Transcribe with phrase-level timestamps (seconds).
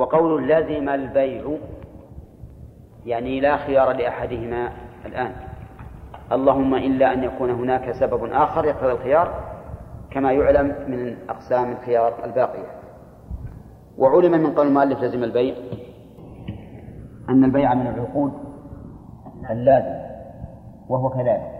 [0.00, 1.44] وقول لزم البيع
[3.06, 4.72] يعني لا خيار لأحدهما
[5.06, 5.32] الآن.
[6.32, 9.34] اللهم إلا أن يكون هناك سبب آخر يقتضي الخيار
[10.10, 12.66] كما يعلم من أقسام الخيار الباقية.
[13.98, 15.54] وعلم من قول المؤلف لزم البيع
[17.28, 18.32] أن البيع من العقود
[19.50, 20.00] اللازم
[20.88, 21.50] وهو كذلك.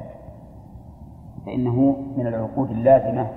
[1.47, 3.31] فإنه من العقود اللازمة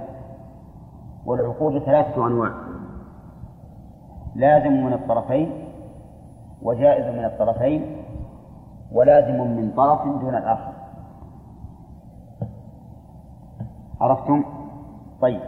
[1.25, 2.62] والعقود ثلاثة أنواع.
[4.35, 5.51] لازم من الطرفين
[6.61, 7.97] وجائز من الطرفين
[8.91, 10.73] ولازم من طرف دون الآخر.
[14.01, 14.43] عرفتم؟
[15.21, 15.41] طيب.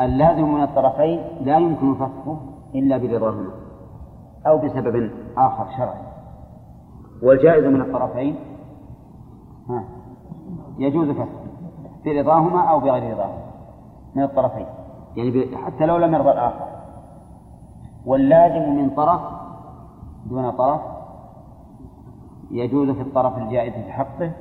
[0.00, 2.40] اللازم من الطرفين لا يمكن فسخه
[2.74, 3.50] إلا برضاهما
[4.46, 6.02] أو بسبب آخر شرعي.
[7.22, 8.36] والجائز من الطرفين
[9.68, 9.84] ها
[10.78, 11.42] يجوز فسخه
[12.04, 13.42] برضاهما أو بغير رضاهما
[14.14, 14.66] من الطرفين.
[15.16, 16.72] يعني حتى لو لم يرضى الآخر.
[18.06, 19.20] واللازم من طرف
[20.26, 20.80] دون طرف
[22.50, 24.32] يجوز في الطرف الجائز في حقه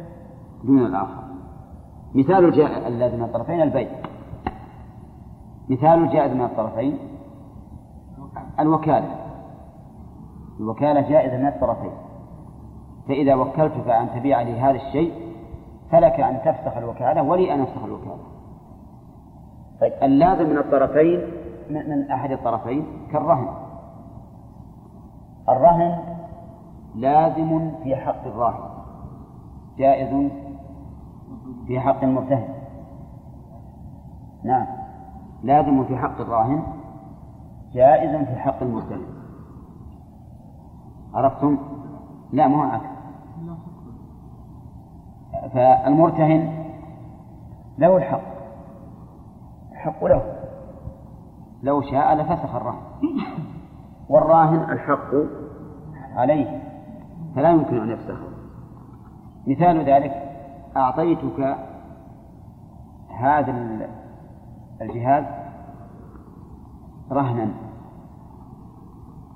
[0.64, 1.24] دون الآخر.
[2.16, 2.46] مثال
[2.88, 3.90] اللازم من الطرفين البيع
[5.70, 6.98] مثال الجائز من الطرفين
[8.60, 9.16] الوكالة.
[10.60, 11.92] الوكالة جائزة من الطرفين.
[13.08, 15.14] فإذا وكلتك أن تبيع لي هذا الشيء
[15.92, 18.18] فلك أن تفسخ الوكالة ولي أن أفسخ الوكالة.
[19.82, 21.22] طيب اللازم من الطرفين
[21.74, 23.48] من أحد الطرفين كالرهن.
[25.50, 26.00] الرهن
[26.96, 28.70] لازم في حق الراهن
[29.78, 30.32] جائز
[31.68, 32.54] في حق المرتهن.
[34.44, 34.68] نعم
[35.44, 36.64] لازم في حق الراهن
[37.74, 39.06] جائز في حق المرتهن.
[41.14, 41.58] عرفتم؟
[42.32, 42.86] لا مو عكس
[45.54, 46.66] فالمرتهن
[47.78, 48.22] له الحق
[49.72, 50.41] الحق له.
[51.64, 52.82] لو شاء لفسخ الرهن.
[54.10, 55.12] والراهن الحق
[56.16, 56.62] عليه.
[57.36, 58.28] فلا يمكن أن يفسخه.
[59.48, 60.12] مثال ذلك
[60.78, 61.58] أعطيتك
[63.20, 63.80] هذا
[64.82, 65.26] الجهاز
[67.12, 67.52] رهنا.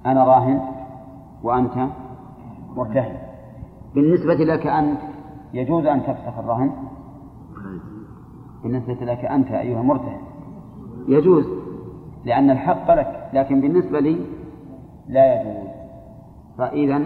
[0.06, 0.62] أنا راهن
[1.44, 1.88] وأنت
[2.76, 3.18] مرتهن.
[3.96, 5.00] بالنسبة لك أنت
[5.54, 6.72] يجوز أن تفسخ الرهن.
[8.64, 10.22] بالنسبة لك أنت أيها المرتهن.
[11.08, 11.65] يجوز.
[12.26, 14.26] لأن الحق لك لكن بالنسبة لي
[15.08, 15.68] لا يجوز.
[16.58, 17.02] فإذا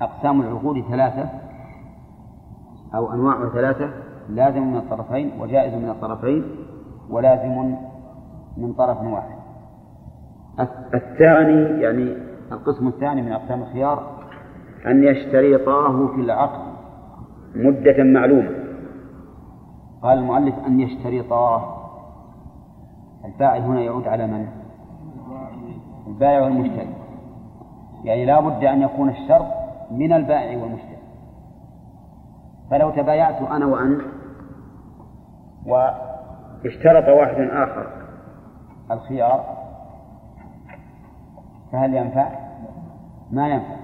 [0.00, 1.28] أقسام العقود ثلاثة
[2.94, 3.90] أو أنواع ثلاثة
[4.28, 6.44] لازم من الطرفين وجائز من الطرفين
[7.10, 7.74] ولازم
[8.56, 9.38] من طرف واحد.
[10.94, 12.16] الثاني يعني
[12.52, 14.24] القسم الثاني من أقسام الخيار
[14.86, 16.60] أن يشترطاه في العقد
[17.54, 18.50] مدة معلومة.
[20.02, 21.83] قال المؤلف أن يشترطاه.
[23.24, 24.48] الفاعل هنا يعود على من؟
[26.06, 26.94] البائع والمشتري
[28.04, 29.46] يعني لا بد أن يكون الشرط
[29.90, 30.98] من البائع والمشتري
[32.70, 34.00] فلو تبايعت أنا وأنت
[35.66, 37.86] واشترط واحد آخر
[38.90, 39.44] الخيار
[41.72, 42.28] فهل ينفع؟
[43.30, 43.76] ما ينفع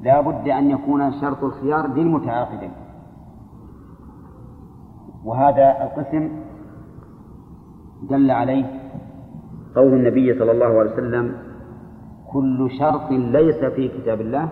[0.00, 2.72] لا بد أن يكون شرط الخيار للمتعاقدين
[5.24, 6.30] وهذا القسم
[8.02, 8.64] دل عليه
[9.76, 11.36] قول النبي صلى الله عليه وسلم
[12.32, 14.48] كل شرط ليس في كتاب الله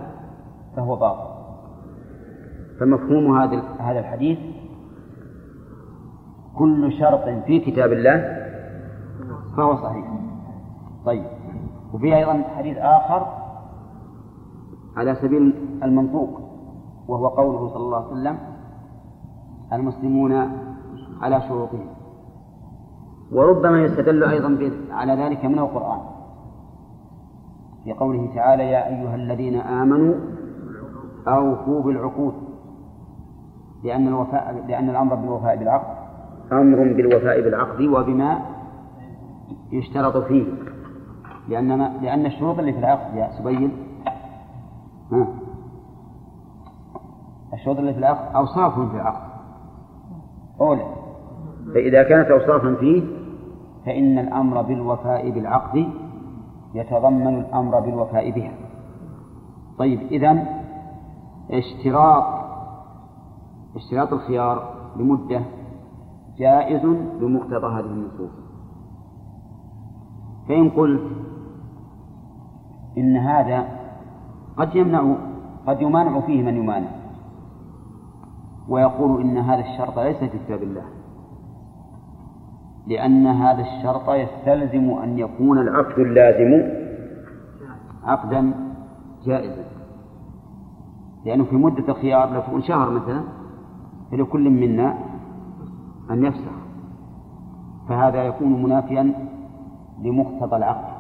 [0.77, 1.35] فهو باطل.
[2.81, 4.39] فمفهوم هذا هذا الحديث
[6.59, 8.45] كل شرط في كتاب الله
[9.57, 10.07] فهو صحيح.
[11.07, 11.25] طيب.
[11.95, 13.27] وفي أيضا حديث آخر
[14.97, 16.41] على سبيل المنطوق
[17.09, 18.39] وهو قوله صلى الله عليه وسلم
[19.73, 20.33] المسلمون
[21.21, 21.94] على شروطهم.
[23.35, 24.59] وربما يستدل أيضا
[24.91, 26.01] على ذلك من القرآن.
[27.85, 30.15] في قوله تعالى يا أيها الذين آمنوا
[31.29, 32.35] أوفوا بالعقود.
[33.85, 35.97] لأن الوفاء لأن الأمر بالوفاء بالعقد
[36.53, 38.39] أمر بالوفاء بالعقد وبما
[39.73, 40.45] يشترط فيه.
[41.49, 43.71] لأن ما لأن الشروط اللي في العقد يا سبيل
[45.13, 45.27] ها
[47.55, 49.31] الشروط اللي في العقد أوصاف في العقد.
[50.61, 50.87] أولى
[51.75, 53.03] فإذا كانت أوصافا فيه
[53.87, 55.89] فإن الأمر بالوفاء بالعقد
[56.75, 58.53] يتضمن الأمر بالوفاء بها.
[59.79, 60.47] طيب إذن
[61.51, 62.25] اشتراط
[63.77, 65.41] اشتراط الخيار لمدة
[66.39, 66.83] جائز
[67.21, 68.31] بمقتضى هذه النصوص.
[70.49, 71.03] فإن قلت
[72.99, 73.69] إن هذا
[74.57, 75.17] قد يمنع
[75.67, 76.89] قد يمانع فيه من يمانع
[78.69, 80.85] ويقول إن هذا الشرط ليس في كتاب الله.
[82.87, 86.73] لأن هذا الشرط يستلزم أن يكون العقد اللازم
[88.05, 88.55] عقدا
[89.25, 89.65] جائزا.
[91.25, 93.21] لأنه في مدة الخيار لو تكون شهر مثلا
[94.11, 94.99] فلكل منا
[96.11, 96.53] أن يفسخ.
[97.89, 99.15] فهذا يكون منافيا
[100.03, 100.95] لمقتضى العقد.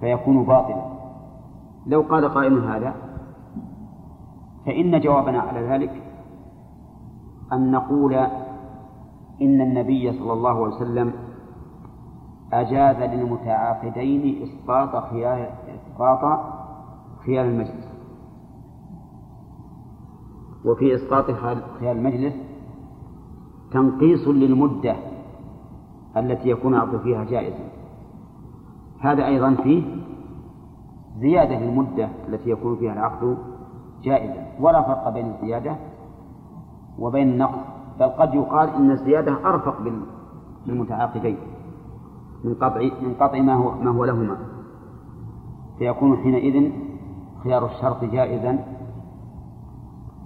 [0.00, 0.82] فيكون باطلا.
[1.86, 2.94] لو قال قائل هذا
[4.66, 6.02] فإن جوابنا على ذلك
[7.52, 8.26] أن نقول
[9.42, 11.12] إن النبي صلى الله عليه وسلم
[12.52, 16.40] أجاز للمتعاقدين إسقاط خيار إسقاط
[17.26, 17.88] خيار المجلس.
[20.64, 21.30] وفي إسقاط
[21.80, 22.34] خيار المجلس
[23.72, 24.96] تنقيص للمدة
[26.16, 27.64] التي يكون العقد فيها جائزا
[29.00, 29.82] هذا أيضا فيه
[31.18, 33.38] زيادة للمدة التي يكون فيها العقد
[34.02, 34.46] جائزا.
[34.60, 35.76] ولا فرق بين الزيادة
[36.98, 37.81] وبين النقص.
[38.00, 39.76] بل قد يقال إن الزيادة أرفق
[40.66, 41.36] بالمتعاقدين
[42.44, 44.36] من قطع من قطع ما هو ما هو لهما.
[45.78, 46.72] فيكون حينئذ
[47.44, 48.64] خيار الشرط جائزا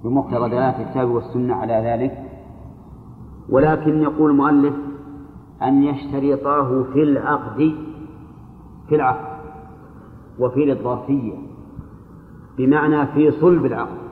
[0.04, 2.22] بمقتضى دلالة الكتاب والسنة على ذلك.
[3.48, 4.74] ولكن يقول المؤلف
[5.62, 7.74] أن يشترطاه في العقد
[8.88, 9.36] في العقد
[10.38, 11.34] وفي الظرفية
[12.58, 14.05] بمعنى في صلب العقد.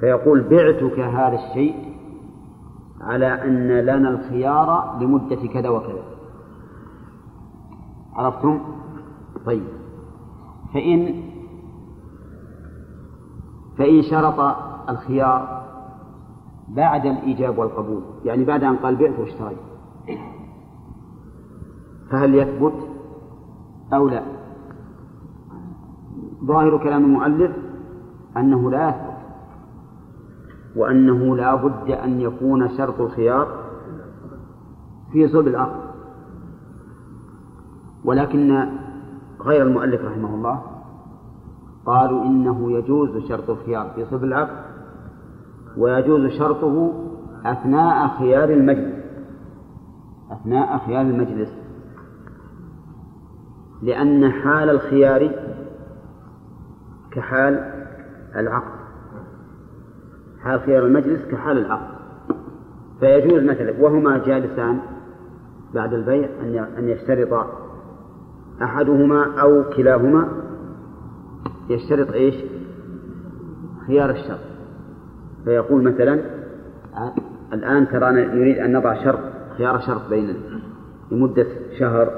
[0.00, 1.96] فيقول بعتك هذا الشيء
[3.00, 6.04] على أن لنا الخيار لمدة كذا وكذا.
[8.14, 8.60] عرفتم؟
[9.46, 9.64] طيب.
[10.74, 11.22] فإن
[13.78, 14.56] فإن شرط
[14.88, 15.66] الخيار
[16.68, 19.58] بعد الإيجاب والقبول يعني بعد أن قال بعت واشتريت
[22.10, 22.88] فهل يثبت
[23.92, 24.22] أو لا؟
[26.44, 27.56] ظاهر كلام المؤلف
[28.36, 29.05] أنه لا يثبت.
[30.76, 33.48] وأنه لا بد أن يكون شرط الخيار
[35.12, 35.86] في صلب العقد
[38.04, 38.68] ولكن
[39.40, 40.62] غير المؤلف رحمه الله
[41.86, 44.66] قالوا إنه يجوز شرط الخيار في صلب العقد
[45.76, 46.92] ويجوز شرطه
[47.44, 49.04] أثناء خيار المجلس.
[50.30, 51.52] أثناء خيار المجلس.
[53.82, 55.30] لأن حال الخيار
[57.10, 57.54] كحال
[58.36, 58.75] العقد.
[60.46, 61.96] حال خيار المجلس كحال العقد.
[63.00, 64.78] فيجوز مثلا وهما جالسان
[65.74, 66.28] بعد البيع
[66.78, 67.46] أن يشترط
[68.62, 70.28] أحدهما أو كلاهما
[71.70, 72.34] يشترط إيش؟
[73.86, 74.38] خيار الشرط
[75.44, 76.20] فيقول مثلا
[77.52, 79.18] الآن ترانا نريد أن نضع شرط
[79.56, 80.34] خيار شرط بيننا
[81.10, 81.46] لمدة
[81.78, 82.10] شهر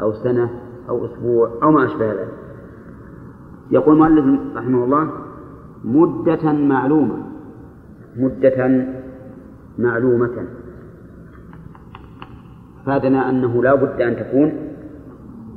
[0.00, 0.50] أو سنة
[0.88, 2.28] أو أسبوع أو ما أشبه ذلك.
[3.70, 5.10] يقول المؤلف رحمه الله
[5.84, 7.31] مدة معلومة.
[8.16, 8.86] مدة
[9.78, 10.46] معلومة.
[12.86, 14.52] فادنا أنه لا بد أن تكون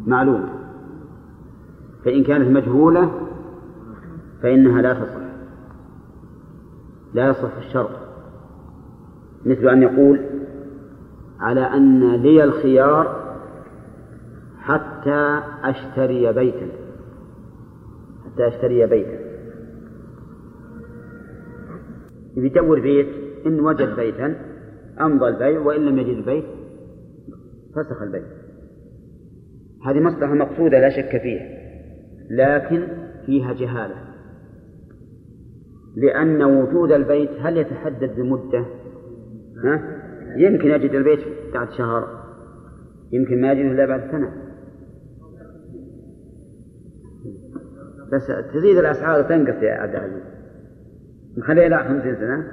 [0.07, 0.50] معلومة.
[2.06, 3.12] فإن كانت مجهولة
[4.42, 5.25] فإنها لا تصح.
[7.13, 7.90] لا يصح الشرط.
[9.46, 10.19] مثل أن يقول
[11.40, 13.36] على أن لي الخيار
[14.60, 16.68] حتى أشتري بيتا.
[18.25, 19.25] حتى أشتري بيتا.
[22.38, 23.08] يدور بيت
[23.46, 24.36] إن وجد بيتا
[25.02, 26.46] أمضى البيع وإن لم يجد البيت
[27.76, 28.26] فسخ البيت
[29.86, 31.56] هذه مصلحة مقصودة لا شك فيها
[32.30, 32.88] لكن
[33.25, 33.96] فيها جهالة
[35.96, 38.65] لأن وجود البيت هل يتحدد بمدة؟
[39.63, 40.01] ها؟
[40.38, 41.20] يمكن يجد البيت
[41.54, 42.25] بعد شهر
[43.12, 44.32] يمكن ما يجده إلا بعد سنة
[48.13, 50.35] بس تزيد الأسعار وتنقص يا عبد العزيز
[51.38, 52.51] نخليها إلى خمسين سنة؟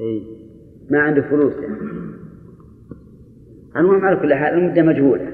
[0.00, 0.42] إيه.
[0.90, 1.76] ما عنده فلوس يعني.
[3.76, 5.32] المهم على كل حال المدة مجهولة.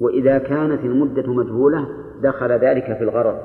[0.00, 1.88] وإذا كانت المدة مجهولة
[2.22, 3.38] دخل ذلك في الغرض.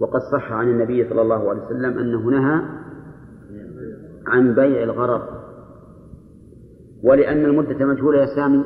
[0.00, 2.62] وقد صح عن النبي صلى الله عليه وسلم أنه نهى
[4.26, 5.22] عن بيع الغرض.
[7.02, 8.64] ولأن المدة مجهولة يا سامي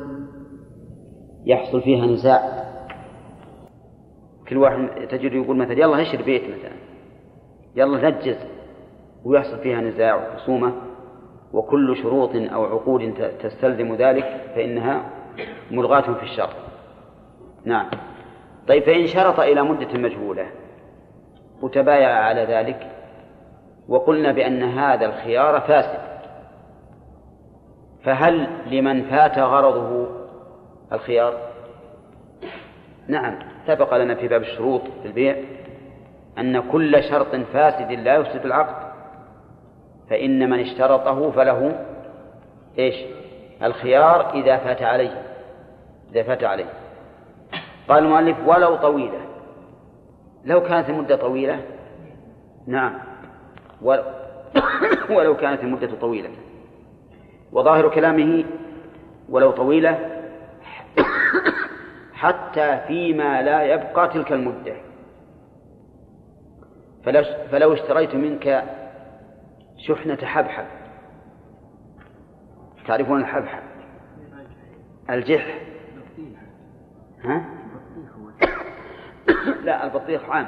[1.45, 2.56] يحصل فيها نزاع.
[4.49, 6.71] كل واحد تجد يقول مثلا يلا اشتري بيت مثلا.
[7.75, 8.37] يلا نجز.
[9.25, 10.73] ويحصل فيها نزاع وخصومة.
[11.53, 15.09] وكل شروط أو عقود تستلزم ذلك فإنها
[15.71, 16.55] ملغاة في الشرط
[17.65, 17.89] نعم.
[18.67, 20.47] طيب فإن شرط إلى مدة مجهولة.
[21.61, 22.91] وتبايع على ذلك.
[23.87, 26.07] وقلنا بأن هذا الخيار فاسد.
[28.03, 30.07] فهل لمن فات غرضه
[30.91, 31.33] الخيار؟
[33.07, 33.39] نعم.
[33.67, 35.35] سبق لنا في باب الشروط في البيع
[36.37, 38.87] أن كل شرط فاسد لا يفسد العقد
[40.09, 41.85] فإن من اشترطه فله
[42.79, 42.95] إيش؟
[43.63, 45.23] الخيار إذا فات عليه
[46.11, 46.69] إذا فات عليه.
[47.89, 49.19] قال المؤلف ولو طويلة.
[50.45, 51.61] لو كانت المدة طويلة؟
[52.67, 52.93] نعم.
[55.15, 56.29] ولو كانت المدة طويلة.
[57.51, 58.45] وظاهر كلامه
[59.29, 60.17] ولو طويلة
[62.17, 64.75] حتى فيما لا يبقى تلك المدة.
[67.51, 68.63] فلو اشتريت منك
[69.77, 70.65] شحنة حبحب
[72.87, 73.63] تعرفون الحبحب
[75.09, 75.61] الجح.
[77.23, 77.45] ها؟
[79.63, 80.47] لا البطيخ عام.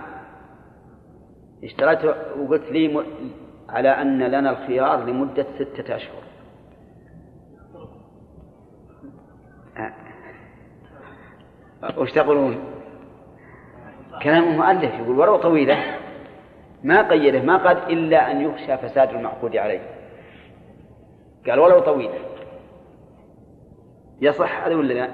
[1.64, 2.06] اشتريت
[2.38, 3.06] وقلت لي.
[3.70, 6.24] على أن لنا الخيار لمدة ستة أشهر.
[11.98, 12.60] وش تقولون؟
[14.24, 16.00] كلام المؤلف يقول ولو طويلة.
[16.84, 19.82] ما قيده ما قال إلا أن يخشى فساد المعقود عليه.
[21.48, 22.20] قال ولو طويلة.
[24.22, 25.10] يصح هذا ولا لا؟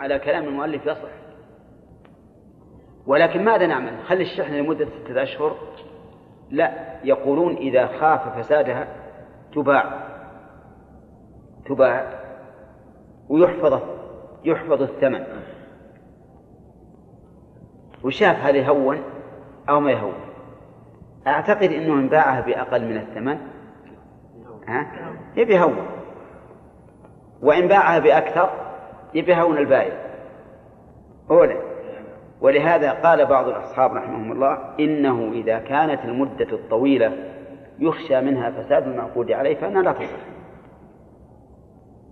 [0.00, 1.10] على كلام المؤلف يصح.
[3.06, 5.56] ولكن ماذا نعمل؟ خلي الشحنة لمدة ستة أشهر.
[6.50, 6.72] لا
[7.04, 8.86] يقولون إذا خاف فسادها
[9.54, 10.06] تباع.
[11.66, 12.19] تباع.
[13.30, 13.80] ويحفظ
[14.44, 15.24] يحفظ الثمن.
[18.04, 19.02] وشاف هل يهون
[19.68, 20.14] أو ما يهون.
[21.26, 23.38] أعتقد أنه إن باعها بأقل من الثمن.
[24.68, 24.86] ها؟
[25.36, 25.86] يبي يهون.
[27.42, 28.50] وإن باعها بأكثر
[29.14, 29.94] يبي يهون البائع.
[31.30, 31.56] أولا
[32.40, 37.12] ولهذا قال بعض الأصحاب رحمهم الله إنه إذا كانت المدة الطويلة
[37.78, 40.20] يخشى منها فساد المعقود عليه فإنها لا تصح.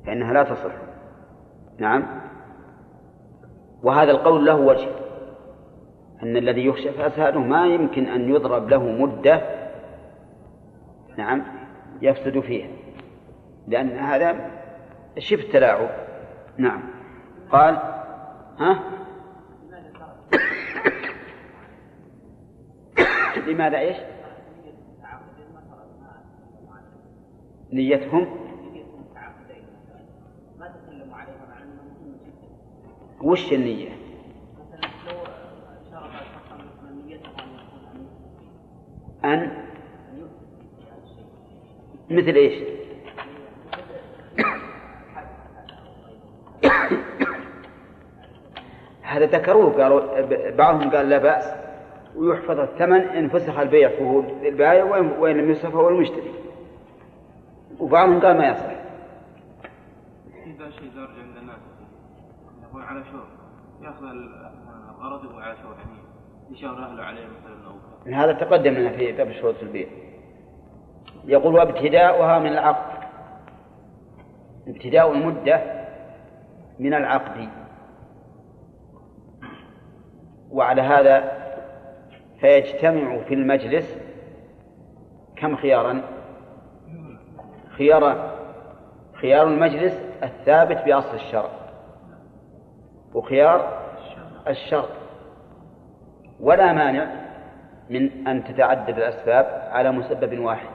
[0.07, 0.73] فإنها لا تصح.
[1.79, 2.21] نعم.
[3.83, 4.89] وهذا القول له وجه
[6.23, 9.43] أن الذي يخشى فساده ما يمكن أن يضرب له مدة
[11.17, 11.43] نعم
[12.03, 12.69] يفسد فيها
[13.69, 14.51] لأن هذا
[15.19, 15.89] شبه تلاعب.
[16.59, 16.83] نعم.
[17.51, 17.75] قال
[18.59, 18.83] ها؟
[23.47, 23.97] لماذا إيش؟
[27.73, 28.48] نيتهم
[33.23, 33.89] وش النية؟
[39.25, 39.53] أن
[42.11, 42.63] مثل إيش؟
[49.03, 50.21] هذا ذكروه قالوا
[50.51, 51.55] بعضهم قال لا بأس
[52.17, 54.85] ويحفظ الثمن إن فسخ البيع فهو البائع
[55.19, 56.33] وإن لم يصح فهو المشتري
[57.79, 58.79] وبعضهم قال ما يصح
[60.47, 61.78] إذا شيء عند الناس
[62.75, 63.27] هو على شور
[63.83, 65.99] يأخذ الغرض وهو على شور يعني
[66.51, 69.89] يشاور أهله عليه مثلا أو هذا تقدم لنا في باب شروط البيع.
[71.25, 72.99] يقول وابتداؤها من العقد.
[74.69, 75.63] ابتداء المدة
[76.79, 77.49] من العقد.
[80.51, 81.39] وعلى هذا
[82.41, 83.99] فيجتمع في المجلس
[85.37, 86.03] كم خيارا؟
[87.69, 88.35] خيار
[89.15, 91.58] خيار المجلس الثابت بأصل الشرع.
[93.15, 93.79] وخيار
[94.49, 94.89] الشرط.
[96.41, 97.07] ولا مانع
[97.91, 100.69] من أن تتعدد الأسباب على مسبب واحد.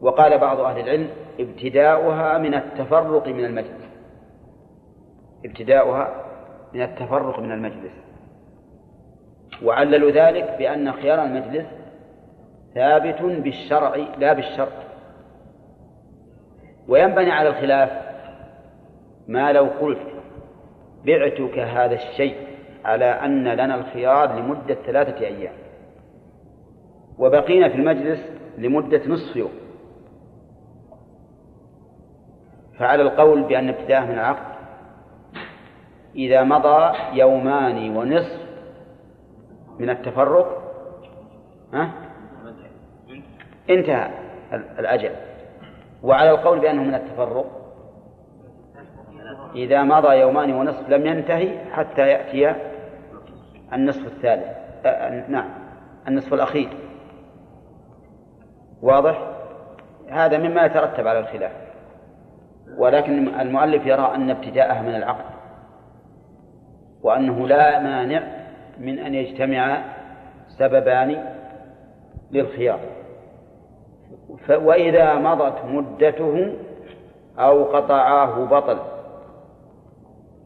[0.00, 1.08] وقال بعض أهل العلم
[1.40, 3.88] ابتداؤها من التفرق من المجلس.
[5.44, 6.24] ابتداؤها
[6.72, 7.92] من التفرق من المجلس.
[9.64, 11.66] وعللوا ذلك بأن خيار المجلس
[12.74, 14.72] ثابت بالشرع لا بالشرط.
[16.88, 17.90] وينبني على الخلاف
[19.28, 20.11] ما لو قلت
[21.06, 22.36] بعتك هذا الشيء
[22.84, 25.54] على أن لنا الخيار لمدة ثلاثة أيام.
[27.18, 29.52] وبقينا في المجلس لمدة نصف يوم.
[32.78, 34.52] فعلى القول بأن ابتداءه من العقد
[36.16, 38.42] إذا مضى يومان ونصف
[39.78, 40.62] من التفرق
[41.74, 41.92] ها؟
[43.70, 44.10] انتهى
[44.52, 45.10] الأجل.
[46.02, 47.61] وعلى القول بأنه من التفرق
[49.54, 52.54] إذا مضى يومان ونصف لم ينتهي حتى يأتي
[53.72, 54.46] النصف الثالث.
[54.86, 55.48] آه نعم
[56.08, 56.68] النصف الأخير.
[58.82, 59.28] واضح؟
[60.10, 61.52] هذا مما يترتب على الخلاف.
[62.78, 65.24] ولكن المؤلف يرى أن ابتداءها من العقد.
[67.02, 68.22] وأنه لا مانع
[68.78, 69.84] من أن يجتمع
[70.58, 71.24] سببان
[72.30, 72.80] للخيار.
[74.50, 76.56] وإذا مضت مدته
[77.38, 78.91] أو قطعاه بطل.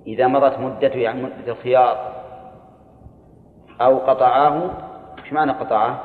[0.06, 2.12] إذا مضت مدة يعني مدة الخيار
[3.80, 4.70] أو قطعاه
[5.24, 6.00] إيش معنى قطعه؟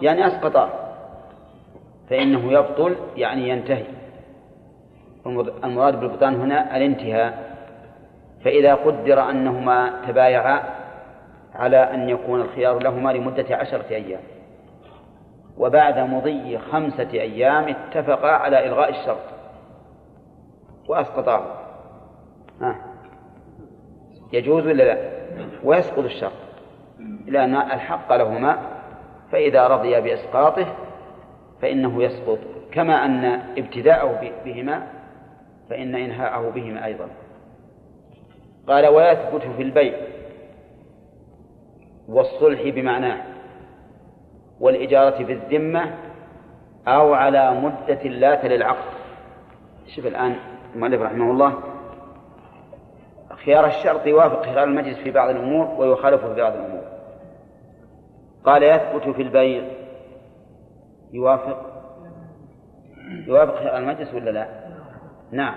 [0.00, 0.68] يعني أسقطاه
[2.10, 3.84] فإنه يبطل يعني ينتهي.
[5.64, 7.52] المراد بالبطلان هنا الانتهاء.
[8.44, 10.62] فإذا قدر أنهما تبايعا
[11.54, 14.20] على أن يكون الخيار لهما لمدة عشرة أيام.
[15.58, 19.22] وبعد مضي خمسة أيام اتفقا على إلغاء الشرط.
[20.88, 21.61] وأسقطاه.
[22.60, 22.76] ها.
[24.32, 25.10] يجوز ولا لا؟
[25.64, 26.32] ويسقط الشرط.
[27.26, 28.58] لأن الحق لهما
[29.32, 30.66] فإذا رضي بإسقاطه
[31.62, 32.38] فإنه يسقط.
[32.72, 33.24] كما أن
[33.58, 34.86] ابتداءه بهما
[35.70, 37.08] فإن إنهاءه بهما أيضا.
[38.68, 39.94] قال ويثبت في البيع
[42.08, 43.22] والصلح بمعناه
[44.60, 45.94] والإجارة بالذمة
[46.88, 48.92] أو على مدة لا تلي العقد.
[49.86, 50.36] شوف الآن
[50.74, 51.71] المؤلف رحمه الله
[53.36, 56.82] خيار الشرط يوافق خيار المجلس في بعض الأمور ويخالفه في بعض الأمور.
[58.44, 59.64] قال يثبت في البيع.
[61.12, 61.72] يوافق؟
[63.26, 64.48] يوافق خيار المجلس ولا لا؟
[65.30, 65.54] نعم.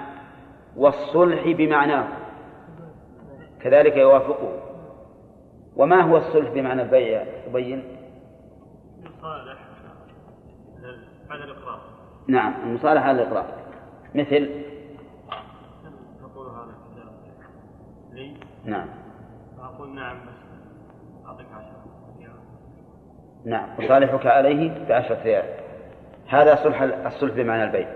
[0.77, 2.08] والصلح بمعناه.
[3.62, 4.60] كذلك يوافقه.
[5.75, 7.84] وما هو الصلح بمعنى البيع تبين
[9.00, 9.58] المصالح.
[11.29, 11.82] على الإقرار.
[12.27, 13.46] نعم المصالح على الإقرار.
[14.15, 14.50] مثل
[16.22, 16.75] تقول هذا
[18.16, 18.34] لي
[18.66, 18.88] نعم.
[19.60, 20.58] أقول نعم بس
[21.28, 21.76] أعطيك عشرة
[23.46, 23.70] نعم.
[23.80, 25.44] أصالحك عليه بعشرة ريال.
[26.28, 27.88] هذا صلح الصلح بمعنى البيع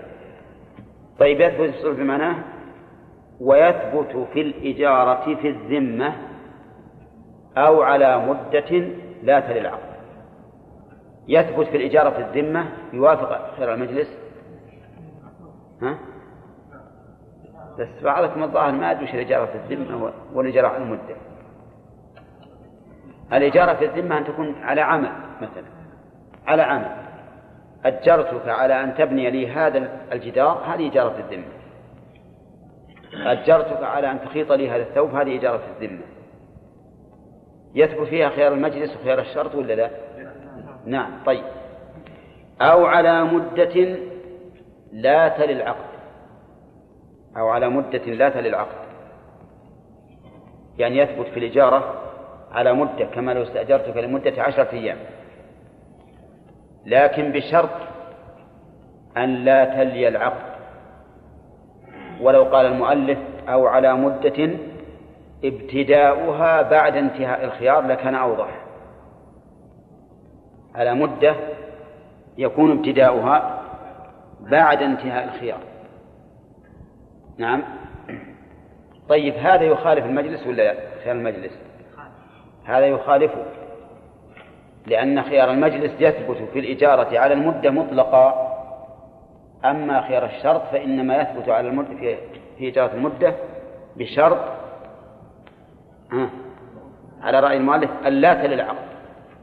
[1.18, 2.36] طيب يثبت الصلح بمعناه؟
[3.40, 6.12] ويثبت في الإجارة في الذمة
[7.56, 8.70] أو على مدة
[9.22, 9.90] لا تلي العقد.
[11.28, 14.18] يثبت في الإجارة في الذمة يوافق خير المجلس؟
[15.82, 15.98] ها؟
[17.78, 21.16] بس بعضكم الظاهر ما أدري وش الإجارة في الذمة والإجارة على المدة.
[23.32, 25.64] الإجارة في الذمة أن تكون على عمل مثلا.
[26.46, 26.90] على عمل.
[27.84, 31.52] أجرتك على أن تبني لي هذا الجدار هذه إجارة في الذمة.
[33.32, 36.02] أجرتك على أن تخيط لي هذا الثوب هذه إجارة في الذمة.
[37.74, 39.90] يثبت فيها خيار المجلس وخيار الشرط ولا لا؟
[40.86, 41.44] نعم طيب.
[42.60, 43.98] أو على مدة
[44.92, 45.89] لا تلي العقد.
[47.36, 48.76] أو على مدة لا تلي العقد.
[50.78, 51.94] يعني يثبت في الإجارة
[52.52, 54.98] على مدة كما لو استأجرتك لمدة عشرة أيام.
[56.86, 57.70] لكن بشرط
[59.16, 60.50] أن لا تلي العقد.
[62.20, 64.50] ولو قال المؤلف أو على مدة
[65.44, 68.60] ابتداؤها بعد انتهاء الخيار لكان أوضح.
[70.74, 71.34] على مدة
[72.38, 73.62] يكون ابتداؤها
[74.40, 75.60] بعد انتهاء الخيار.
[77.40, 77.62] نعم.
[79.08, 80.74] طيب هذا يخالف المجلس ولا لا؟
[81.04, 81.52] خيار المجلس.
[82.64, 83.44] هذا يخالفه
[84.86, 88.50] لأن خيار المجلس يثبت في الإجارة على المدة مطلقة.
[89.64, 92.16] أما خيار الشرط فإنما يثبت على المدة في,
[92.58, 93.34] في إجارة المدة
[93.96, 94.38] بشرط
[97.22, 98.90] على رأي المؤلف ألا تل العقد.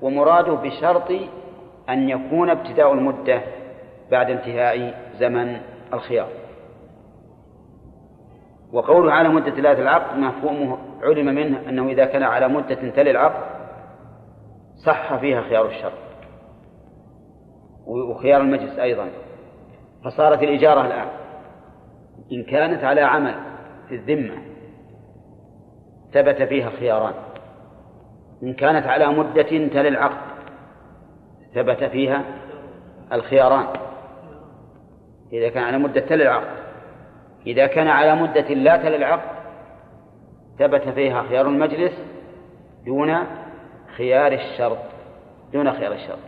[0.01, 1.11] ومراده بشرط
[1.89, 3.41] أن يكون ابتداء المدة
[4.11, 5.57] بعد انتهاء زمن
[5.93, 6.46] الخيار.
[8.73, 13.43] وقوله على مدة لا العقد مفهومه علم منه أنه إذا كان على مدة تلي العقد
[14.85, 15.93] صح فيها خيار الشرط
[17.87, 19.09] وخيار المجلس أيضا.
[20.05, 21.07] فصارت الإجارة الآن.
[22.31, 23.35] إن كانت على عمل
[23.89, 24.35] في الذمة
[26.13, 27.13] ثبت فيها خياران.
[28.43, 30.37] إن كانت على مدة تلي العقد
[31.55, 32.23] ثبت فيها
[33.13, 33.67] الخياران.
[35.33, 36.56] إذا كان على مدة تلي العقد
[37.47, 39.37] إذا كان على مدة لا تلي العقد
[40.59, 41.93] ثبت فيها خيار المجلس
[42.85, 43.17] دون
[43.97, 44.77] خيار الشرط
[45.53, 46.19] دون خيار الشرط.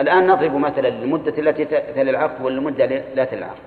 [0.00, 3.58] الآن نضرب مثلا للمدة التي تلي العقد والمدة لا تلي العقد.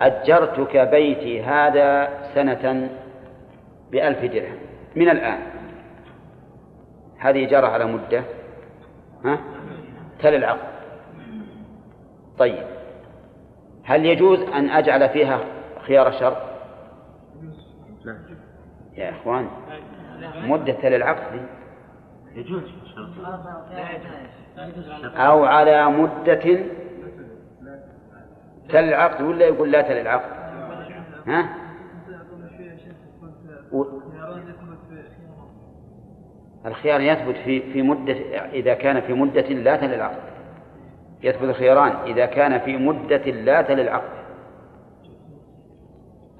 [0.00, 2.90] أجرتك بيتي هذا سنة
[3.90, 4.58] بألف درهم.
[4.96, 5.38] من الآن؟
[7.18, 8.22] هذه إجارة على مدة
[9.24, 9.38] ها؟
[10.22, 10.70] تلي العقد.
[12.38, 12.79] طيب.
[13.90, 15.40] هل يجوز أن أجعل فيها
[15.86, 16.36] خيار شرط
[18.96, 19.48] يا إخوان
[20.36, 21.46] مدة تلي العقد
[22.34, 22.62] يجوز.
[25.16, 26.34] أو على مدة
[28.68, 30.30] تل العقد ولا يقول لا تل العقد
[31.26, 31.48] ها؟
[33.72, 33.84] و...
[36.66, 38.12] الخيار يثبت في في مدة
[38.52, 40.29] إذا كان في مدة لا تل العقد
[41.22, 44.20] يثبت الخياران إذا كان في مدة لا تل العقد.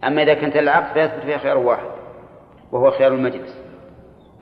[0.05, 1.91] أما إذا كان تل العقد فيثبت فيها خيار واحد
[2.73, 3.65] وهو خيار المجلس.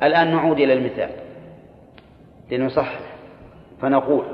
[0.03, 1.11] الآن نعود إلى المثال.
[2.51, 3.01] لنصحح
[3.81, 4.25] فنقول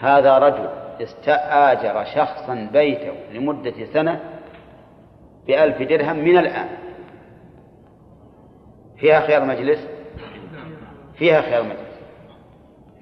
[0.00, 0.68] هذا رجل
[1.02, 4.20] استآجر شخصا بيته لمدة سنة
[5.46, 6.68] بألف درهم من الآن.
[8.98, 9.88] فيها خيار مجلس؟
[11.14, 12.00] فيها خيار مجلس.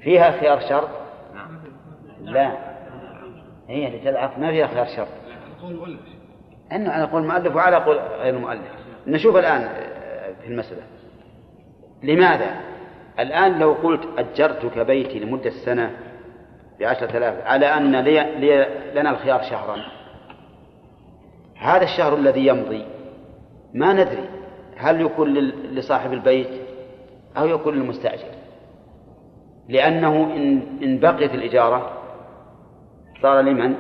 [0.01, 0.98] فيها خيار شرط؟
[2.23, 2.53] لا.
[3.69, 5.09] هي لتلعب ما فيها خيار شرط
[6.73, 8.73] أنه على قول المؤلف وعلى قول غير المؤلف.
[9.07, 9.69] نشوف الآن
[10.43, 10.83] في المسألة.
[12.03, 12.61] لماذا؟
[13.19, 15.91] الآن لو قلت أجرتك بيتي لمدة سنة
[16.81, 19.77] بعشرة آلاف على أن لي لي لنا الخيار شهرا.
[21.57, 22.85] هذا الشهر الذي يمضي
[23.75, 24.29] ما ندري.
[24.77, 26.51] هل يكون لصاحب البيت
[27.37, 28.29] أو يكون للمستأجر؟
[29.69, 31.98] لأنه إن إن بقيت الإجارة
[33.23, 33.75] صار لمن؟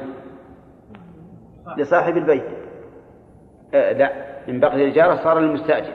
[1.76, 2.44] لصاحب البيت
[3.74, 4.12] آه لا
[4.48, 5.94] إن بقيت الإجارة صار للمستأجر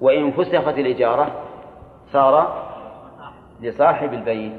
[0.00, 1.42] وإن فسخت الإجارة
[2.12, 2.64] صار
[3.60, 4.52] لصاحب البيت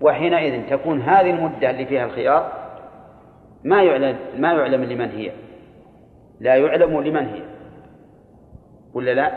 [0.00, 2.52] وحينئذ تكون هذه المدة اللي فيها الخيار
[3.64, 5.32] ما يعلم ما يعلم لمن هي
[6.40, 7.42] لا يعلم لمن هي
[8.94, 9.32] ولا لا؟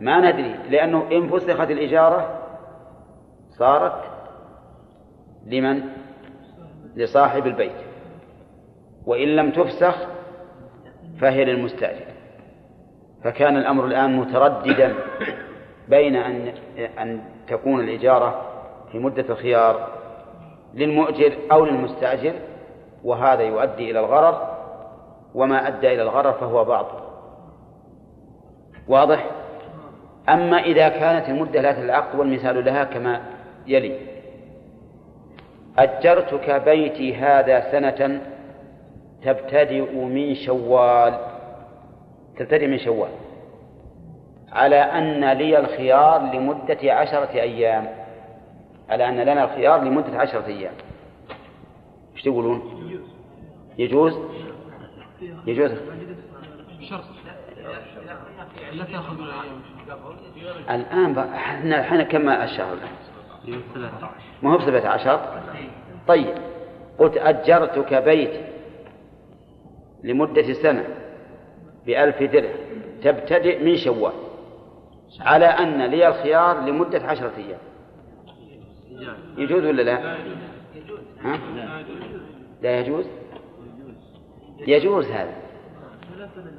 [0.00, 2.38] ما ندري لأنه إن فسخت الإجارة
[3.50, 4.04] صارت
[5.46, 5.99] لمن؟
[6.96, 7.76] لصاحب البيت.
[9.06, 9.96] وإن لم تفسخ
[11.20, 12.06] فهي للمستأجر.
[13.24, 14.94] فكان الأمر الآن مترددا
[15.88, 16.52] بين أن
[16.98, 18.42] أن تكون الإجارة
[18.92, 19.88] في مدة الخيار
[20.74, 22.32] للمؤجر أو للمستأجر
[23.04, 24.56] وهذا يؤدي إلى الغرر
[25.34, 26.98] وما أدى إلى الغرر فهو باطل.
[28.88, 29.30] واضح؟
[30.28, 33.20] أما إذا كانت المدة لا العقد والمثال لها كما
[33.66, 33.98] يلي.
[35.78, 38.20] أجرتك بيتي هذا سنة
[39.22, 41.18] تبتدئ من شوال
[42.36, 43.10] تبتدئ من شوال
[44.52, 47.88] على أن لي الخيار لمدة عشرة أيام
[48.88, 50.72] على أن لنا الخيار لمدة عشرة أيام
[52.14, 52.62] إيش تقولون؟
[53.78, 54.18] يجوز؟
[55.46, 55.70] يجوز
[60.70, 62.88] الآن إحنا الحين كم الشهر الآن؟
[64.42, 65.42] ما هو بسبعة عشر
[66.08, 66.34] طيب
[66.98, 68.44] قلت أجرتك بيتي
[70.04, 70.84] لمدة سنة
[71.86, 72.54] بألف درهم
[73.02, 74.12] تبتدئ من شوال
[75.20, 77.58] على أن لي الخيار لمدة عشرة أيام
[79.38, 80.16] يجوز ولا لا؟
[81.20, 81.38] ها؟
[82.62, 83.06] لا يجوز؟
[84.66, 85.34] يجوز هذا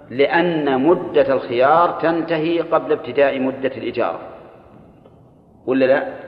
[0.09, 4.19] لأن مدة الخيار تنتهي قبل ابتداء مدة الإجارة
[5.65, 6.20] ولا لا؟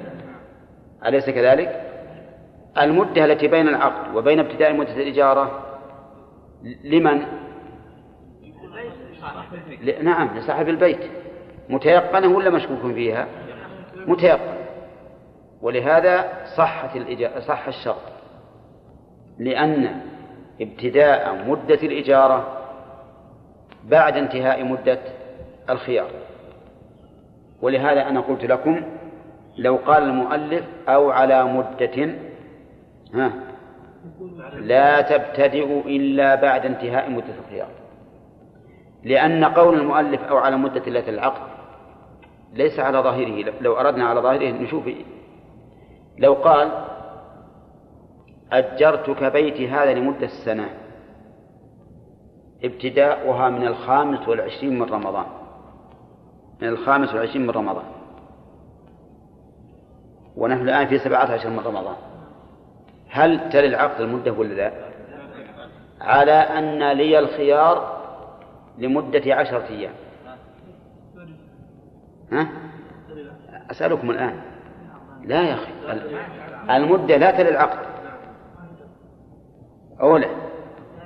[1.05, 1.81] أليس كذلك؟
[2.81, 5.59] المدة التي بين العقد وبين ابتداء مدة الإجارة
[6.83, 7.21] لمن؟
[10.01, 10.99] نعم لصاحب البيت
[11.69, 13.27] متيقنة ولا مشكوك فيها؟
[14.07, 14.53] متيقن
[15.61, 18.13] ولهذا صحت الإجارة صح الشرط
[19.39, 20.01] لأن
[20.61, 22.57] ابتداء مدة الإجارة
[23.83, 24.99] بعد انتهاء مدة
[25.69, 26.09] الخيار
[27.61, 28.81] ولهذا أنا قلت لكم
[29.57, 32.15] لو قال المؤلف أو على مدة
[33.13, 33.33] ها
[34.53, 37.69] لا تبتدئ إلا بعد انتهاء مدة الخيار
[39.03, 41.53] لأن قول المؤلف أو على مدة لا العقد
[42.53, 43.53] ليس على ظاهره.
[43.61, 44.89] لو أردنا على ظاهره نشوف
[46.17, 46.71] لو قال
[48.51, 50.69] أجرتك بيتي هذا لمدة سنة
[52.63, 55.25] ابتداؤها من الخامس والعشرين من رمضان.
[56.61, 57.85] من الخامس والعشرين من رمضان.
[60.37, 61.95] ونحن الآن في سبعة عشر من رمضان.
[63.09, 64.71] هل تلي العقد المدة ولا لا؟
[66.01, 68.03] على أن لي الخيار
[68.77, 69.93] لمدة عشرة أيام.
[72.31, 72.47] ها؟
[73.71, 74.41] أسألكم الآن.
[75.23, 75.71] لا يا أخي.
[76.69, 77.79] المدة لا تلي العقد.
[80.01, 80.27] أولا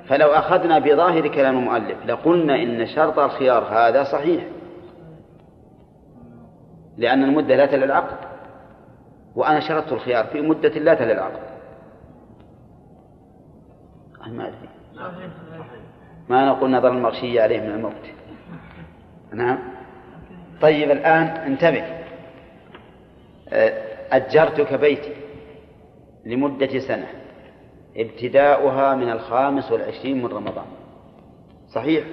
[0.06, 4.44] فلو أخذنا بظاهر كلام المؤلف لقلنا إن شرط الخيار هذا صحيح.
[6.96, 8.16] لأن المدة لا تلي العقد.
[9.38, 11.40] وأنا شرطت الخيار في مدة لا تلي العقد
[14.26, 14.68] ما أدري.
[16.28, 17.92] ما نقول نظر المغشي عليه من الموت.
[19.32, 19.58] نعم.
[20.60, 21.84] طيب الآن انتبه.
[24.12, 25.12] أجرتك بيتي
[26.26, 27.06] لمدة سنة.
[27.96, 30.66] ابتداؤها من الخامس والعشرين من رمضان.
[31.68, 32.04] صحيح؟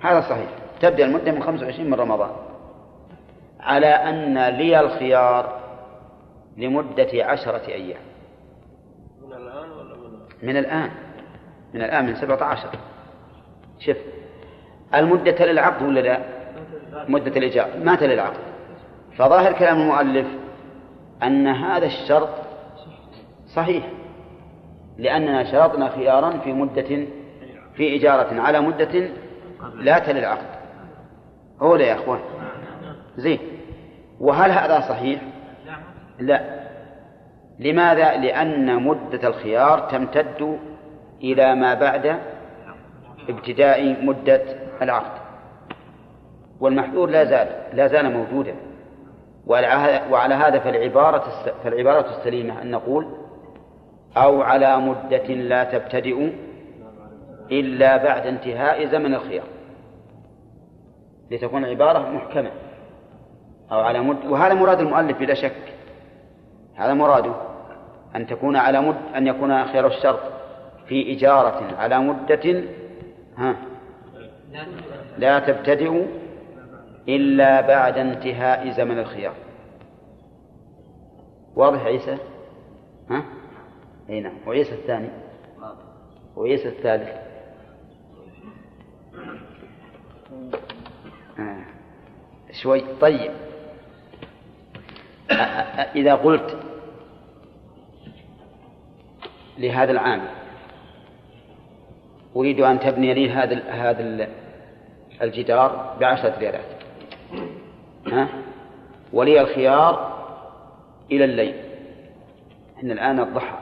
[0.00, 0.48] هذا صحيح.
[0.80, 2.30] تبدأ المدة من خمس وعشرين من رمضان.
[3.60, 5.61] على أن لي الخيار
[6.56, 8.00] لمدة عشرة أيام.
[9.22, 10.90] من الآن ولا من من الآن.
[11.74, 12.68] من الآن من سبعة عشر.
[13.78, 13.96] شف
[14.94, 16.24] المدة للعقد ولا لا؟
[17.08, 17.84] مدة الإجابة.
[17.84, 18.40] ما للعقد.
[19.16, 20.26] فظاهر كلام المؤلف
[21.22, 22.28] أن هذا الشرط
[23.54, 23.88] صحيح
[24.98, 27.06] لأننا شرطنا خيارا في مدة
[27.74, 29.10] في إجارة على مدة
[29.74, 30.46] لا تلي العقد.
[31.62, 32.20] هو يا أخوان.
[33.16, 33.38] زين.
[34.20, 35.22] وهل هذا صحيح؟
[36.26, 36.62] لا.
[37.58, 40.58] لماذا؟ لأن مدة الخيار تمتد
[41.22, 42.18] إلى ما بعد
[43.28, 44.42] ابتداء مدة
[44.82, 45.22] العقد.
[46.60, 48.54] والمحذور لا زال لا زال موجودا.
[50.10, 51.24] وعلى هذا فالعبارة
[51.64, 53.06] فالعبارة السليمة أن نقول
[54.16, 56.30] أو على مدة لا تبتدئ
[57.50, 59.46] إلا بعد انتهاء زمن الخيار.
[61.30, 62.50] لتكون العبارة محكمة
[63.72, 65.71] أو على مد وهذا مراد المؤلف بلا شك.
[66.76, 67.34] هذا مراده
[68.16, 70.20] أن تكون على مد أن يكون خير الشرط
[70.88, 72.64] في إجارة على مدة
[73.36, 73.56] ها
[75.18, 76.06] لا تبتدئ
[77.08, 79.34] إلا بعد انتهاء زمن الخيار.
[81.56, 82.18] واضح عيسى؟
[83.10, 83.24] ها؟
[84.10, 84.32] أي نعم.
[84.46, 85.08] وعيسى الثاني؟
[86.36, 87.08] وعيسى الثالث؟
[91.38, 91.64] آه.
[92.62, 93.32] شوي طيب.
[95.96, 96.51] إذا قلت
[99.62, 100.20] لهذا العام.
[102.36, 104.28] أريد أن تبني لي هذا هذا
[105.22, 106.82] الجدار بعشرة ريالات.
[108.12, 108.28] ها؟
[109.12, 110.12] ولي الخيار
[111.12, 111.54] إلى الليل.
[112.76, 113.58] إحنا الآن الضحى.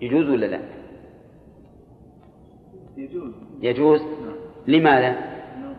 [0.00, 0.60] يجوز ولا لا؟
[2.96, 3.32] يجوز.
[3.60, 4.00] يجوز.
[4.66, 5.16] لماذا؟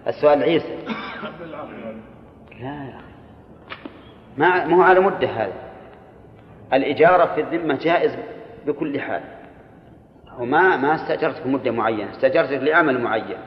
[0.08, 0.78] السؤال عيسى.
[2.60, 3.00] لا لا
[4.38, 5.54] ما ما هو على مدة هذا.
[6.74, 8.16] الإجارة في الذمة جائز
[8.68, 9.22] بكل حال.
[10.40, 13.38] وما ما استأجرتك مدة معينة استأجرتك لعمل معين.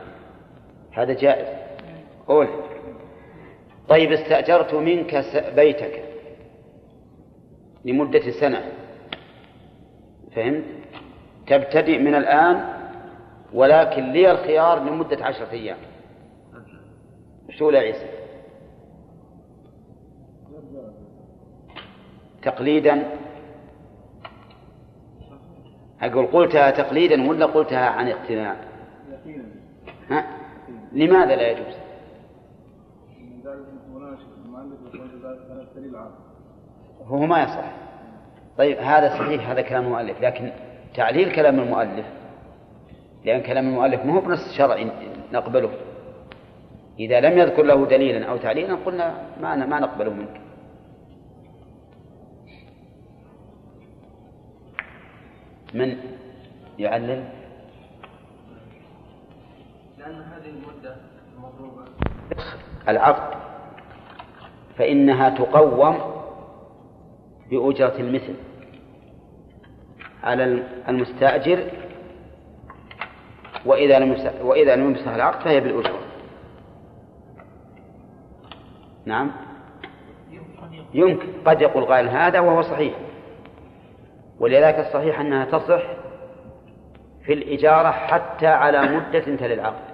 [0.92, 1.46] هذا جائز.
[2.26, 2.48] قول.
[3.88, 5.24] طيب استأجرت منك
[5.56, 6.04] بيتك.
[7.84, 8.72] لمدة سنة.
[10.36, 10.64] فهمت؟
[11.46, 12.64] تبتدئ من الآن
[13.52, 15.78] ولكن لي الخيار لمدة عشرة أيام.
[17.50, 18.06] شو يا عيسى
[22.42, 23.02] تقليدا
[26.02, 28.56] أقول قلتها تقليدا ولا قلتها عن اقتناع؟
[30.10, 30.26] ها؟
[30.92, 31.74] لماذا لا يجوز؟
[37.06, 37.72] هو ما يصح.
[38.58, 40.52] طيب هذا صحيح هذا كلام المؤلف لكن
[40.94, 42.06] تعليل كلام المؤلف
[43.24, 44.90] لأن كلام المؤلف ما هو بنص شرعي
[45.32, 45.70] نقبله.
[46.98, 50.40] إذا لم يذكر له دليلا أو تعليلا قلنا ما ما نقبله منك.
[55.74, 55.96] من
[56.78, 57.24] يعلل؟
[59.98, 60.96] لأن هذه المدة
[61.36, 61.84] المضروبة
[62.88, 63.36] العقد.
[64.78, 65.98] فإنها تقوم
[67.50, 68.34] بأجرة المثل.
[70.22, 71.70] على المستأجر
[73.66, 75.98] وإذا لم وإذا لم يمسح العقد فهي بالأجرة.
[79.04, 79.30] نعم.
[80.94, 81.28] يمكن.
[81.44, 82.94] قد يقول قائل هذا وهو صحيح.
[84.42, 85.82] ولذلك الصحيح أنها تصح
[87.24, 89.92] في الإجارة حتى على مدة تلي العقد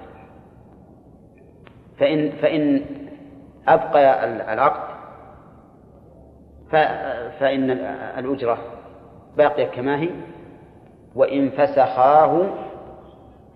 [1.99, 2.85] فإن فإن
[3.69, 4.89] أبقى العقد
[7.41, 7.71] فإن
[8.19, 8.59] الأجرة
[9.37, 10.09] باقية كما هي
[11.15, 12.47] وإن فسخاه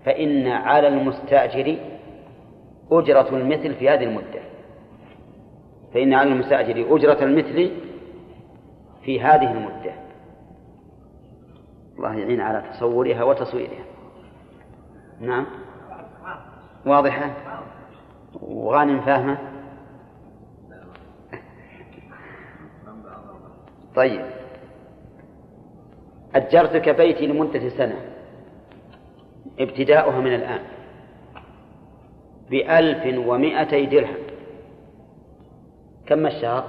[0.05, 1.77] فإن على المستأجر
[2.93, 4.43] أجرة المثل في هذه المدة.
[5.95, 7.71] فإن على المستأجر أجرة المثل
[9.05, 9.93] في هذه المدة.
[12.03, 13.85] الله يعين على تصورها وتصويرها.
[15.21, 15.47] نعم.
[16.87, 17.31] واضحة؟
[18.41, 19.39] وغانم فاهمة؟
[23.95, 24.27] طيب.
[26.35, 27.97] أجرتك بيتي لمدة سنة.
[29.61, 30.63] ابتداؤها من الآن.
[32.51, 34.17] بألف ومائتي درهم.
[36.07, 36.65] كم الشهر؟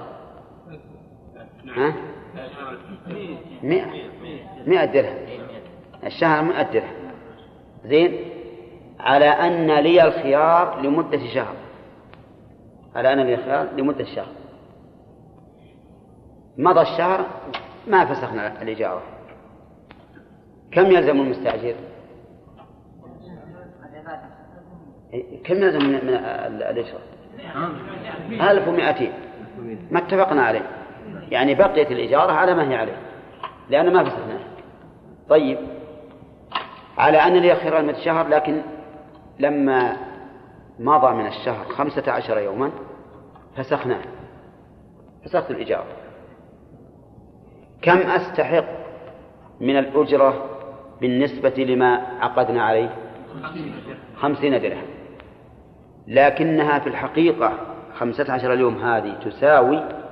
[1.76, 1.94] ها؟
[3.62, 3.86] مئة.
[4.66, 5.16] مئة درهم.
[6.04, 6.94] الشهر مئة درهم.
[7.84, 8.18] زين؟
[9.00, 11.54] على أن لي الخيار لمدة شهر.
[12.94, 14.32] على أن لي الخيار لمدة شهر.
[16.58, 17.26] مضى الشهر
[17.86, 19.02] ما فسخنا الإجارة
[20.72, 21.74] كم يلزم المستأجر؟
[25.44, 27.00] كم يلزم من الإجرة؟
[28.50, 29.12] ألف ومائتين
[29.90, 30.83] ما اتفقنا عليه.
[31.34, 32.96] يعني بقيت الإجارة على ما هي عليه
[33.70, 34.46] لأن ما فسخناها
[35.28, 35.58] طيب
[36.98, 38.62] على أن لي خيار من الشهر لكن
[39.38, 39.96] لما
[40.78, 42.70] مضى من الشهر خمسة عشر يوما
[43.56, 44.02] فسخناه
[45.24, 45.86] فسخت الإجارة.
[47.82, 48.64] كم أستحق
[49.60, 50.44] من الأجرة
[51.00, 52.90] بالنسبة لما عقدنا عليه؟
[54.16, 54.86] خمسين درهم.
[56.06, 57.52] لكنها في الحقيقة
[57.98, 60.03] خمسة عشر اليوم هذه تساوي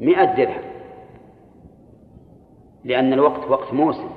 [0.00, 0.62] مئة درهم.
[2.84, 4.10] لأن الوقت وقت موسم.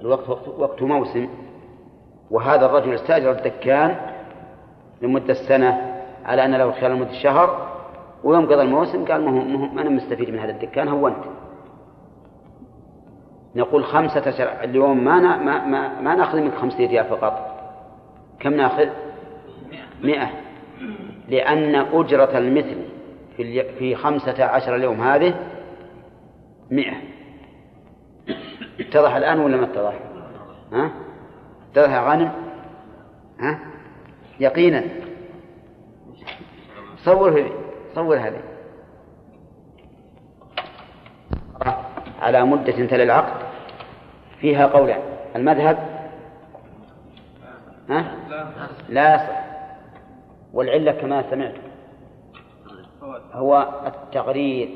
[0.00, 1.28] الوقت وقت, وقت موسم.
[2.30, 3.96] وهذا الرجل استأجر الدكان
[5.02, 7.76] لمدة سنة على أن له خلال مدة شهر.
[8.24, 9.24] ويوم قضى الموسم قال
[9.74, 11.24] ما أنا مستفيد من هذا الدكان هونت
[13.56, 17.56] نقول خمسة عشر اليوم ما ما ما, ما نأخذ منك خمسة ريال فقط.
[18.40, 18.88] كم نأخذ؟
[20.02, 20.28] مئة.
[21.28, 22.85] لأن أجرة المثل
[23.36, 25.34] في في خمسة عشر اليوم هذه
[26.70, 26.96] مئة
[28.80, 29.94] اتضح الآن ولا ما اتضح؟
[30.72, 30.90] ها؟
[31.72, 32.32] اتضح يا غانم؟
[33.40, 33.58] ها؟
[34.40, 34.84] يقينا
[37.04, 37.52] صور هذه
[37.94, 38.42] صور هذه
[42.20, 43.46] على مدة تلي العقد
[44.40, 45.00] فيها قولان
[45.36, 45.78] المذهب
[47.90, 48.16] ها؟
[48.88, 49.46] لا يصح
[50.52, 51.65] والعلة كما سمعت
[53.36, 54.68] هو التقرير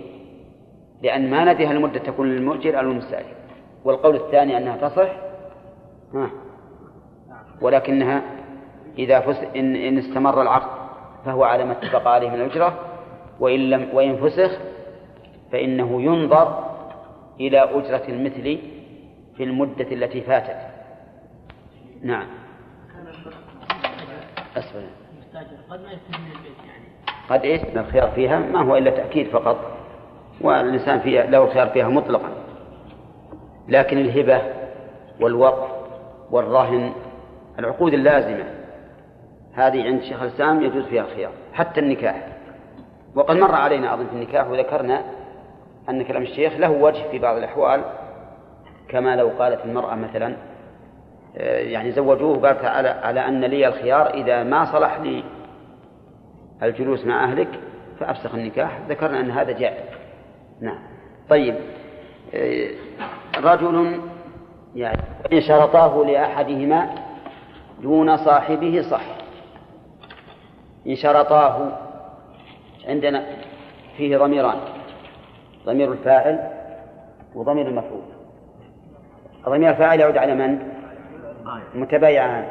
[1.03, 3.35] لأن ما نديها المدة تكون للمؤجر أو المستأجر
[3.85, 5.11] والقول الثاني أنها تصح.
[6.15, 6.31] ها.
[7.61, 8.23] ولكنها
[8.99, 10.81] إذا فس إن, إن استمر العقد
[11.25, 12.79] فهو على ما اتفق عليه من الأجرة.
[13.41, 14.59] وإن لم وإن فسخ
[15.53, 16.71] فإنه ينظر
[17.41, 18.59] إلى أجرة المثل
[19.37, 20.71] في المدة التي فاتت.
[22.03, 22.27] نعم.
[24.57, 24.87] أسفل.
[25.71, 26.70] قد ما يستلم البيت يعني.
[27.31, 29.57] قد إيش الخيار فيها ما هو إلا تأكيد فقط.
[30.41, 32.29] والإنسان فيها له الخيار فيها مطلقا.
[33.69, 34.43] لكن الهبة
[35.21, 35.71] والوقف
[36.31, 36.93] والرهن
[37.59, 38.45] العقود اللازمة
[39.55, 42.27] هذه عند شيخ الإسلام يجوز فيها الخيار حتى النكاح.
[43.15, 45.03] وقد مر علينا اظن في النكاح وذكرنا
[45.89, 47.83] أن كلام الشيخ له وجه في بعض الأحوال
[48.89, 50.37] كما لو قالت المرأة مثلا
[51.37, 55.25] آه، يعني زوجوه قالت على على أن لي الخيار إذا ما صلح لي
[56.63, 57.49] الجلوس مع أهلك
[58.01, 58.79] فأفسخ النكاح.
[58.89, 59.85] ذكرنا أن هذا جائز.
[60.61, 60.79] نعم.
[61.29, 61.55] طيب
[62.35, 62.71] آه،
[63.39, 64.01] رجل
[64.75, 65.01] يعني
[65.33, 66.95] إن شرطاه لأحدهما
[67.83, 69.03] دون صاحبه صح.
[70.87, 71.79] إن شرطاه
[72.89, 73.27] عندنا
[73.97, 74.59] فيه ضميران
[75.67, 76.51] ضمير الفاعل
[77.35, 78.03] وضمير المفعول.
[79.47, 80.59] ضمير الفاعل يعود على من؟
[81.75, 82.49] متبايعان.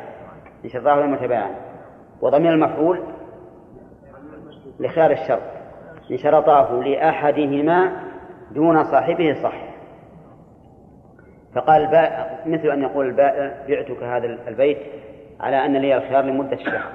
[0.66, 1.56] إن شرطاه متبايعان
[2.22, 3.04] وضمير المفعول
[4.80, 5.60] لخيار الشرط
[6.12, 7.92] إن شرطاه لأحدهما
[8.52, 9.70] دون صاحبه صح.
[11.56, 14.78] فقال البائع مثل أن يقول البائع بعتك هذا البيت
[15.40, 16.92] على أن لي الخيار لمدة شهر.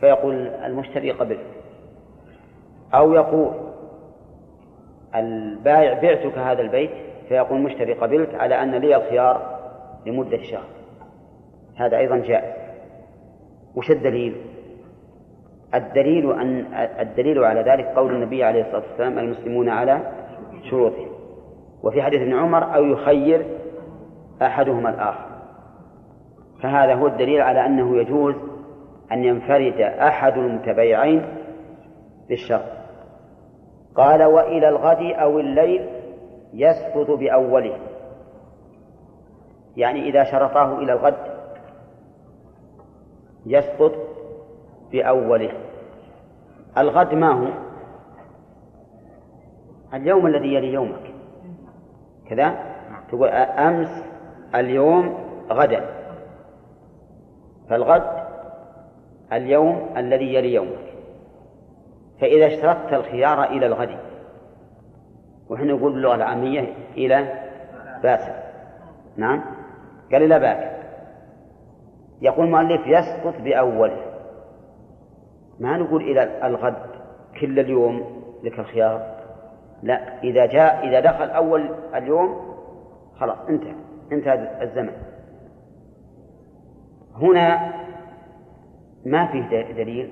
[0.00, 1.38] فيقول المشتري قبل.
[2.94, 3.54] أو يقول
[5.14, 6.90] البائع بعتك هذا البيت
[7.28, 9.58] فيقول المشتري قبلت على أن لي الخيار
[10.06, 10.68] لمدة شهر.
[11.76, 12.54] هذا أيضا جائز.
[13.76, 14.55] وش الدليل؟
[15.76, 16.64] الدليل أن
[17.00, 20.00] الدليل على ذلك قول النبي عليه الصلاة والسلام المسلمون على
[20.70, 21.08] شروطهم.
[21.82, 23.46] وفي حديث ابن عمر أو يخير
[24.42, 25.26] أحدهما الآخر.
[26.62, 28.34] فهذا هو الدليل على أنه يجوز
[29.12, 31.22] أن ينفرد أحد المتبايعين
[32.28, 32.76] بالشرط.
[33.94, 35.86] قال وإلى الغد أو الليل
[36.54, 37.78] يسقط بأوله.
[39.76, 41.16] يعني إذا شرطاه إلى الغد
[43.46, 43.92] يسقط
[44.92, 45.52] بأوله.
[46.78, 47.48] الغد ما هو؟
[49.94, 51.14] اليوم الذي يلي يومك.
[52.28, 52.54] كذا؟
[53.08, 54.04] تقول أمس
[54.54, 55.18] اليوم
[55.50, 55.90] غدا.
[57.70, 58.02] فالغد
[59.32, 60.94] اليوم الذي يلي يومك.
[62.20, 63.98] فإذا اشترطت الخيار إلى الغد.
[65.50, 67.42] وحنا نقول باللغة العامية إلى
[68.02, 68.32] باسل.
[69.16, 69.44] نعم؟
[70.12, 70.76] قال إلى باكر
[72.20, 74.15] يقول المؤلف يسقط بأوله.
[75.60, 76.76] ما نقول إلى الغد
[77.40, 79.16] كل اليوم لك الخيار.
[79.82, 82.56] لا إذا جاء إذا دخل أول اليوم
[83.16, 83.74] خلاص انتهى
[84.12, 84.92] انتهى الزمن.
[87.16, 87.72] هنا
[89.06, 90.10] ما فيه دليل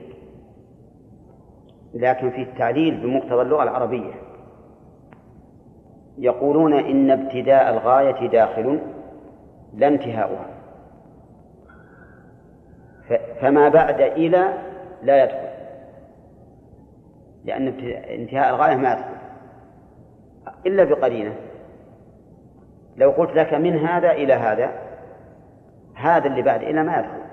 [1.95, 4.13] لكن فيه التعليل بمقتضى اللغة العربية.
[6.19, 8.81] يقولون إن ابتداء الغاية داخل
[9.75, 10.47] لا انتهاؤها.
[13.41, 14.74] فما بعد إلى
[15.05, 15.49] لا يدخل.
[17.45, 17.69] لأن
[18.11, 19.15] انتهاء الغاية ما يدخل.
[20.67, 21.35] إلا بقرينة.
[22.97, 24.73] لو قلت لك من هذا إلى هذا
[25.95, 27.25] هذا اللي بعد إلى ما يدخل.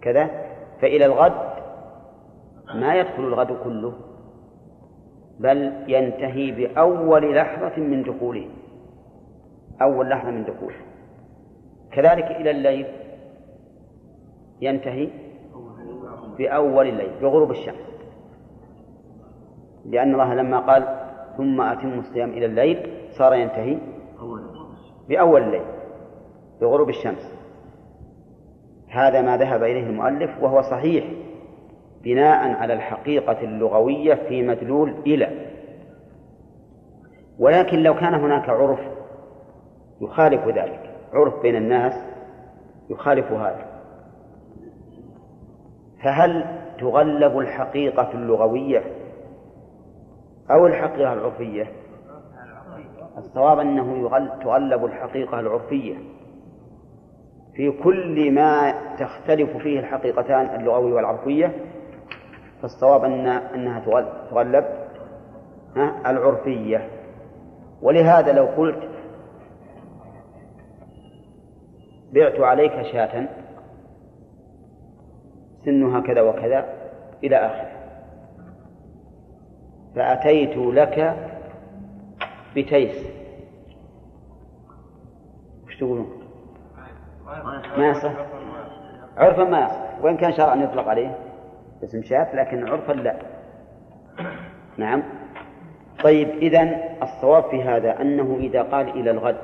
[0.00, 0.30] كذا؟
[0.80, 1.54] فإلى الغد
[2.74, 3.92] ما يدخل الغد كله
[5.38, 8.48] بل ينتهي بأول لحظة من دخوله.
[9.82, 10.76] أول لحظة من دخوله.
[11.92, 12.86] كذلك إلى الليل
[14.60, 15.23] ينتهي
[16.38, 17.94] بأول الليل بغروب الشمس.
[19.84, 21.00] لأن الله لما قال
[21.36, 23.78] ثم أتم الصيام إلى الليل صار ينتهي
[25.08, 25.64] بأول الليل
[26.60, 27.34] بغروب الشمس.
[28.88, 31.04] هذا ما ذهب إليه المؤلف وهو صحيح
[32.02, 35.28] بناء على الحقيقة اللغوية في مدلول إلى.
[37.38, 38.80] ولكن لو كان هناك عرف
[40.00, 41.92] يخالف ذلك عرف بين الناس
[42.90, 43.73] يخالف هذا.
[46.04, 46.44] فهل
[46.80, 48.82] تغلب الحقيقة اللغوية
[50.50, 51.66] أو الحقيقة العرفية؟
[53.18, 54.08] الصواب أنه
[54.42, 55.94] تغلب الحقيقة العرفية.
[57.54, 61.52] في كل ما تختلف فيه الحقيقتان اللغوية والعرفية
[62.62, 63.80] فالصواب أن أنها
[64.30, 64.64] تغلب
[66.06, 66.88] العرفية.
[67.82, 68.88] ولهذا لو قلت
[72.12, 73.28] بعت عليك شاة
[75.64, 76.64] سنها كذا وكذا
[77.24, 77.70] إلى آخره.
[79.96, 81.16] فأتيت لك
[82.56, 82.96] بتيس.
[85.66, 86.24] وش تقولون؟
[87.78, 88.12] ما يصح.
[89.16, 90.04] عرفا ما يصح.
[90.04, 91.18] وإن كان شرعا يطلق عليه
[91.84, 93.16] اسم شاة لكن عرفا لا.
[94.76, 95.02] نعم.
[96.04, 99.38] طيب إذا الصواب في هذا أنه إذا قال إلى الغد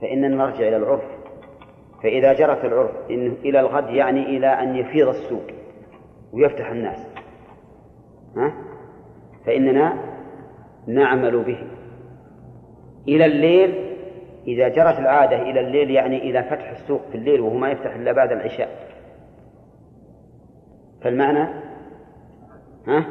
[0.00, 1.11] فإننا نرجع إلى العرف.
[2.02, 5.46] فإذا جرت العرف إنه إلى الغد يعني إلى أن يفيض السوق
[6.32, 6.98] ويفتح الناس.
[8.36, 8.52] ها؟
[9.46, 9.98] فإننا
[10.86, 11.58] نعمل به.
[13.08, 13.96] إلى الليل
[14.46, 18.12] إذا جرت العادة إلى الليل يعني إلى فتح السوق في الليل وهو ما يفتح إلا
[18.12, 18.68] بعد العشاء.
[21.02, 21.48] فالمعنى؟
[22.86, 23.04] ها؟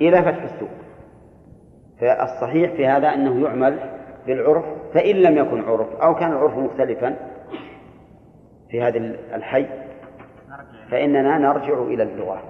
[0.00, 0.70] إلى فتح السوق.
[2.00, 3.78] فالصحيح في هذا أنه يعمل
[4.26, 4.64] بالعرف
[4.94, 7.16] فإن لم يكن عرف أو كان العرف مختلفا
[8.70, 8.98] في هذا
[9.34, 9.66] الحي
[10.90, 12.42] فإننا نرجع إلى اللغة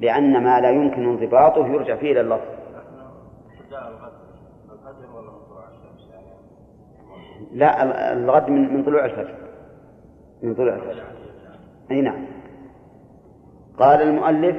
[0.00, 2.52] لأن ما لا يمكن انضباطه يرجع فيه إلى اللفظ.
[7.52, 9.34] لا الغد من من طلوع الفجر.
[10.42, 11.04] من طلوع الفجر.
[11.90, 12.26] أي نعم.
[13.78, 14.56] قال المؤلف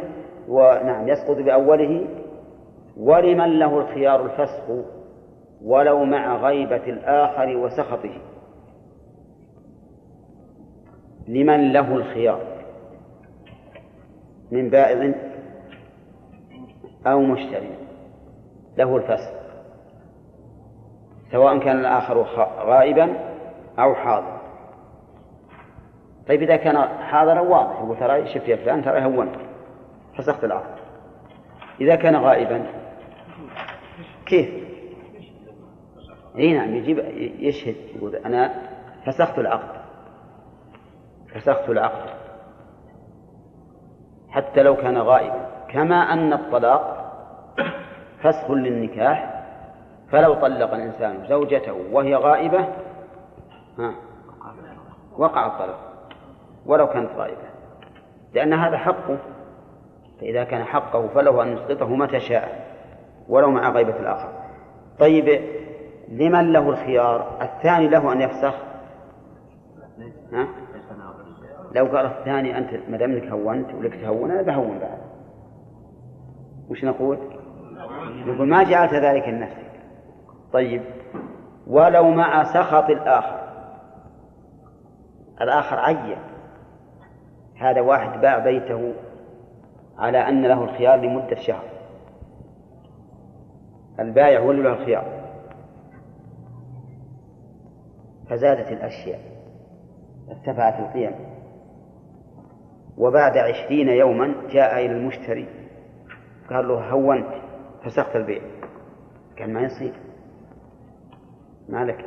[0.48, 2.08] ونعم يسقط بأوله
[2.98, 4.64] ولمن له الخيار الفسخ
[5.64, 8.33] ولو مع غيبة الآخر وسخطه.
[11.28, 12.42] لمن له الخيار؟
[14.52, 15.14] من بائع
[17.08, 17.70] أو مشتري؟
[18.78, 19.32] له الفسخ
[21.32, 22.22] سواء كان الآخر
[22.60, 23.14] غائبا
[23.80, 24.40] أو حاضر
[26.28, 29.36] طيب إذا كان حاضرا واضح يقول ترى شفت يا فلان ترى هونت
[30.18, 30.76] فسخت العقد
[31.82, 32.66] إذا كان غائبا
[34.26, 34.50] كيف؟
[36.38, 37.00] إي نعم يجيب
[37.40, 38.54] يشهد يقول أنا
[39.06, 39.83] فسخت العقد.
[41.34, 42.10] فسخت العقد.
[44.30, 45.50] حتى لو كان غائبا.
[45.70, 47.00] كما أن الطلاق
[48.22, 49.44] فسخ للنكاح
[50.12, 52.68] فلو طلق الإنسان زوجته وهي غائبة
[53.80, 53.96] ها
[55.18, 55.80] وقع الطلاق
[56.66, 57.50] ولو كانت غائبة.
[58.34, 59.18] لأن هذا حقه.
[60.20, 62.74] فإذا كان حقه فله أن يسقطه متى شاء
[63.30, 64.30] ولو مع غيبة الآخر.
[65.00, 65.42] طيب
[66.08, 68.54] لمن له الخيار؟ الثاني له أن يفسخ؟
[70.34, 70.48] ها؟
[71.76, 74.98] لو قال الثاني أنت ما دام إنك هونت ولك تهون أنا بهون بعد.
[76.70, 77.18] وش نقول؟
[78.26, 79.72] نقول ما جعلت ذلك لنفسك.
[80.54, 80.82] طيب.
[81.68, 83.44] ولو مع سخط الآخر.
[85.42, 86.18] الآخر عين.
[87.56, 88.94] هذا واحد باع بيته
[89.98, 91.64] على أن له الخيار لمدة شهر.
[94.00, 95.06] البائع هو له الخيار؟
[98.30, 99.20] فزادت الأشياء.
[100.30, 101.33] ارتفعت القيم.
[102.98, 105.48] وبعد عشرين يوما جاء إلى المشتري.
[106.50, 107.34] قال له هونت
[107.84, 108.42] فسخت البيع.
[109.40, 109.94] قال ما يصير.
[111.70, 112.06] ما لك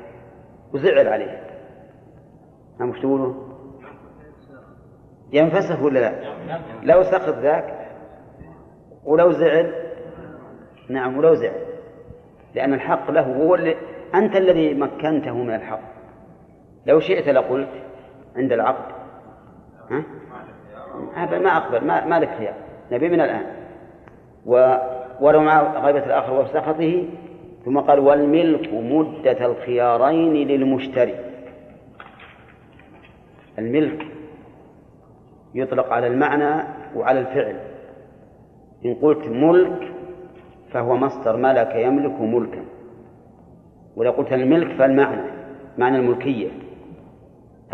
[0.74, 1.46] وزعل عليه.
[2.80, 3.34] ما مش تقولوا
[5.32, 6.34] ينفسخ ولا لا؟
[6.82, 7.88] لو سقط ذاك
[9.04, 9.74] ولو زعل.
[10.88, 11.66] نعم ولو زعل.
[12.54, 13.76] لأن الحق له هو اللي
[14.14, 15.80] أنت الذي مكنته من الحق.
[16.86, 17.68] لو شئت لقلت
[18.36, 18.94] عند العقد.
[19.90, 20.04] ها؟
[21.16, 22.54] ما أقبل ما, ما لك خيار.
[22.92, 23.46] نبي من الآن.
[24.46, 24.76] و
[25.20, 27.04] ولو مع غيبة الآخر وسخطه
[27.64, 31.14] ثم قال والملك مدة الخيارين للمشتري.
[33.58, 34.06] الملك
[35.54, 36.62] يطلق على المعنى
[36.96, 37.56] وعلى الفعل.
[38.84, 39.92] إن قلت ملك
[40.72, 42.64] فهو مصدر ملك يملك ملكا.
[43.96, 45.22] وإذا قلت الملك فالمعنى
[45.78, 46.48] معنى الملكية.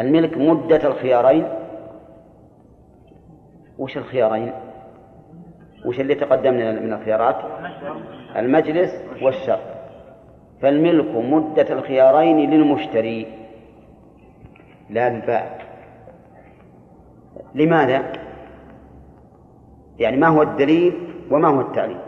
[0.01, 1.62] الملك مدة الخيارين
[3.83, 4.53] وش الخيارين؟
[5.87, 7.37] وش اللي تقدم من الخيارات؟
[8.37, 8.91] المجلس
[9.23, 9.61] والشرط
[10.61, 13.27] فالملك مدة الخيارين للمشتري
[14.91, 15.59] لا للبائع
[17.55, 18.13] لماذا؟
[19.99, 22.01] يعني ما هو الدليل وما هو التعليل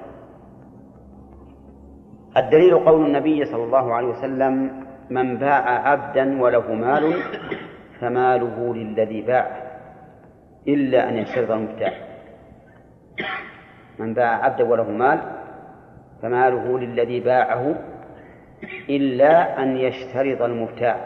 [2.36, 7.22] الدليل قول النبي صلى الله عليه وسلم من باع عبدا وله مال
[8.00, 9.63] فماله للذي باعه
[10.68, 11.92] إلا أن يشترط المبتاع.
[13.98, 15.20] من باع عبدا وله مال
[16.22, 17.74] فماله للذي باعه
[18.88, 20.96] إلا أن يشترط المبتاع.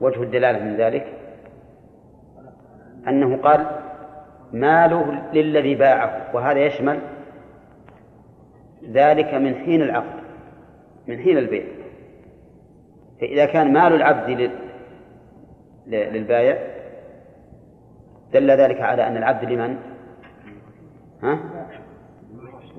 [0.00, 1.06] وجه الدلالة من ذلك؟
[3.08, 3.66] أنه قال
[4.52, 6.36] ماله للذي باعه.
[6.36, 6.98] وهذا يشمل
[8.92, 10.24] ذلك من حين العقد
[11.06, 11.64] من حين البيع.
[13.20, 14.50] فإذا كان مال العبد
[15.86, 16.58] للبايع
[18.32, 19.76] دل ذلك على أن العبد لمن؟
[21.22, 21.38] ها؟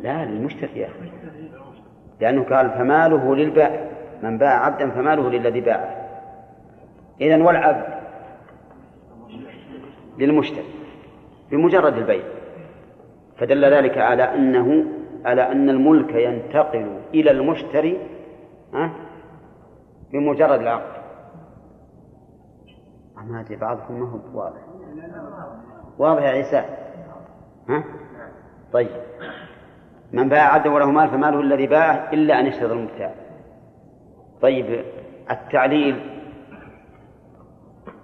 [0.01, 1.11] لا للمشتري يا أخي.
[2.19, 3.85] لأنه قال فماله للبائع
[4.23, 6.05] من باع عبدا فماله للذي باعه
[7.21, 7.85] إذن والعبد
[10.17, 10.65] للمشتري
[11.51, 12.23] بمجرد البيع.
[13.37, 14.85] فدل ذلك على أنه
[15.25, 17.97] على أن الملك ينتقل إلى المشتري
[18.73, 18.91] ها؟
[20.13, 20.94] بمجرد العقد.
[23.24, 24.59] ما أدري بعضكم ما هو واضح.
[25.97, 26.66] واضح يا عيسى؟
[27.70, 27.84] ها؟
[28.74, 28.89] طيب.
[30.13, 33.16] من باع عبدا وله مال فماله الذي باعه إلا أن يشترط المبتاع
[34.41, 34.84] طيب
[35.32, 35.99] التعليل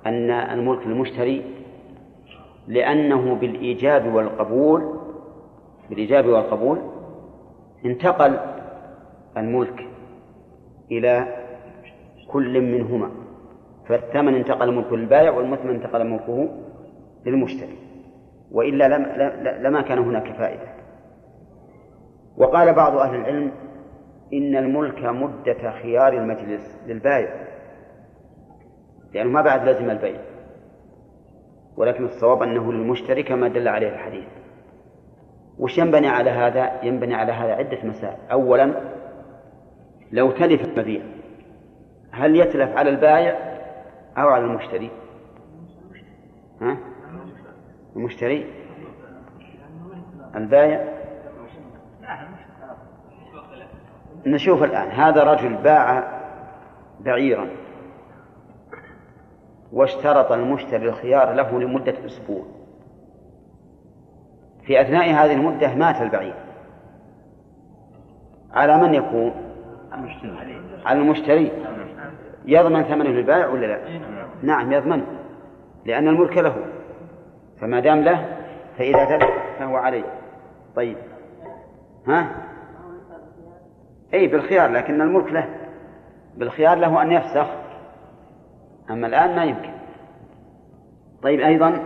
[0.06, 1.46] أن الملك للمشتري
[2.68, 5.00] لأنه بالإيجاب والقبول
[5.90, 6.82] بالإيجاب والقبول
[7.86, 8.40] انتقل
[9.38, 9.88] الملك
[10.92, 11.38] إلى
[12.28, 13.12] كل منهما.
[13.88, 16.50] فالثمن انتقل ملكه للبائع والمثمن انتقل ملكه
[17.26, 17.78] للمشتري.
[18.52, 18.88] وإلا
[19.62, 20.68] لما كان هناك فائدة.
[22.38, 23.52] وقال بعض أهل العلم
[24.34, 27.48] إن الملك مدة خيار المجلس للبائع.
[29.14, 30.20] لأنه ما بعد لازم البيع.
[31.78, 34.28] ولكن الصواب أنه للمشتري كما دل عليه الحديث.
[35.60, 38.18] وش ينبني على هذا؟ ينبني على هذا عدة مسائل.
[38.32, 38.74] أولا
[40.12, 41.02] لو تلف المبيع
[42.12, 43.51] هل يتلف على البائع؟
[44.18, 44.92] أو على المشتري؟
[46.62, 46.78] ها؟
[47.96, 48.54] المشتري.
[50.36, 51.02] البائع
[54.26, 54.88] نشوف الآن.
[54.92, 56.22] هذا رجل باع
[57.00, 57.50] بعيرا.
[59.72, 62.46] واشترط المشتري الخيار له لمدة أسبوع.
[64.64, 66.36] في أثناء هذه المدة مات البعير.
[68.52, 69.32] على من يكون؟
[70.86, 71.52] على المشتري.
[72.46, 74.00] يضمن ثمنه للبائع ولا لا؟
[74.44, 74.72] نعم.
[74.72, 75.04] يضمن.
[75.86, 76.56] لأن الملك له.
[77.62, 78.26] فما دام له
[78.78, 79.30] فإذا تلف
[79.60, 80.04] فهو عليه.
[80.76, 80.98] طيب.
[82.08, 82.28] ها؟
[84.14, 85.50] أي بالخيار لكن الملك له.
[86.38, 87.48] بالخيار له أن يفسخ.
[88.90, 89.72] أما الآن ما يمكن.
[91.24, 91.80] طيب أيضا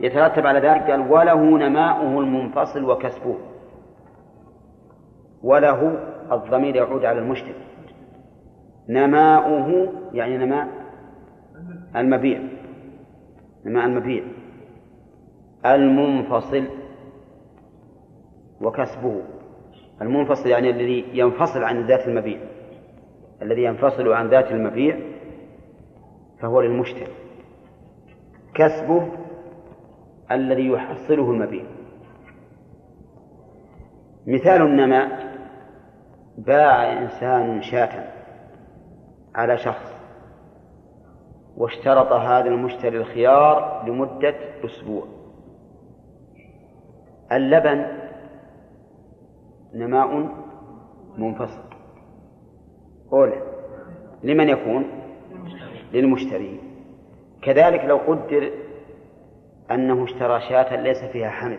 [0.00, 3.36] يترتب على ذلك قال وله نماؤه المنفصل وكسبه.
[5.42, 5.98] وله
[6.32, 7.66] الضمير يعود على المشتري.
[8.88, 10.68] نماؤه يعني نماء
[11.96, 12.40] المبيع.
[13.66, 14.24] نماء المبيع.
[15.66, 16.64] المنفصل
[18.60, 19.22] وكسبه.
[20.02, 22.38] المنفصل يعني الذي ينفصل عن ذات المبيع.
[23.42, 24.98] الذي ينفصل عن ذات المبيع
[26.40, 27.12] فهو للمشتري.
[28.54, 29.12] كسبه
[30.30, 31.64] الذي يحصله المبيع.
[34.26, 35.36] مثال النماء
[36.38, 38.15] باع إنسان شاة.
[39.36, 39.96] على شخص
[41.56, 44.34] واشترط هذا المشتري الخيار لمدة
[44.64, 45.06] أسبوع.
[47.32, 47.86] اللبن
[49.74, 50.28] نماء
[51.18, 51.62] منفصل.
[53.12, 53.42] أولى
[54.22, 54.84] لمن يكون؟
[55.92, 56.60] للمشتري.
[57.42, 58.50] كذلك لو قدر
[59.70, 61.58] أنه اشترى شاة ليس فيها حمل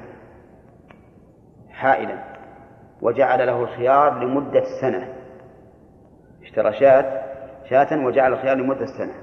[1.69, 2.23] حائلا
[3.01, 5.13] وجعل له الخيار لمدة سنة
[6.43, 7.26] اشترى شاة
[7.69, 9.13] شاة وجعل الخيار لمدة سنة.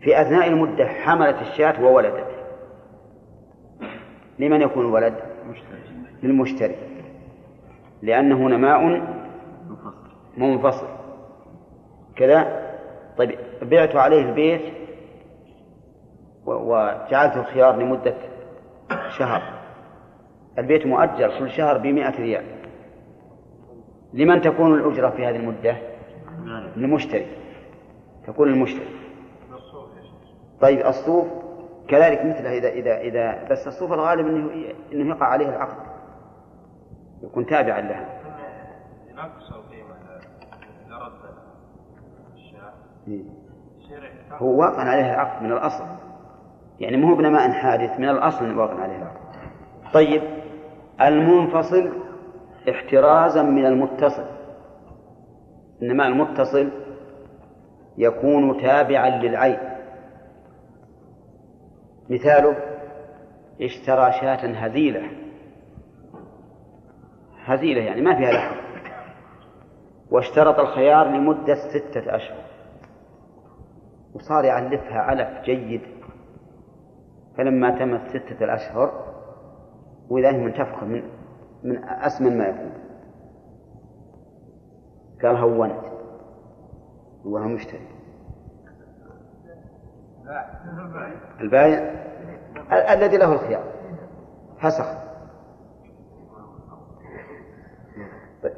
[0.00, 2.26] في أثناء المدة حملت الشاة وولدت.
[4.38, 5.14] لمن يكون الولد؟
[6.22, 6.76] للمشتري.
[8.02, 9.02] لأنه نماء
[10.36, 10.88] منفصل.
[12.16, 12.68] كذا
[13.18, 14.62] طيب بعت عليه البيت
[16.46, 18.14] وجعلت الخيار لمدة
[19.18, 19.42] شهر.
[20.58, 22.44] البيت مؤجر كل شهر بمئة ريال.
[24.14, 25.76] لمن تكون الأجرة في هذه المدة؟
[26.76, 27.26] للمشتري
[28.26, 28.98] تكون للمشتري
[30.60, 31.26] طيب الصوف
[31.88, 35.88] كذلك مثله إذا إذا إذا بس الصوف الغالب أنه أنه يقع عليه العقد.
[37.22, 38.18] يكون تابعا لها.
[44.32, 45.84] هو واقع عليه العقد من الأصل.
[46.80, 49.20] يعني مو بنماء حادث من الأصل واقع عليه العقد.
[49.94, 50.22] طيب
[51.00, 51.92] المنفصل
[52.70, 54.37] احترازا من المتصل.
[55.82, 56.70] إنما المتصل
[57.98, 59.58] يكون تابعا للعين.
[62.10, 62.56] مثاله
[63.60, 65.10] اشترى شاة هزيلة.
[67.44, 68.56] هزيلة يعني ما فيها لحم.
[70.10, 72.44] واشترط الخيار لمدة ستة أشهر.
[74.14, 75.82] وصار يعلفها علف جيد.
[77.36, 79.08] فلما تمت ستة الأشهر
[80.10, 81.02] وإذا هي منتفخة من
[81.64, 82.87] من أسمن ما يكون.
[85.22, 85.84] قال هونت
[87.24, 87.88] وهو مشتري.
[91.40, 91.78] البايع
[92.92, 93.72] الذي له الخيار.
[94.60, 94.86] فسخ.
[98.42, 98.56] طيب.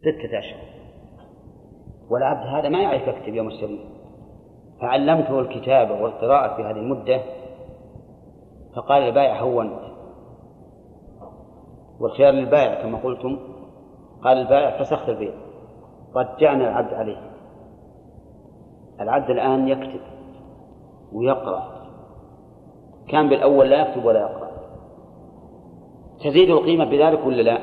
[0.00, 0.74] ستة أشهر
[2.08, 3.93] والعبد هذا ما يعرف يكتب يوم السبت.
[4.84, 7.20] فعلمته الكتابة والقراءة في هذه المدة
[8.76, 9.80] فقال البائع هونت
[12.00, 13.38] والخيار للبائع كما قلتم
[14.24, 15.32] قال البائع فسخت البيع
[16.16, 17.16] رجعنا العبد عليه.
[19.00, 20.00] العبد الآن يكتب
[21.12, 21.62] ويقرأ.
[23.08, 24.50] كان بالأول لا يكتب ولا يقرأ.
[26.24, 27.58] تزيد القيمة بذلك ولا لا؟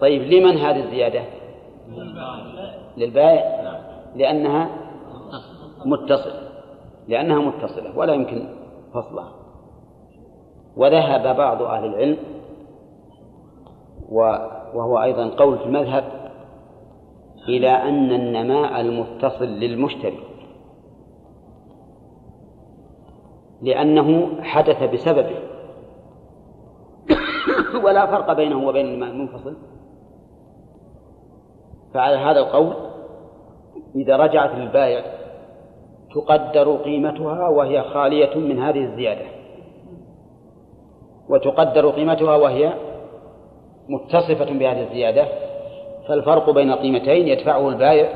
[0.00, 1.22] طيب لمن هذه الزيادة؟
[2.96, 3.60] للبائع.
[4.14, 4.79] لأنها
[5.86, 6.50] متصلة
[7.08, 8.48] لأنها متصلة ولا يمكن
[8.94, 9.32] فصلها.
[10.76, 12.16] وذهب بعض أهل العلم
[14.74, 16.04] وهو أيضا قول في المذهب
[17.48, 20.20] إلى أن النماء المتصل للمشتري
[23.62, 25.36] لأنه حدث بسببه.
[27.84, 29.56] ولا فرق بينه وبين الماء المنفصل.
[31.94, 32.74] فعلى هذا القول
[33.96, 35.19] إذا رجعت للبائع
[36.14, 39.26] تقدر قيمتها وهي خالية من هذه الزيادة.
[41.28, 42.74] وتقدر قيمتها وهي
[43.88, 45.28] متصفة بهذه الزيادة.
[46.08, 48.14] فالفرق بين القيمتين يدفعه البائع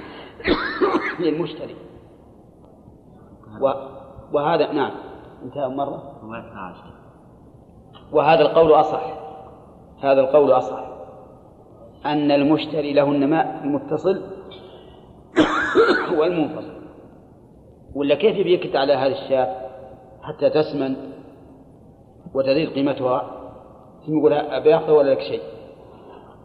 [1.20, 1.76] للمشتري.
[4.32, 4.90] وهذا نعم.
[5.44, 6.02] انتهى مرة.
[8.12, 9.02] وهذا القول أصح.
[10.02, 10.84] هذا القول أصح.
[12.06, 14.22] أن المشتري له النماء المتصل
[16.18, 16.69] والمنفصل.
[17.94, 19.70] ولا كيف يبيك على هذه الشاة
[20.22, 20.96] حتى تسمن
[22.34, 23.40] وتزيد قيمتها؟
[24.06, 25.42] ثم يقول بياخذ ولا لك شيء؟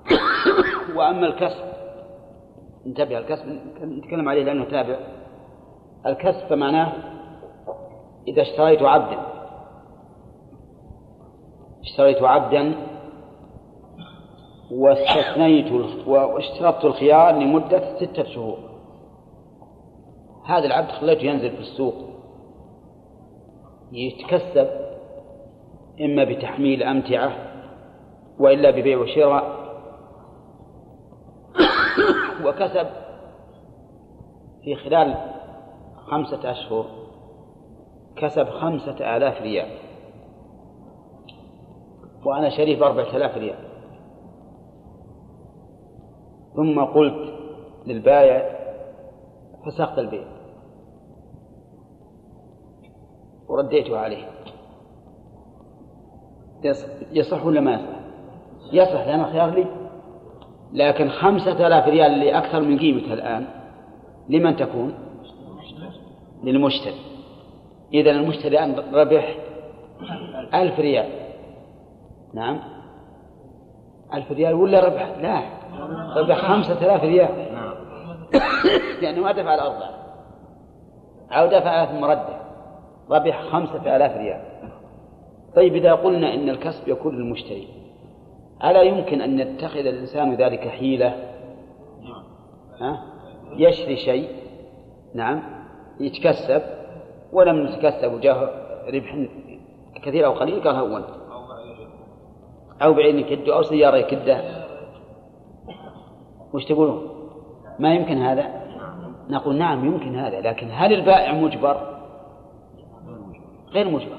[0.98, 1.66] وأما الكسب
[2.86, 5.00] انتبه الكسب نتكلم عليه لأنه تابع.
[6.06, 6.93] الكسب فمعناه
[8.28, 9.18] إذا اشتريت عبدا.
[11.84, 12.76] اشتريت عبدا
[14.72, 15.72] واستثنيت
[16.08, 18.74] واشترطت الخيار لمدة ستة شهور.
[20.46, 21.96] هذا العبد خليته ينزل في السوق
[23.91, 24.68] يتكسب
[26.02, 27.32] إما بتحميل أمتعة
[28.39, 29.66] وإلا ببيع وشراء.
[32.46, 32.88] وكسب
[34.64, 35.16] في خلال
[35.96, 36.86] خمسة أشهر
[38.16, 39.70] كسب خمسة آلاف ريال.
[42.26, 43.60] وأنا شريف أربعة آلاف ريال.
[46.56, 47.34] ثم قلت
[47.88, 48.56] للبايع
[49.66, 50.34] فسخت البيع.
[53.50, 54.28] ورديته عليه.
[57.12, 57.96] يصح ولا ما يصح؟
[58.74, 59.66] يصح لأن خيار لي.
[60.74, 63.48] لكن خمسة آلاف ريال اللي أكثر من قيمتها الآن
[64.30, 64.93] لمن تكون؟
[66.43, 67.02] للمشتري.
[67.93, 69.38] إذا المشتري الآن ربح
[70.54, 71.10] ألف ريال.
[72.34, 72.60] نعم.
[74.14, 75.41] ألف ريال ولا ربح؟ لا.
[76.18, 77.30] ربح خمسة آلاف ريال.
[79.02, 79.89] لأنه ما دفع الأربعة
[81.32, 82.45] أو دفع ثم رده
[83.12, 84.41] ربح خمسة آلاف ريال.
[85.56, 87.68] طيب إذا قلنا إن الكسب يكون للمشتري
[88.64, 91.16] ألا يمكن أن يتخذ الإنسان ذلك حيلة؟
[92.82, 93.03] ها؟
[93.58, 94.30] يشري شيء
[95.14, 95.43] نعم
[95.99, 96.62] يتكسب
[97.34, 98.49] ولم يتكسب وجاه
[98.93, 99.28] ربح
[100.03, 101.06] كثير أو قليل قال هونت
[102.82, 104.66] أو بعين يكده أو سيارة يكده
[106.53, 107.10] وش تقولون؟
[107.80, 108.66] ما يمكن هذا؟
[109.30, 111.95] نقول نعم يمكن هذا لكن هل البائع مجبر؟
[113.76, 114.17] غير مجبر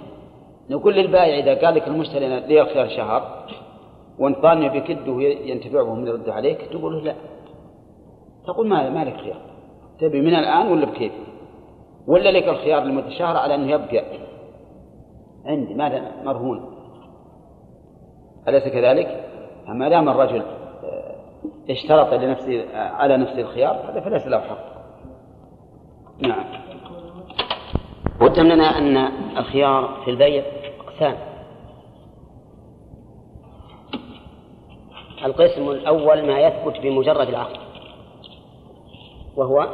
[0.70, 3.46] نقول للبائع إذا قال لك المشتري لي الخيار شهر
[4.18, 7.14] وانت ظانه بكده ينتفع وهم يرد عليك تقول له لا
[8.46, 9.40] تقول ما ما لك خيار
[10.00, 11.12] تبي من الآن ولا بكيف
[12.06, 14.04] ولا لك الخيار لمدة شهر على أنه يبقى
[15.46, 16.76] عندي ماذا مرهون
[18.48, 19.24] أليس كذلك؟
[19.68, 21.14] ما دام الرجل آه،
[21.70, 24.58] اشترط لنفسه آه، على نفسه الخيار هذا فليس له حق.
[26.18, 26.65] نعم.
[28.20, 28.96] قدم لنا أن
[29.38, 30.44] الخيار في البيع
[30.80, 31.16] أقسام.
[35.24, 37.60] القسم الأول ما يثبت بمجرد العقد
[39.36, 39.68] وهو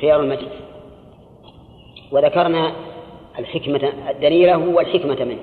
[0.00, 0.52] خيار المجلس.
[2.12, 2.72] وذكرنا
[3.38, 5.42] الحكمة دليله والحكمة منه.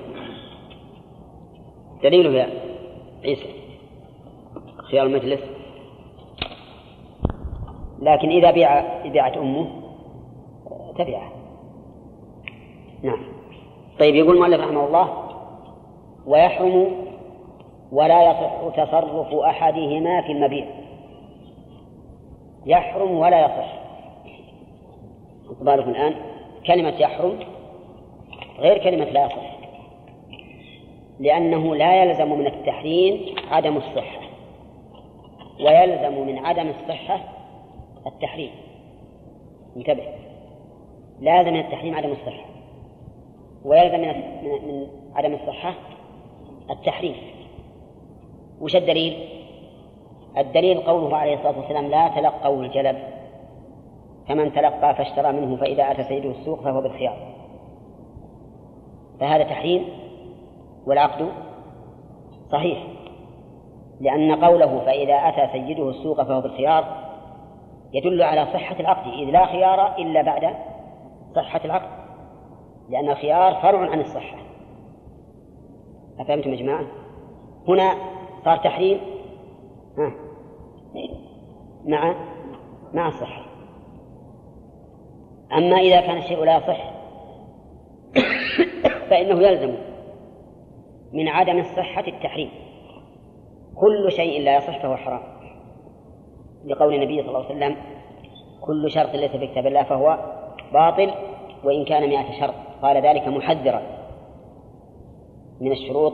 [2.02, 2.48] دليله يا
[3.24, 3.54] عيسى
[4.90, 5.40] خيار المجلس.
[8.02, 9.82] لكن إذا بيع بيعت أمه
[10.98, 11.41] تبعه
[13.02, 13.18] نعم.
[14.00, 15.28] طيب يقول المؤلف رحمه الله
[16.26, 16.92] ويحرم
[17.92, 20.66] ولا يصح تصرف أحدهما في المبيع.
[22.66, 23.82] يحرم ولا يصح.
[25.60, 26.14] بالكم الآن.
[26.66, 27.38] كلمة يحرم
[28.58, 29.52] غير كلمة لا يصح
[31.20, 34.20] لأنه لا يلزم من التحريم عدم الصحة
[35.60, 37.20] ويلزم من عدم الصحة
[38.06, 38.50] التحريم.
[39.76, 40.04] انتبه.
[41.20, 42.51] لازم من التحريم عدم الصحة.
[43.64, 45.74] ويلزم من من عدم الصحة
[46.70, 47.16] التحريم.
[48.60, 49.28] وش الدليل؟
[50.38, 52.96] الدليل قوله عليه الصلاة والسلام لا تلقوا الجلب.
[54.28, 57.16] فمن تلقى فاشترى منه فإذا أتى سيده السوق فهو بالخيار.
[59.20, 59.84] فهذا تحريم
[60.86, 61.28] والعقد
[62.52, 62.86] صحيح.
[64.00, 66.84] لأن قوله فإذا أتى سيده السوق فهو بالخيار
[67.92, 70.54] يدل على صحة العقد إذ لا خيار إلا بعد
[71.34, 72.01] صحة العقد.
[72.88, 74.38] لأن الخيار فرع عن الصحة.
[76.18, 76.86] أفهمتم يا جماعة؟
[77.68, 77.94] هنا
[78.44, 79.00] صار تحريم.
[79.98, 80.12] ها.
[81.84, 82.14] مع
[82.94, 83.44] مع الصحة.
[85.52, 86.92] أما إذا كان الشيء لا يصح
[89.10, 89.74] فإنه يلزم
[91.12, 92.50] من عدم الصحة التحريم.
[93.74, 95.22] كل شيء لا يصح فهو حرام.
[96.64, 97.76] لقول النبي صلى الله عليه وسلم
[98.60, 100.18] كل شرط ليس في كتاب الله فهو
[100.72, 101.10] باطل
[101.64, 102.71] وإن كان مئة شرط.
[102.82, 103.82] قال ذلك محذرا
[105.60, 106.12] من الشروط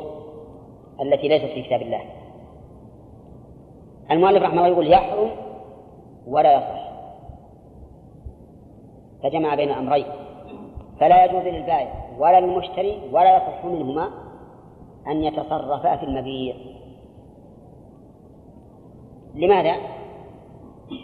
[1.01, 2.01] التي ليست في كتاب الله.
[4.11, 5.31] المؤلف رحمه الله يقول يحرم
[6.27, 6.89] ولا يصح.
[9.23, 10.07] فجمع بين الأمرين
[11.01, 14.11] فلا يجوز للبائع ولا للمشتري ولا يصح منهما
[15.07, 16.55] أن يتصرفا في المبيع.
[19.35, 19.77] لماذا؟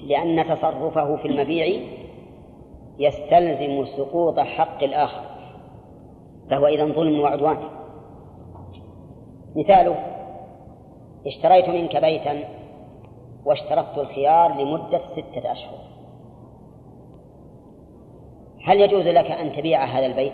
[0.06, 1.82] لأن تصرفه في المبيع
[2.98, 5.33] يستلزم سقوط حق الآخر.
[6.50, 7.58] فهو إذا ظلم وعدوان
[9.56, 9.96] مثاله
[11.26, 12.44] اشتريت منك بيتا
[13.44, 15.78] واشترطت الخيار لمدة ستة أشهر
[18.64, 20.32] هل يجوز لك أن تبيع هذا البيت؟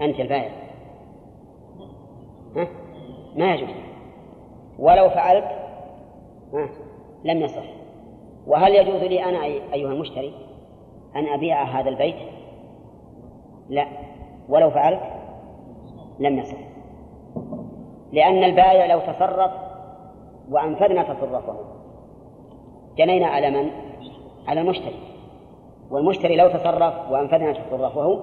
[0.00, 0.50] أنت البائع
[2.56, 2.68] ها؟
[3.36, 3.70] ما يجوز
[4.78, 5.44] ولو فعلت
[6.54, 6.68] ها؟
[7.24, 7.64] لم يصح
[8.46, 10.32] وهل يجوز لي أنا أيها المشتري
[11.16, 12.16] أن أبيع هذا البيت
[13.70, 13.86] لا.
[14.48, 15.00] ولو فعلت
[16.18, 16.58] لم يصح.
[18.12, 19.50] لأن البائع لو تصرف
[20.50, 21.56] وأنفذنا تصرفه.
[22.96, 23.70] جنينا على من؟
[24.48, 25.00] على المشتري.
[25.90, 28.20] والمشتري لو تصرف وأنفذنا تصرفه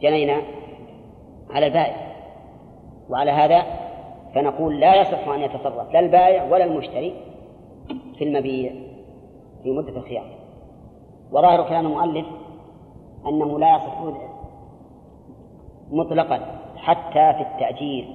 [0.00, 0.42] جنينا
[1.50, 1.96] على البائع.
[3.10, 3.62] وعلى هذا
[4.34, 7.14] فنقول لا يصح أن يتصرف لا البائع ولا المشتري
[8.18, 8.72] في المبيع
[9.62, 10.26] في مدة الخيار.
[11.32, 12.26] وظاهر كلام المؤلف
[13.26, 14.02] أنه لا يصح
[15.90, 16.40] مطلقا
[16.76, 18.08] حتى في التأجير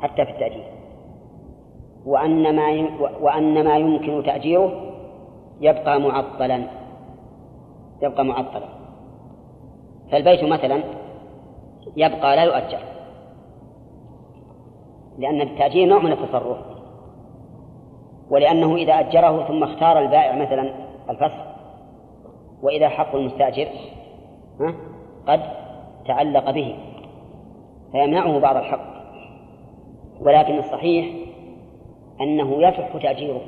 [0.00, 0.64] حتى في التأجير
[2.06, 2.88] وأن ما
[3.20, 4.72] وأن ما يمكن تأجيره
[5.60, 6.62] يبقى معطلا.
[8.02, 8.68] يبقى معطلا.
[10.12, 10.82] فالبيت مثلا
[11.96, 12.78] يبقى لا يؤجر.
[15.18, 16.58] لأن التأجير نوع من التصرف.
[18.30, 20.74] ولأنه إذا أجره ثم اختار البائع مثلا
[21.10, 21.44] الفسخ
[22.62, 23.68] وإذا حق المستأجر
[25.26, 25.40] قد
[26.08, 26.74] تعلق به
[27.92, 28.98] فيمنعه بعض الحق
[30.20, 31.06] ولكن الصحيح
[32.20, 33.40] أنه يصح تأجيره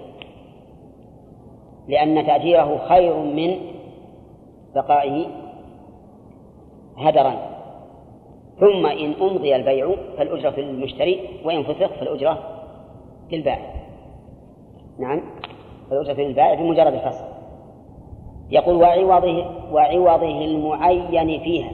[1.88, 3.56] لأن تأجيره خير من
[4.74, 5.26] بقائه
[6.96, 7.50] هدرا.
[8.60, 12.38] ثم إن أمضي البيع فالأجرة للمشتري وإن فسخ فالأجرة
[13.32, 13.74] للبائع
[14.98, 15.22] نعم
[15.90, 17.24] فالأجرة للبائع بمجرد الفصل
[18.50, 21.70] يقول وعوضه وعوضه المعين فيها.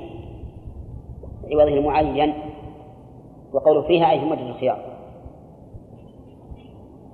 [1.53, 2.35] عوضه المعين
[3.53, 4.79] وقوله فيها أي في مدة الخيار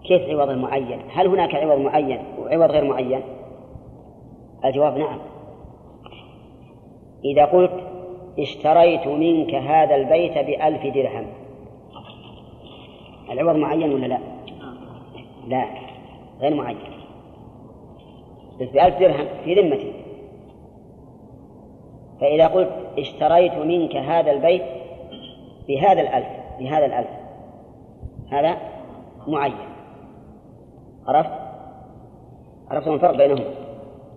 [0.04, 3.22] كيف عوض المعين؟ هل هناك عوض معين وعوض غير معين؟
[4.64, 5.18] الجواب نعم
[7.24, 7.72] إذا قلت
[8.38, 11.26] اشتريت منك هذا البيت بألف درهم
[13.30, 14.18] العوض معين ولا لا؟
[15.46, 15.64] لا
[16.40, 16.78] غير معين
[18.60, 19.92] بس بألف درهم في ذمتي
[22.20, 24.62] فإذا قلت اشتريت منك هذا البيت
[25.68, 26.26] بهذا الألف
[26.58, 27.08] بهذا الألف.
[28.32, 28.56] هذا
[29.28, 29.54] معين.
[31.06, 31.30] عرفت؟
[32.70, 33.44] عرفت الفرق بينهم؟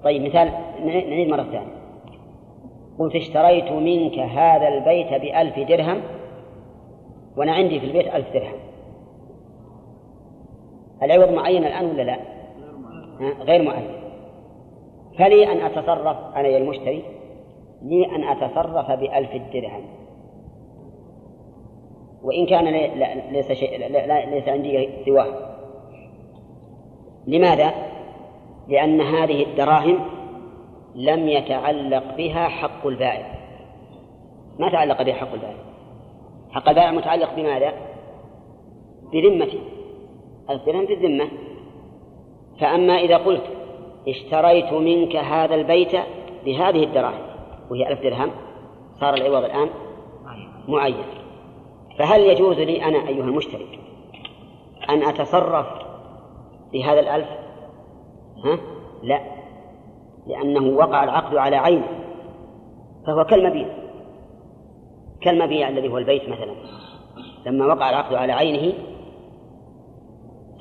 [0.03, 0.51] طيب مثال
[0.85, 1.75] نعيد مرة ثانية.
[2.99, 6.01] قلت اشتريت منك هذا البيت بألف درهم
[7.37, 8.59] وأنا عندي في البيت ألف درهم.
[11.03, 12.17] العوض معين الآن ولا لا؟
[13.43, 13.87] غير معين.
[15.17, 17.14] فلي أن أتصرف أنا يا المشتري؟
[17.85, 19.85] لي أن أتصرف بألف درهم.
[22.23, 22.63] وإن كان
[23.31, 23.87] ليس شيء
[24.29, 25.55] ليس عندي سواه.
[27.27, 27.73] لماذا؟
[28.67, 29.99] لأن هذه الدراهم
[30.95, 33.35] لم يتعلق بها حق البائع.
[34.59, 35.57] ما تعلق بها حق البائع.
[36.51, 37.73] حق البائع متعلق بماذا؟
[39.13, 39.59] بذمته
[40.49, 41.27] الدرهم في الذمة
[42.59, 43.43] فأما إذا قلت
[44.07, 45.91] اشتريت منك هذا البيت
[46.45, 47.34] بهذه الدراهم
[47.71, 48.31] وهي ألف درهم
[48.99, 49.69] صار العوض الآن
[50.67, 51.05] معين.
[51.99, 53.79] فهل يجوز لي أنا أيها المشتري
[54.89, 55.67] أن أتصرف
[56.73, 57.27] بهذا الألف؟
[58.45, 58.59] ها؟
[59.03, 59.19] لا.
[60.27, 61.87] لأنه وقع العقد على عينه.
[63.07, 63.67] فهو كالمبيع.
[65.21, 66.55] كالمبيع الذي هو البيت مثلا.
[67.45, 68.73] لما وقع العقد على عينه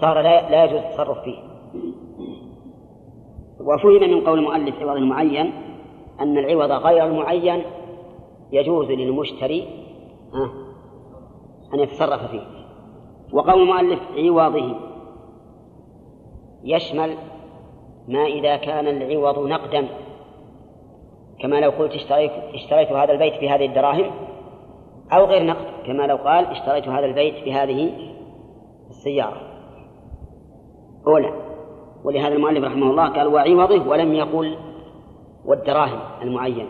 [0.00, 1.38] صار لا لا يجوز التصرف فيه.
[3.60, 5.52] وفهم من قول المؤلف عوض المعين
[6.20, 7.62] أن العوض غير المعين
[8.52, 9.68] يجوز للمشتري
[11.74, 12.46] أن يتصرف فيه.
[13.32, 14.76] وقول المؤلف عوضه
[16.64, 17.14] يشمل
[18.08, 19.88] ما إذا كان العوض نقدا.
[21.40, 24.10] كما لو قلت اشتريت, اشتريت هذا البيت بهذه الدراهم
[25.12, 27.92] أو غير نقد كما لو قال اشتريت هذا البيت بهذه
[28.90, 29.40] السيارة.
[31.06, 31.32] أولى
[32.04, 34.56] ولهذا المؤلف رحمه الله قال وعوضه ولم يقل
[35.44, 36.68] والدراهم المعينة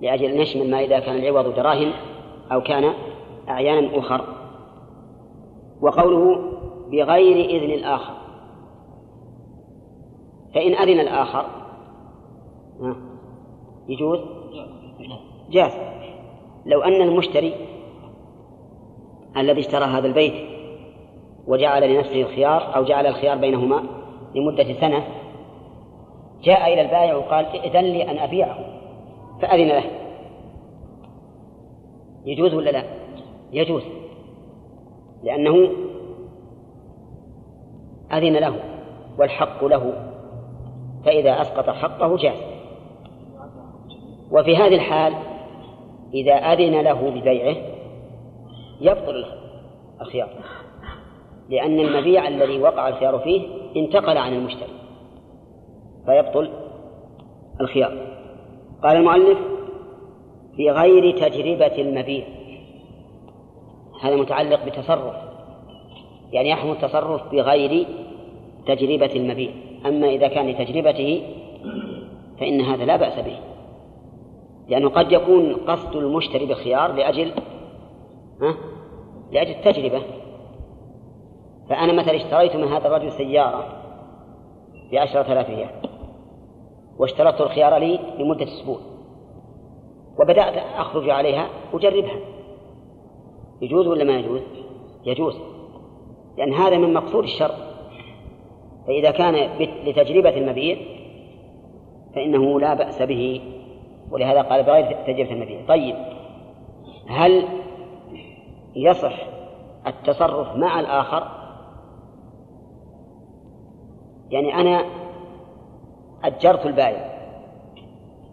[0.00, 1.92] لأجل أن يشمل ما إذا كان العوض دراهم
[2.52, 2.92] أو كان
[3.48, 4.24] أعيانا أخر.
[5.80, 6.52] وقوله
[6.92, 8.14] بغير إذن الآخر
[10.54, 11.46] فإن أذن الآخر
[13.88, 14.18] يجوز؟
[15.50, 15.72] جاز.
[16.66, 17.54] لو أن المشتري
[19.36, 20.34] الذي اشترى هذا البيت
[21.46, 23.82] وجعل لنفسه الخيار أو جعل الخيار بينهما
[24.34, 25.06] لمدة سنة
[26.42, 28.58] جاء إلى البائع وقال ائذن لي أن أبيعه
[29.42, 29.84] فأذن له.
[32.24, 32.84] يجوز ولا لا؟
[33.52, 33.82] يجوز
[35.22, 35.68] لأنه
[38.12, 38.56] أذن له
[39.18, 39.92] والحق له
[41.04, 42.38] فإذا أسقط حقه جاز.
[44.30, 45.14] وفي هذه الحال
[46.14, 47.56] إذا أذن له ببيعه
[48.80, 49.24] يبطل
[50.00, 50.28] الخيار
[51.48, 54.81] لأن المبيع الذي وقع الخيار فيه انتقل عن المشتري.
[56.06, 56.50] فيبطل
[57.60, 57.92] الخيار.
[58.82, 59.38] قال المؤلف
[60.56, 62.24] في غير تجربة المبيع
[64.02, 65.14] هذا متعلق بتصرف
[66.32, 67.86] يعني يحمل التصرف بغير
[68.66, 69.50] تجربة المبيع
[69.86, 71.22] أما إذا كان لتجربته
[72.40, 73.38] فإن هذا لا بأس به.
[74.68, 77.32] لأنه قد يكون قصد المشتري بالخيار لأجل
[78.42, 78.54] ها؟
[79.32, 80.02] لأجل التجربة.
[81.68, 83.66] فأنا مثلا اشتريت من هذا الرجل سيارة
[84.92, 85.70] بعشرة آلاف ريال.
[86.98, 88.78] واشترطت الخيار لي لمدة أسبوع.
[90.20, 92.16] وبدأت أخرج عليها أجربها.
[93.62, 94.40] يجوز ولا ما يجوز؟
[95.04, 95.38] يجوز.
[96.38, 97.54] لأن هذا من مقصود الشرط
[98.86, 99.34] فإذا كان
[99.84, 100.76] لتجربة المبيع
[102.14, 103.40] فإنه لا بأس به.
[104.10, 105.66] ولهذا قال بغير تجربة المبيع.
[105.68, 105.96] طيب
[107.08, 107.44] هل
[108.76, 109.26] يصح
[109.86, 111.28] التصرف مع الآخر؟
[114.30, 115.01] يعني أنا
[116.24, 117.12] أجرت البائع.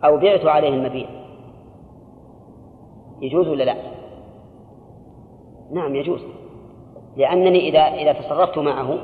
[0.03, 1.07] أو بعت عليه المبيع.
[3.21, 3.75] يجوز ولا لا؟
[5.71, 6.21] نعم يجوز.
[7.17, 8.97] لأنني إذا إذا تصرفت معه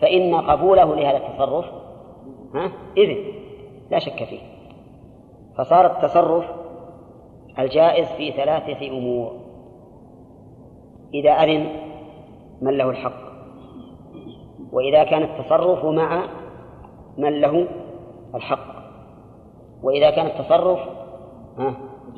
[0.00, 1.64] فإن قبوله لهذا التصرف
[2.54, 3.16] ها إذن
[3.90, 4.40] لا شك فيه.
[5.58, 6.44] فصار التصرف
[7.58, 9.32] الجائز في ثلاثة أمور.
[11.14, 11.66] إذا أذن
[12.62, 13.24] من له الحق.
[14.72, 16.24] وإذا كان التصرف مع
[17.18, 17.68] من له
[18.34, 18.74] الحق.
[19.82, 20.78] وإذا كان التصرف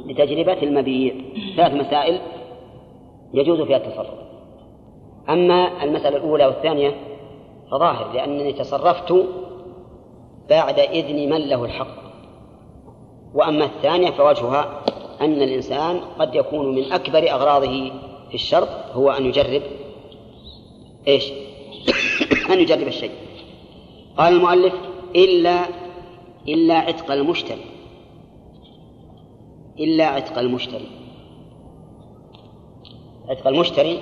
[0.06, 1.14] لتجربة المبيع
[1.56, 2.20] ثلاث مسائل
[3.34, 4.18] يجوز فيها التصرف.
[5.28, 6.94] أما المسألة الأولى والثانية
[7.70, 9.14] فظاهر لأنني تصرفت
[10.48, 12.06] بعد إذن من له الحق.
[13.34, 14.82] وأما الثانية فوجهها
[15.20, 17.90] أن الإنسان قد يكون من أكبر أغراضه
[18.28, 19.62] في الشرط هو أن يجرب
[21.08, 21.32] إيش؟
[22.52, 23.25] أن يجرب الشيء.
[24.16, 24.74] قال المؤلف
[25.16, 25.60] إلا
[26.48, 27.64] إلا عتق المشتري.
[29.78, 30.88] إلا عتق المشتري.
[33.28, 33.98] عتق المشتري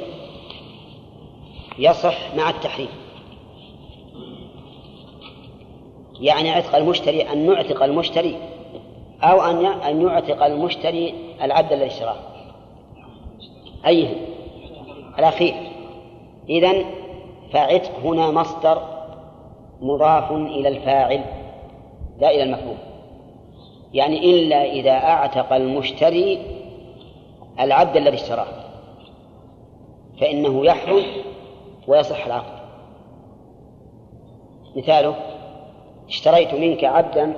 [1.78, 2.88] يصح مع التحريم.
[6.20, 8.36] يعني عتق المشتري أن نعتق المشتري
[9.22, 12.16] أو أن أن يعتق المشتري العبد الذي اشتراه.
[13.86, 14.16] أيهم
[15.18, 15.54] الأخير.
[16.48, 16.84] إذن
[17.52, 18.93] فعتق هنا مصدر
[19.84, 21.24] مضاف إلى الفاعل
[22.18, 22.76] لا إلى المفعول.
[23.94, 26.38] يعني إلا إذا أعتق المشتري
[27.60, 28.46] العبد الذي اشتراه
[30.20, 31.02] فإنه يحرم
[31.88, 32.64] ويصح العقد.
[34.76, 35.14] مثاله
[36.08, 37.34] اشتريت منك عبدا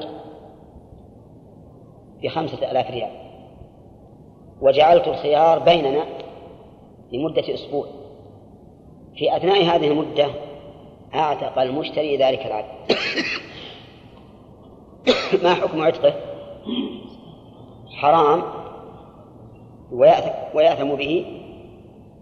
[2.22, 3.10] بخمسة آلاف ريال
[4.60, 6.04] وجعلت الخيار بيننا
[7.12, 7.86] لمدة أسبوع.
[9.16, 10.45] في أثناء هذه المدة
[11.16, 12.98] أعتق المشتري ذلك العبد
[15.42, 16.14] ما حكم عتقه؟
[17.96, 18.42] حرام
[20.54, 21.26] ويأثم به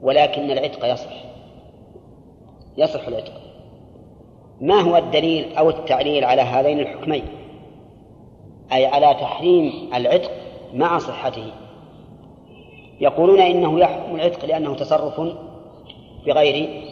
[0.03, 1.25] ولكن العتق يصح.
[2.77, 3.33] يصح العتق.
[4.61, 7.25] ما هو الدليل أو التعليل على هذين الحكمين؟
[8.73, 10.31] أي على تحريم العتق
[10.75, 11.53] مع صحته.
[13.01, 15.21] يقولون إنه يحكم العتق لأنه تصرف
[16.27, 16.85] بغير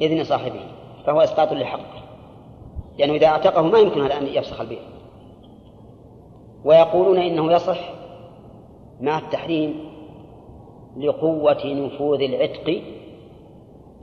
[0.00, 0.60] إذن صاحبه.
[1.06, 2.02] فهو إسقاط لحقه
[2.98, 4.78] لأنه إذا أعتقه ما يمكن أن يفسخ البيع.
[6.64, 7.78] ويقولون إنه يصح
[9.00, 9.74] مع التحريم
[10.96, 12.82] لقوة نفوذ العتق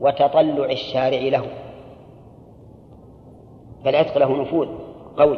[0.02, 1.46] وتطلع الشارع له.
[3.86, 4.68] فالعتق له نفوذ
[5.18, 5.38] قوي.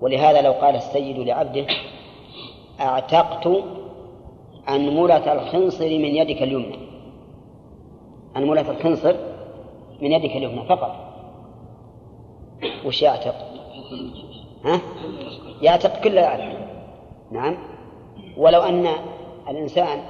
[0.00, 1.66] ولهذا لو قال السيد لعبده
[2.80, 3.48] أعتقت
[4.68, 6.78] أنملة الخنصر من يدك اليمنى.
[8.36, 9.14] أنملة الخنصر
[10.02, 11.08] من يدك اليمنى فقط.
[12.84, 13.34] وش يعتق؟
[14.64, 14.80] ها؟
[15.62, 16.58] يعتق كل العبد
[17.32, 17.56] نعم.
[18.36, 18.88] ولو أن
[19.48, 20.00] الإنسان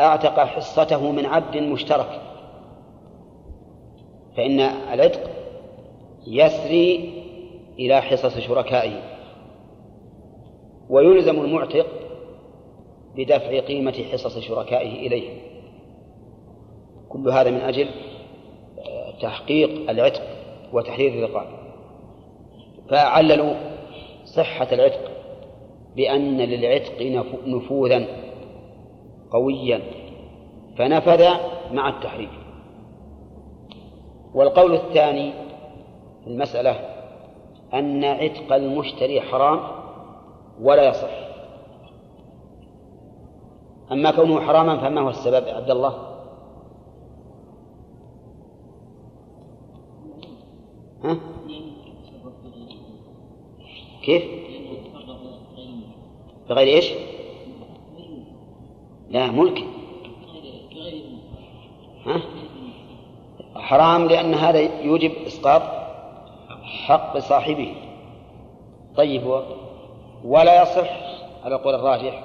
[0.00, 2.20] أعتق حصته من عبد مشترك
[4.36, 5.30] فإن العتق
[6.26, 7.22] يسري
[7.78, 9.02] إلى حصص شركائه.
[10.90, 11.86] ويلزم المعتق
[13.16, 15.40] بدفع قيمة حصص شركائه إليه.
[17.08, 17.88] كل هذا من أجل
[19.20, 20.22] تحقيق العتق
[20.72, 21.46] وتحرير الرقاب.
[22.90, 23.54] فعللوا
[24.24, 25.10] صحة العتق
[25.96, 27.02] بأن للعتق
[27.46, 28.06] نفوذا
[29.30, 29.80] قويا
[30.78, 31.24] فنفذ
[31.72, 32.30] مع التحريم
[34.34, 35.32] والقول الثاني
[36.24, 36.80] في المسألة
[37.74, 39.60] أن عتق المشتري حرام
[40.60, 41.24] ولا يصح.
[43.92, 46.13] أما كونه حراما فما هو السبب عبد الله؟
[51.04, 51.16] ها؟
[54.02, 54.24] كيف؟
[56.48, 56.92] بغير إيش؟
[59.10, 59.64] لا ملك
[62.06, 62.20] ها؟
[63.56, 65.62] حرام لأن هذا يوجب إسقاط
[66.62, 67.74] حق صاحبه.
[68.96, 69.42] طيب
[70.24, 70.90] ولا يصح
[71.44, 72.24] على قول الراجح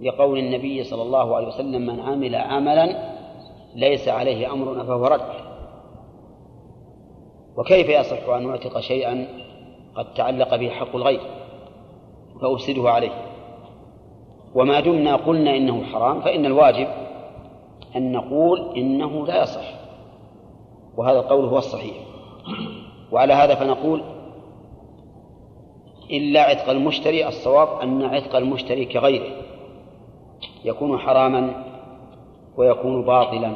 [0.00, 3.14] لقول النبي صلى الله عليه وسلم من عمل عملا
[3.74, 5.45] ليس عليه أمرنا فهو رد.
[7.56, 9.28] وكيف يصح أن نعتق شيئا
[9.96, 11.20] قد تعلق به حق الغير؟
[12.42, 13.12] فأفسده عليه.
[14.54, 16.88] وما دمنا قلنا إنه حرام فإن الواجب
[17.96, 19.74] أن نقول إنه لا يصح.
[20.96, 21.96] وهذا القول هو الصحيح.
[23.12, 24.02] وعلى هذا فنقول
[26.10, 29.36] إلا عتق المشتري الصواب أن عتق المشتري كغيره
[30.64, 31.64] يكون حراما
[32.56, 33.52] ويكون باطلا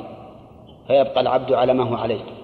[0.86, 2.39] فيبقى العبد على ما هو عليه.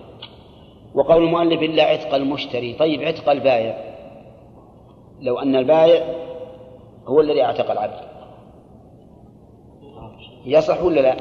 [0.97, 2.73] وقول المؤلف إلا عتق المشتري.
[2.73, 3.97] طيب عتق البائع.
[5.21, 6.15] لو أن البائع
[7.07, 8.01] هو الذي أعتق العبد.
[10.45, 11.17] يصح ولا لا؟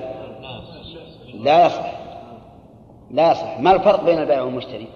[1.33, 1.91] لا يصح.
[3.11, 3.59] لا يصح.
[3.59, 4.87] ما الفرق بين البائع والمشتري؟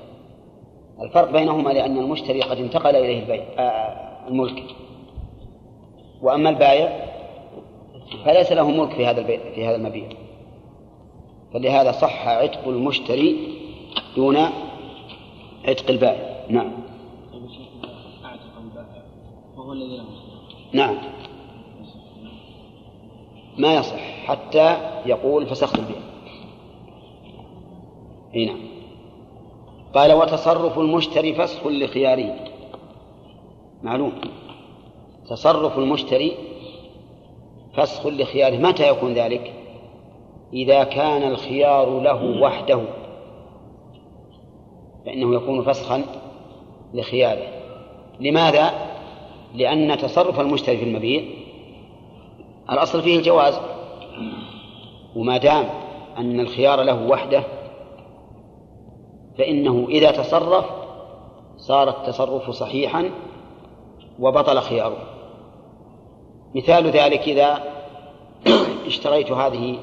[1.02, 4.64] الفرق بينهما لأن المشتري قد انتقل إليه البيع آه الملك.
[6.22, 7.06] وأما البائع
[8.26, 10.10] فليس له ملك في هذا البيع في هذا المبيع.
[11.54, 13.38] فلهذا صح عتق المشتري
[14.16, 14.38] دون
[15.66, 16.72] عتق البائع نعم.
[20.74, 20.98] نعم.
[23.58, 24.00] ما يصح.
[24.26, 26.02] حتى يقول فسخت البيع.
[28.36, 28.60] إي نعم.
[29.94, 32.36] قال وتصرف المشتري فسخ لخياره.
[33.84, 34.12] معلوم.
[35.30, 36.32] تصرف المشتري
[37.74, 38.58] فسخ لخياره.
[38.58, 39.54] متى يكون ذلك؟
[40.54, 42.82] إذا كان الخيار له وحده.
[45.10, 46.04] فإنه يكون فسخا
[46.94, 47.48] لخياره
[48.20, 48.74] لماذا؟
[49.56, 51.24] لأن تصرف المشتري في المبيع
[52.72, 53.60] الأصل فيه الجواز
[55.16, 55.70] وما دام
[56.18, 57.44] أن الخيار له وحده
[59.38, 60.66] فإنه إذا تصرف
[61.58, 63.12] صار التصرف صحيحا
[64.20, 64.98] وبطل خياره
[66.56, 67.64] مثال ذلك إذا
[68.88, 69.78] اشتريت هذه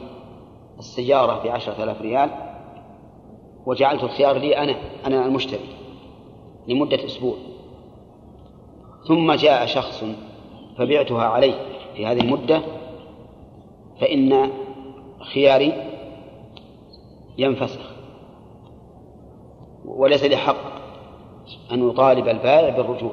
[0.79, 2.46] السيارة بعشرة آلاف ريال
[3.67, 5.69] وجعلت الخيار لي أنا أنا المشتري
[6.69, 7.35] لمدة أسبوع.
[9.09, 10.05] ثم جاء شخص
[10.79, 11.55] فبعتها عليه
[11.97, 12.63] في هذه المدة
[14.01, 14.51] فإن
[15.33, 15.73] خياري
[17.39, 17.91] ينفسخ
[19.85, 20.77] وليس لي حق
[21.73, 23.13] أن يطالب البائع بالرجوع.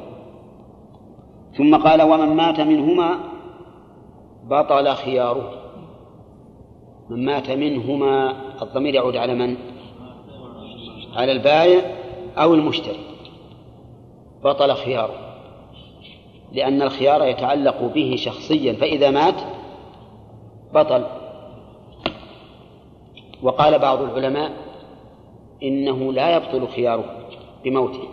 [1.57, 3.19] ثم قال ومن مات منهما
[4.43, 5.53] بطل خياره.
[7.09, 9.72] من مات منهما الضمير يعود على من؟
[11.15, 11.81] على البائع
[12.37, 12.99] أو المشتري.
[14.43, 15.15] بطل خياره.
[16.51, 19.35] لأن الخيار يتعلق به شخصيا فإذا مات
[20.73, 21.05] بطل.
[23.43, 24.51] وقال بعض العلماء
[25.63, 27.05] إنه لا يبطل خياره
[27.63, 28.07] بموته.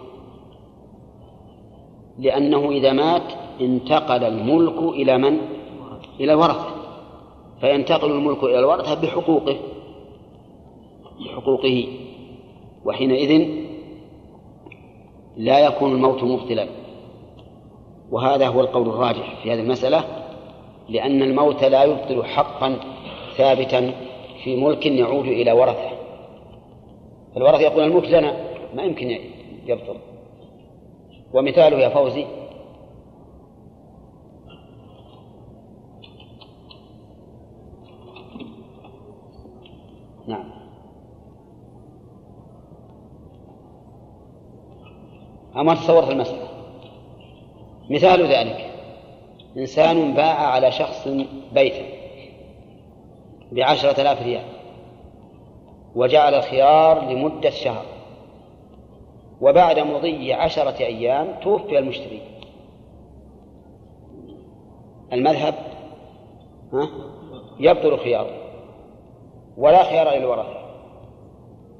[2.18, 5.38] لأنه إذا مات انتقل الملك إلى من؟
[6.20, 6.70] إلى الورثة.
[7.61, 9.57] فينتقل الملك إلى الورثة بحقوقه
[11.20, 11.88] بحقوقه.
[12.84, 13.48] وحينئذ
[15.36, 16.66] لا يكون الموت مبطلا.
[18.10, 20.04] وهذا هو القول الراجح في هذه المسألة
[20.88, 22.76] لأن الموت لا يبطل حقا
[23.36, 23.92] ثابتا
[24.44, 25.90] في ملك يعود إلى ورثة.
[27.36, 28.36] الورثة يقول الملك لنا
[28.74, 29.18] ما يمكن
[29.66, 29.96] يبطل.
[31.34, 32.26] ومثاله يا فوزي
[45.57, 46.48] أما تصورت المسألة.
[47.90, 48.70] مثال ذلك
[49.57, 51.09] إنسان باع على شخص
[51.53, 51.84] بيتا
[53.53, 54.44] بعشرة آلاف ريال
[55.94, 57.84] وجعل الخيار لمدة شهر
[59.40, 62.20] وبعد مضي عشرة أيام توفي المشتري.
[65.12, 65.55] المذهب
[66.72, 66.88] ها
[67.61, 68.36] يبطل خياره
[69.57, 70.61] ولا خيار للورثة.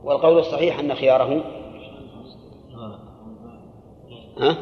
[0.05, 1.60] والقول الصحيح أن خياره
[4.41, 4.57] ها؟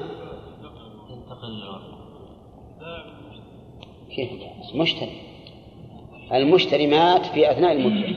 [4.16, 4.30] كيف
[4.74, 5.20] مشتري.
[6.32, 8.16] المشتري مات في أثناء المدة.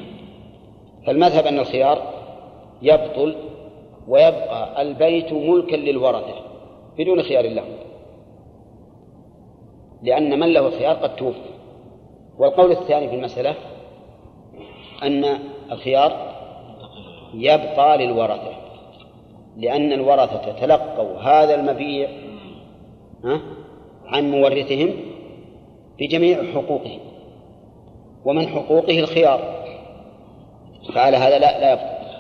[1.08, 2.14] فالمذهب أن الخيار
[2.82, 3.36] يبطل
[4.08, 6.36] ويبقى البيت ملكا للورثة
[6.98, 7.66] بدون خيار له.
[10.04, 11.52] لأن من له الخيار قد توفي.
[12.38, 13.56] والقول الثاني في المسألة
[15.04, 15.40] أن
[15.72, 16.32] الخيار
[17.34, 18.61] يبقى للورثة.
[19.58, 22.10] لأن الورثة تلقوا هذا المبيع
[24.06, 24.94] عن مورثهم
[26.00, 27.00] بجميع حقوقهم.
[28.26, 29.62] ومن حقوقه الخيار.
[30.96, 32.18] فعلى هذا لا لا يبطل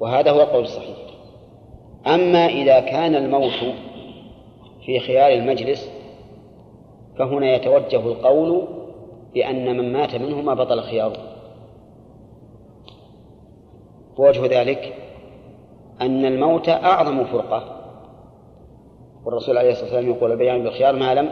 [0.00, 0.96] وهذا هو القول الصحيح.
[2.06, 3.74] أما إذا كان الموت
[4.86, 5.90] في خيار المجلس
[7.18, 8.68] فهنا يتوجه القول
[9.34, 11.34] بأن من مات منهما بطل خياره.
[14.18, 15.03] ووجه ذلك
[16.00, 17.80] أن الموت أعظم فرقة.
[19.24, 21.30] والرسول عليه الصلاة والسلام يقول البيان بالخيار ما لم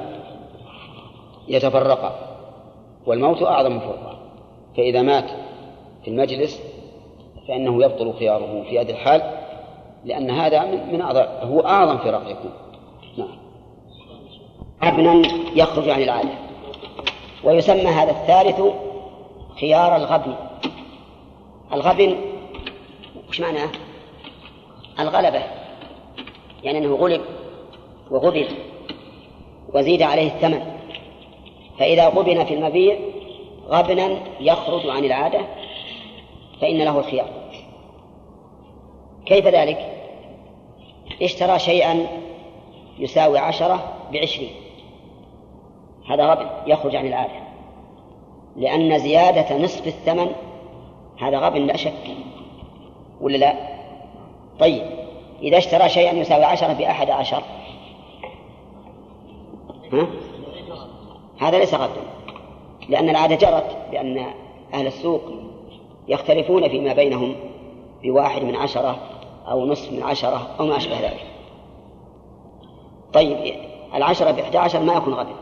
[1.48, 2.14] يتفرقا.
[3.06, 4.18] والموت أعظم فرقة.
[4.76, 5.30] فإذا مات
[6.04, 6.62] في المجلس
[7.48, 9.22] فإنه يبطل خياره في هذه الحال
[10.04, 12.50] لأن هذا من, أعظم هو أعظم فراق يكون.
[13.18, 13.38] نعم.
[14.82, 15.22] ابنا
[15.54, 16.30] يخرج عن العادة
[17.44, 18.60] ويسمى هذا الثالث
[19.60, 20.34] خيار الغبن.
[21.72, 22.16] الغبن
[23.28, 23.68] وش معناه؟
[25.00, 25.42] الغلبة
[26.62, 27.20] يعني أنه غلب
[28.10, 28.46] وغبن
[29.74, 30.62] وزيد عليه الثمن.
[31.78, 32.98] فإذا غبن في المبيع
[33.68, 35.40] غبنا يخرج عن العادة
[36.60, 37.28] فإن له الخيار.
[39.26, 39.78] كيف ذلك؟
[41.22, 42.06] اشترى شيئا
[42.98, 44.50] يساوي عشرة بعشرين.
[46.10, 47.42] هذا غبن يخرج عن العادة.
[48.56, 50.32] لأن زيادة نصف الثمن
[51.18, 52.06] هذا غبن لا شك
[53.20, 53.81] ولا لا؟
[54.60, 54.82] طيب
[55.42, 57.42] إذا اشترى شيئا يساوي عشرة بأحد عشر
[59.92, 60.06] ها؟
[61.40, 62.02] هذا ليس غبنا
[62.88, 64.26] لأن العادة جرت بأن
[64.74, 65.22] أهل السوق
[66.08, 67.34] يختلفون فيما بينهم
[68.02, 68.96] بواحد من عشرة
[69.48, 71.26] أو نصف من عشرة أو ما أشبه ذلك
[73.12, 73.54] طيب
[73.94, 75.34] العشرة بإحدى عشر ما يكون غبن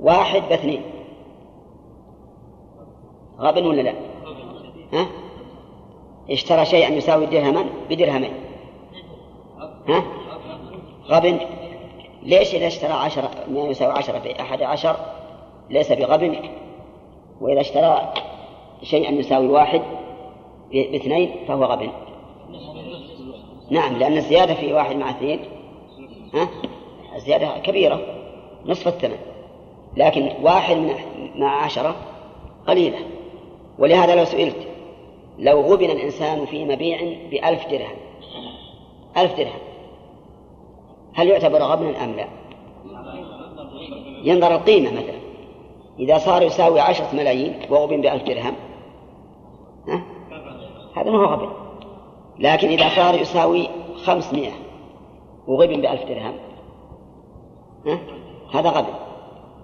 [0.00, 0.82] واحد باثنين
[3.38, 3.94] غبن ولا لا؟
[4.92, 5.06] ها؟
[6.30, 8.32] اشترى شيئا يساوي درهما؟ بدرهمين.
[9.88, 10.04] ها؟
[11.08, 11.38] غبن.
[12.22, 14.96] ليش إذا اشترى عشرة؟ ما يساوي عشرة بأحد عشر
[15.70, 16.36] ليس بغبن.
[17.40, 18.12] وإذا اشترى
[18.82, 19.82] شيئا يساوي واحد
[20.72, 21.90] باثنين فهو غبن.
[23.70, 25.40] نعم لأن الزيادة في واحد مع اثنين
[26.34, 26.48] ها؟
[27.16, 28.00] الزيادة كبيرة
[28.66, 29.18] نصف الثمن.
[29.96, 30.76] لكن واحد
[31.36, 31.96] مع عشرة
[32.66, 32.98] قليلة.
[33.78, 34.56] ولهذا لو سئلت
[35.38, 36.98] لو غبن الإنسان في مبيع
[37.30, 37.96] بألف درهم.
[39.16, 39.60] ألف درهم.
[41.14, 42.26] هل يعتبر غبنا أم لا؟
[44.24, 45.18] ينظر القيمة مثلا.
[45.98, 48.54] إذا صار يساوي عشرة ملايين وغبن بألف درهم
[49.88, 50.02] ها؟
[50.96, 51.48] هذا ما هو غبن.
[52.38, 53.68] لكن إذا صار يساوي
[54.04, 54.52] خمسمائة
[55.46, 56.34] وغبن بألف درهم
[57.86, 57.98] ها؟
[58.54, 58.94] هذا غبن.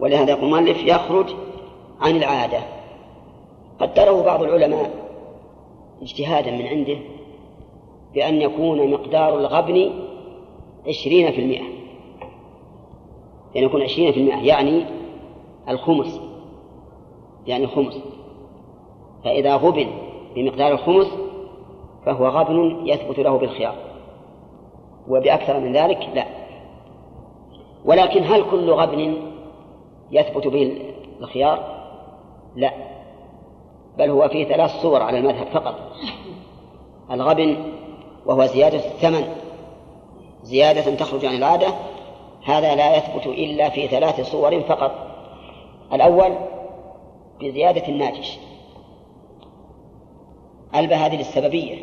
[0.00, 1.34] ولهذا يقول المؤلف يخرج
[2.00, 2.60] عن العادة.
[3.80, 5.01] قدره بعض العلماء
[6.02, 6.96] اجتهادا من عنده
[8.14, 9.90] بأن يكون مقدار الغبن
[10.88, 11.64] عشرين في المئة.
[13.54, 14.84] يعني يكون عشرين في المئة يعني
[15.68, 16.20] الخمس.
[17.46, 17.98] يعني خمس
[19.24, 19.86] فإذا غبن
[20.34, 21.06] بمقدار الخمس
[22.06, 23.74] فهو غبن يثبت له بالخيار.
[25.08, 26.26] وبأكثر من ذلك لا.
[27.84, 29.16] ولكن هل كل غبن
[30.10, 30.78] يثبت به
[31.20, 31.82] الخيار؟
[32.56, 32.91] لا.
[33.98, 35.74] بل هو فيه ثلاث صور على المذهب فقط.
[37.10, 37.56] الغبن
[38.26, 39.24] وهو زيادة الثمن
[40.42, 41.68] زيادة تخرج عن العادة
[42.44, 44.92] هذا لا يثبت إلا في ثلاث صور فقط.
[45.92, 46.32] الأول
[47.40, 48.38] بزيادة الناجش
[50.74, 51.76] ألبى هذه للسببية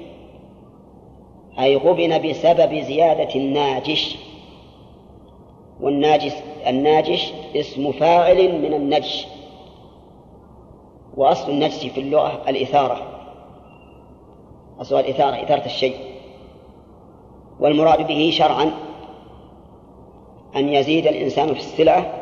[1.60, 4.18] أي غبن بسبب زيادة الناجش
[5.82, 6.36] والناجس
[6.68, 9.28] الناجش اسم فاعل من النجش
[11.20, 13.02] وأصل النجس في اللغة الإثارة.
[14.82, 15.96] أصل الإثارة إثارة الشيء.
[17.60, 18.72] والمراد به شرعا
[20.56, 22.14] أن يزيد الإنسان في السلعة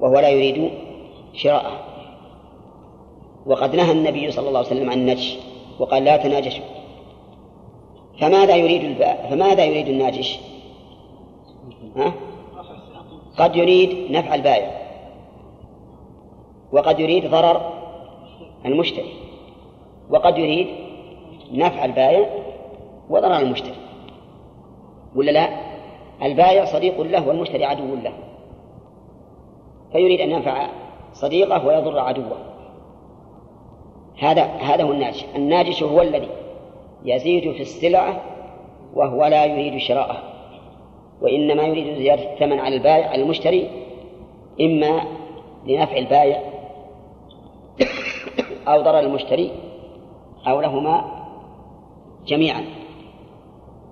[0.00, 0.70] وهو لا يريد
[1.34, 1.78] شراءه.
[3.46, 5.38] وقد نهى النبي صلى الله عليه وسلم عن النجش
[5.78, 6.64] وقال لا تناجشوا
[8.20, 10.38] فماذا يريد الباء فماذا يريد الناجش؟
[11.96, 12.12] ها؟
[13.38, 14.82] قد يريد نفع البائع.
[16.72, 17.71] وقد يريد ضرر
[18.66, 19.12] المشتري.
[20.10, 20.66] وقد يريد
[21.52, 22.28] نفع البائع
[23.10, 23.76] وضرر المشتري.
[25.14, 25.48] ولا لا؟
[26.22, 28.12] البائع صديق له والمشتري عدو له.
[29.92, 30.68] فيريد أن ينفع
[31.12, 32.38] صديقه ويضر عدوه.
[34.18, 36.28] هذا هذا هو الناجش الناجش هو الذي
[37.04, 38.20] يزيد في السلعة
[38.94, 40.22] وهو لا يريد شراءه
[41.20, 43.70] وإنما يريد زيادة الثمن على البائع على المشتري
[44.60, 45.02] إما
[45.66, 46.42] لنفع البائع.
[48.68, 49.52] أو ضرر المشتري
[50.46, 51.04] أو لهما
[52.26, 52.64] جميعا.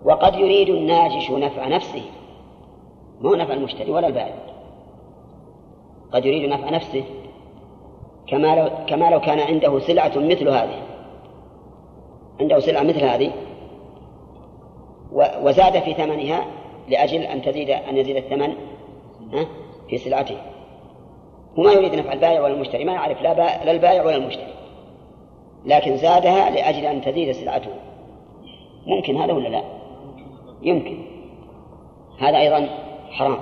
[0.05, 2.03] وقد يريد الناجش نفع نفسه
[3.21, 4.35] مو نفع المشتري ولا البائع.
[6.13, 7.05] قد يريد نفع نفسه
[8.27, 10.83] كما لو كما لو كان عنده سلعة مثل هذه.
[12.41, 13.33] عنده سلعة مثل هذه
[15.43, 16.45] وزاد في ثمنها
[16.89, 18.55] لأجل أن تزيد أن يزيد الثمن
[19.89, 20.37] في سلعته.
[21.57, 24.60] وما يريد نفع البائع ولا المشتري ما يعرف لا, لا البائع ولا المشتري.
[25.65, 27.71] لكن زادها لأجل أن تزيد سلعته.
[28.87, 29.63] ممكن هذا ولا لا؟
[30.63, 30.99] يمكن.
[32.19, 32.69] هذا أيضا
[33.11, 33.39] حرام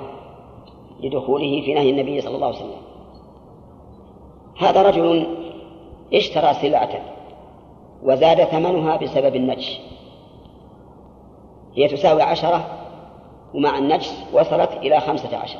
[1.01, 2.83] لدخوله في نهي النبي صلى الله عليه وسلم.
[4.59, 5.27] هذا رجل
[6.15, 6.91] اشترى سلعة
[8.03, 9.81] وزاد ثمنها بسبب النجش
[11.75, 12.65] هي تساوي عشرة
[13.55, 15.59] ومع النجس وصلت إلى خمسة عشر.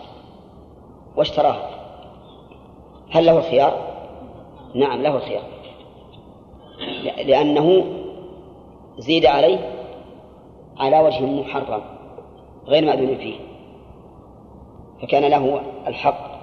[1.17, 1.71] واشتراها.
[3.11, 3.79] هل له الخيار؟
[4.75, 5.58] نعم له الخيار.
[7.25, 7.85] لأنه
[8.99, 9.59] زيد عليه
[10.77, 11.83] على وجه محرم
[12.67, 13.39] غير مأذون فيه.
[15.03, 16.39] فكان له الحق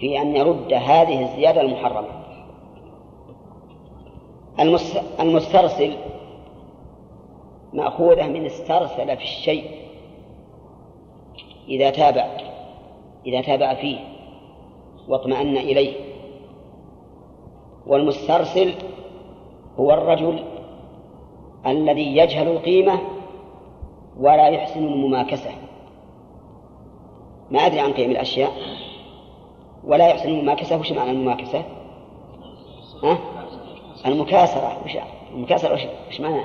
[0.00, 2.08] في أن يرد هذه الزيادة المحرمة.
[5.20, 5.96] المسترسل
[7.72, 9.64] مأخوذة من استرسل في الشيء
[11.68, 12.26] إذا تابع
[13.26, 13.98] إذا تابع فيه
[15.08, 15.94] واطمأن إليه.
[17.86, 18.74] والمسترسل
[19.80, 20.44] هو الرجل
[21.66, 23.00] الذي يجهل القيمة
[24.18, 25.50] ولا يحسن المماكسة.
[27.50, 28.52] ما أدري عن قيم الأشياء.
[29.84, 30.80] ولا يحسن المماكسة.
[30.80, 31.64] وش معنى المماكسة؟
[33.02, 33.18] ها؟
[34.06, 34.78] المكاسرة.
[34.84, 34.96] وش
[35.34, 36.42] المكاسرة؟ وش, وش معنى؟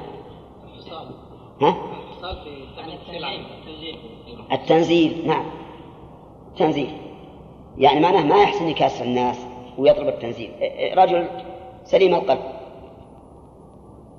[1.61, 1.75] ها؟
[4.51, 5.27] التنزيل.
[5.27, 5.45] نعم.
[6.57, 6.91] تنزيل.
[7.77, 9.45] يعني معناه ما يحسن يكاسر الناس
[9.77, 10.51] ويطلب التنزيل.
[10.97, 11.27] رجل
[11.83, 12.54] سليم القلب.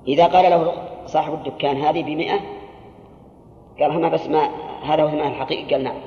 [0.07, 0.73] إذا قال له
[1.05, 2.39] صاحب الدكان هذه بمئة
[3.79, 4.49] قال ما بس ما
[4.83, 5.97] هذا هو ثمن الحقيقي قال نعم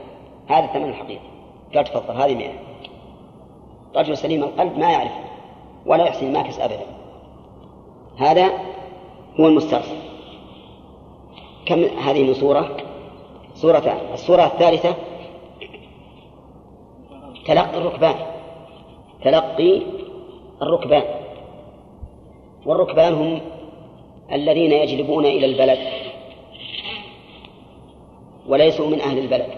[0.48, 1.20] هذا الثمن الحقيقي.
[1.74, 2.52] قال تفضل هذه مئة.
[3.96, 5.12] رجل سليم القلب ما يعرف
[5.86, 6.86] ولا يحسن الماكس أبدا.
[8.18, 8.50] هذا
[9.40, 9.96] هو المسترسل
[11.66, 12.76] كم هذه من صورة؟
[13.54, 14.94] صورتان الصورة الثالثة
[17.46, 18.14] تلقي الركبان.
[19.24, 19.82] تلقي
[20.62, 21.04] الركبان.
[22.66, 23.40] والركبان هم
[24.32, 25.78] الذين يجلبون إلى البلد.
[28.48, 29.48] وليسوا من أهل البلد.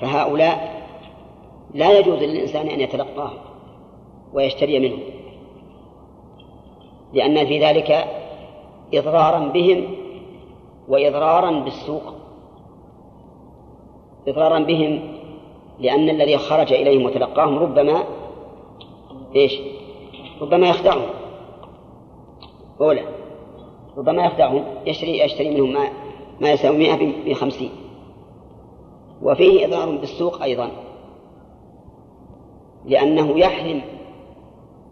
[0.00, 0.84] فهؤلاء
[1.74, 3.32] لا يجوز للإنسان أن يتلقاه
[4.32, 4.98] ويشتري منه
[7.12, 8.06] لأن في ذلك
[8.94, 9.96] إضرارا بهم
[10.88, 12.02] وإضرارا بالسوق.
[14.28, 15.14] إضرارا بهم
[15.80, 18.04] لأن الذي خرج إليهم وتلقاهم ربما
[19.36, 19.58] إيش؟
[20.40, 21.23] ربما يخدعهم.
[22.80, 23.02] أولى
[23.96, 25.88] ربما يخدعهم يشتري يشتري منهم ما
[26.40, 27.70] ما يساوي مئة بخمسين.
[29.22, 30.70] وفيه إضرار بالسوق أيضا.
[32.84, 33.82] لأنه يحرم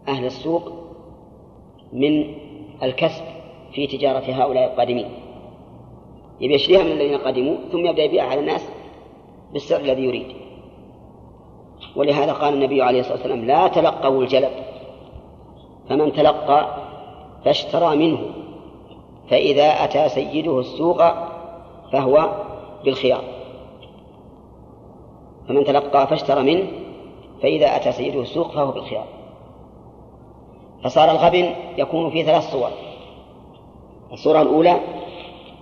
[0.09, 0.73] أهل السوق
[1.93, 2.35] من
[2.83, 3.25] الكسب
[3.73, 5.09] في تجارة هؤلاء القادمين.
[6.41, 8.69] يبي يشتريها من الذين قدموا ثم يبدأ يبيعها على الناس
[9.53, 10.37] بالسعر الذي يريد.
[11.97, 14.51] ولهذا قال النبي عليه الصلاة والسلام لا تلقوا الجلب
[15.89, 16.82] فمن تلقى
[17.45, 18.19] فاشترى منه.
[19.31, 21.03] فإذا أتى سيده السوق
[21.93, 22.31] فهو
[22.85, 23.25] بالخيار.
[25.49, 26.69] فمن تلقى فاشترى منه
[27.43, 29.07] فإذا أتى سيده السوق فهو بالخيار.
[30.85, 32.71] فصار الغبن يكون في ثلاث صور.
[34.13, 34.81] الصورة الأولى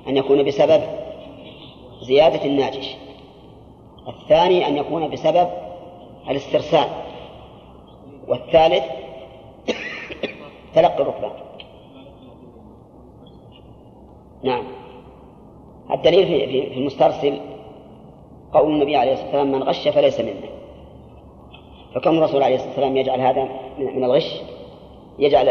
[0.08, 0.82] أن يكون بسبب
[2.02, 2.96] زيادة الناجش.
[4.08, 5.48] الثاني أن يكون بسبب
[6.30, 6.88] الاسترسال.
[8.28, 8.84] والثالث
[10.74, 11.49] تلقي الركبان.
[14.42, 14.64] نعم.
[15.90, 17.40] الدليل في المسترسل
[18.52, 20.50] قول النبي عليه الصلاة والسلام من غش فليس منا.
[21.94, 23.48] فكم الرسول عليه الصلاة والسلام يجعل هذا
[23.78, 24.40] من الغش
[25.18, 25.48] يجعل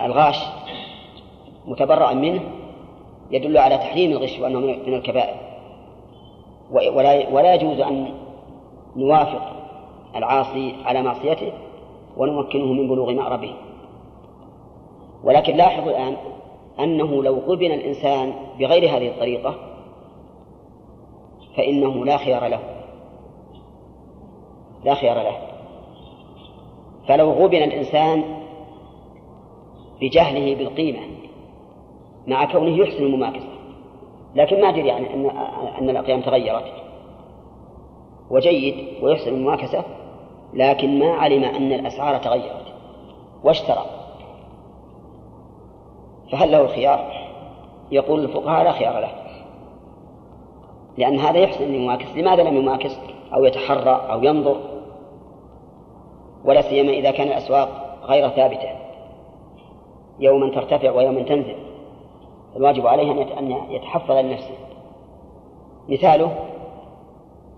[0.00, 0.36] الغاش
[1.66, 2.42] متبرعا منه
[3.30, 5.36] يدل على تحريم الغش وأنه من الكبائر.
[6.70, 8.14] ولا ولا يجوز أن
[8.96, 9.52] نوافق
[10.16, 11.52] العاصي على معصيته
[12.16, 13.54] ونمكنه من بلوغ مأربه.
[15.24, 16.16] ولكن لاحظوا الآن
[16.80, 19.54] أنه لو غبن الإنسان بغير هذه الطريقة
[21.56, 22.60] فإنه لا خيار له.
[24.84, 25.36] لا خيار له.
[27.08, 28.24] فلو غبن الإنسان
[30.00, 31.00] بجهله بالقيمة
[32.26, 33.52] مع كونه يحسن المماكسة
[34.34, 35.26] لكن ما أدري يعني أن
[35.78, 36.72] أن الأقيام تغيرت.
[38.30, 39.84] وجيد ويحسن المماكسة
[40.54, 42.66] لكن ما علم أن الأسعار تغيرت.
[43.44, 44.01] واشترى.
[46.32, 47.12] فهل له الخيار؟
[47.90, 49.12] يقول الفقهاء لا خيار له.
[50.98, 52.98] لأن هذا يحسن المماكس لماذا لم يماكس
[53.34, 54.56] أو يتحرى أو ينظر.
[56.44, 58.68] ولا سيما إذا كان الأسواق غير ثابتة.
[60.18, 61.56] يوما ترتفع ويوما تنزل.
[62.56, 64.54] الواجب عليه أن يتحفظ لنفسه.
[65.88, 66.34] مثاله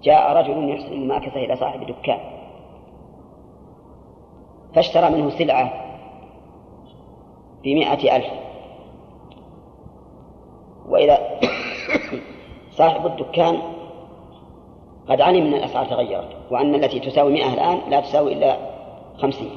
[0.03, 2.21] جاء رجل يحسن المماكسة إلى صاحب دكان.
[4.75, 5.73] فاشترى منه سلعة
[7.65, 8.44] بمائة ألف.
[10.89, 11.19] وإذا
[12.79, 13.59] صاحب الدكان
[15.09, 18.57] قد علم أن الأسعار تغيرت وأن التي تساوي مئة الآن لا تساوي إلا
[19.19, 19.51] خمسين.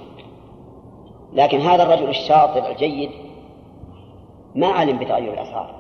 [1.34, 3.10] لكن هذا الرجل الشاطر الجيد
[4.56, 5.76] ما علم بتغير الأسعار.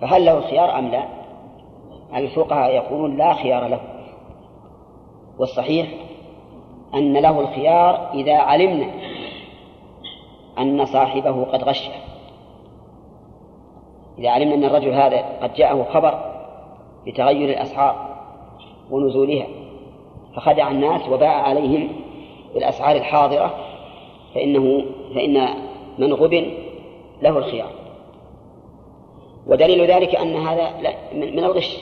[0.00, 1.04] فهل له الخيار أم لا؟
[2.14, 3.80] الفقهاء يقولون لا خيار له؟
[5.38, 5.88] والصحيح
[6.94, 8.90] أن له الخيار إذا علمنا
[10.58, 12.11] أن صاحبه قد غشه
[14.22, 16.32] إذا علمنا أن الرجل هذا قد جاءه خبر
[17.06, 18.16] بتغير الأسعار
[18.90, 19.46] ونزولها
[20.36, 21.88] فخدع الناس وباع عليهم
[22.54, 23.54] بالأسعار الحاضرة
[24.34, 24.84] فإنه
[25.14, 25.48] فإن
[25.98, 26.46] من غبن
[27.22, 27.70] له الخيار.
[29.46, 30.70] ودليل ذلك أن هذا
[31.14, 31.78] من الغش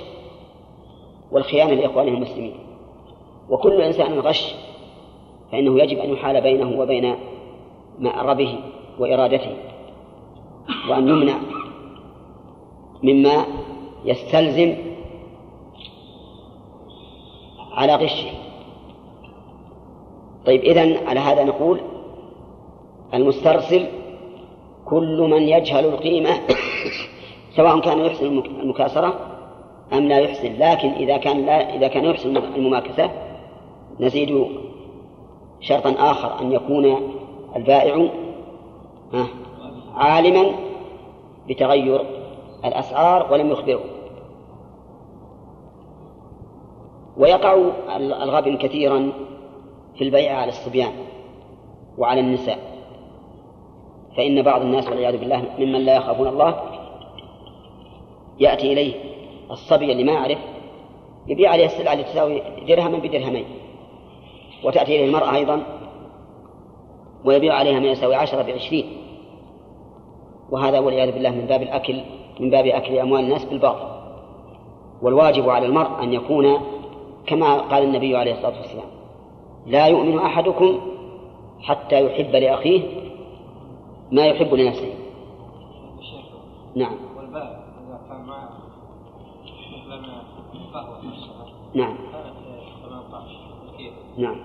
[1.32, 2.54] والخيانة لإخوانه المسلمين.
[3.50, 4.54] وكل إنسان غش
[5.52, 7.14] فإنه يجب أن يحال بينه وبين
[7.98, 8.58] مأربه
[8.98, 9.56] وإرادته
[10.90, 11.34] وأن يمنع
[13.02, 13.44] مما
[14.04, 14.76] يستلزم
[17.72, 18.30] على غشه
[20.46, 21.80] طيب إذن على هذا نقول
[23.14, 23.86] المسترسل
[24.86, 26.30] كل من يجهل القيمة
[27.56, 28.26] سواء كان يحسن
[28.60, 29.14] المكاسرة
[29.92, 30.52] أم لا يحسن.
[30.58, 33.10] لكن إذا كان لا إذا كان يحسن المماكسة
[34.00, 34.46] نزيد
[35.60, 37.12] شرطا آخر أن يكون
[37.56, 38.08] البائع
[39.94, 40.52] عالما
[41.48, 42.19] بتغير
[42.64, 43.80] الأسعار ولم يخبره.
[47.16, 47.54] ويقع
[47.96, 49.12] الغبن كثيرا
[49.98, 50.92] في البيع على الصبيان
[51.98, 52.58] وعلى النساء.
[54.16, 56.62] فإن بعض الناس والعياذ بالله ممن لا يخافون الله
[58.40, 58.94] يأتي إليه
[59.50, 60.38] الصبي اللي ما يعرف
[61.26, 63.44] يبيع عليه السلعة التي تساوي درهما بدرهمين.
[64.64, 65.62] وتأتي إليه المرأة أيضا
[67.24, 68.96] ويبيع عليها ما يساوي عشرة بعشرين.
[70.50, 72.00] وهذا والعياذ بالله من باب الأكل
[72.40, 74.00] من باب أكل أموال الناس بالباطل.
[75.02, 76.60] والواجب على المرء أن يكون
[77.26, 78.90] كما قال النبي عليه الصلاة والسلام
[79.66, 80.80] لا يؤمن أحدكم
[81.60, 82.82] حتى يحب لأخيه
[84.12, 84.94] ما يحب لنفسه.
[86.76, 86.96] نعم.
[87.16, 88.30] والباب إذا كان
[90.74, 91.00] قهوة
[91.74, 91.96] نعم.
[92.12, 92.34] كانت
[92.88, 94.36] 18 نعم.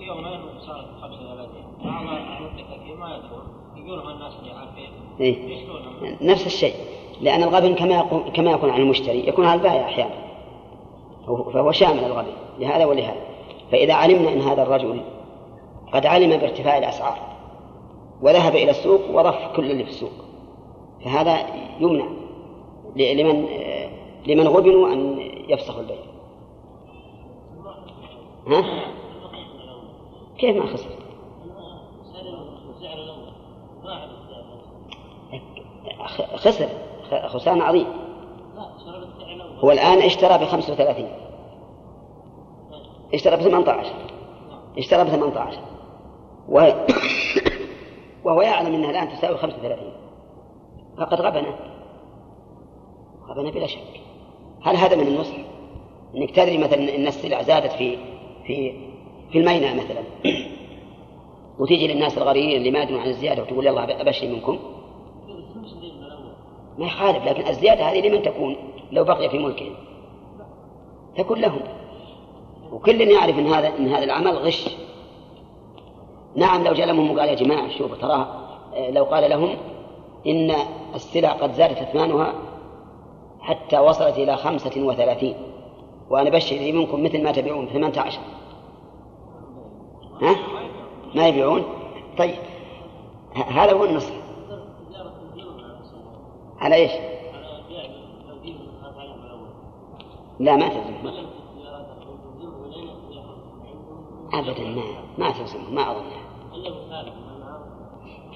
[0.00, 1.48] يومين وصارت 35
[1.84, 3.46] بعض المتكفين ما يدرون
[3.76, 4.90] يقولون الناس اللي عارفين
[5.20, 6.74] إيه؟ نفس الشيء.
[7.20, 10.14] لأن الغبن كما يكون كما يكون على المشتري يكون على البائع أحيانا.
[11.26, 13.20] فهو شامل الغبن لهذا ولهذا.
[13.72, 15.00] فإذا علمنا أن هذا الرجل
[15.92, 17.18] قد علم بارتفاع الأسعار
[18.22, 20.12] وذهب إلى السوق وضف كل اللي في السوق
[21.04, 21.38] فهذا
[21.80, 22.06] يمنع
[22.96, 23.46] لمن
[24.26, 25.18] لمن غبنوا أن
[25.48, 25.96] يفسخوا البيع.
[28.46, 28.64] ها؟
[30.38, 30.90] كيف ما خسر؟
[36.36, 36.68] خسر.
[37.28, 37.86] خسران عظيم.
[39.64, 41.08] هو الآن اشترى ب 35
[43.14, 43.92] اشترى ب 18
[44.78, 45.58] اشترى ب 18
[46.48, 46.86] وهي
[48.24, 49.92] وهو يعلم إنها الآن تساوي 35
[50.98, 51.46] فقد غبن.
[53.28, 54.00] غبن بلا شك.
[54.62, 55.36] هل هذا من النصح؟
[56.16, 57.98] إنك تدري مثلا إن السلع زادت في
[58.46, 58.72] في
[59.32, 60.02] في الميناء مثلا.
[61.58, 64.58] وتيجي للناس الغريبين اللي ما يدرون عن الزيادة وتقول يلا ابشري منكم.
[66.78, 68.56] ما يخالف لكن الزيادة هذه لمن تكون
[68.92, 69.74] لو بقي في ملكهم
[71.16, 71.60] تكون لهم.
[72.72, 74.76] وكل يعرف إن هذا إن هذا العمل غش.
[76.36, 79.56] نعم لو جاء لهم وقال يا جماعة شوفوا ترى آه، لو قال لهم
[80.26, 80.54] إن
[80.94, 82.34] السلع قد زادت اثمانها
[83.40, 85.34] حتى وصلت إلى خمسة وثلاثين.
[86.10, 88.20] وأنا بشر منكم مثل ما تبيعون ثمانية عشر
[90.22, 90.36] ها؟
[91.14, 91.62] ما يبيعون؟
[92.18, 92.34] طيب.
[93.34, 94.25] هذا هو النصح
[96.60, 96.90] على إيش؟
[100.40, 100.94] لا ما تلزم
[104.32, 104.82] ابدا ما
[105.18, 106.26] ما تلزم ما اظنها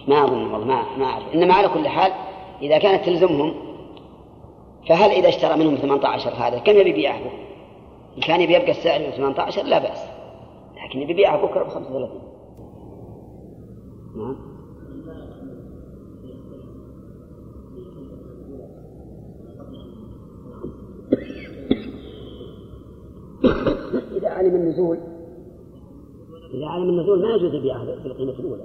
[0.08, 1.34] ما أظن والله ما ما أعرف.
[1.34, 2.12] إنما على كل حال
[2.62, 3.54] إذا كانت تلزمهم
[4.88, 7.20] فهل إذا اشترى منهم 18 هذا كم يبي يبيعه؟
[8.16, 9.98] إن كان يبي يبقى السعر 18 لا بأس.
[10.84, 12.20] لكن يبي يبيعه بكرة ب 35
[14.16, 14.49] نعم.
[24.16, 24.98] إذا علم النزول.
[26.54, 28.64] إذا علم النزول ما يجوز يبيعه بالقيمة الأولى.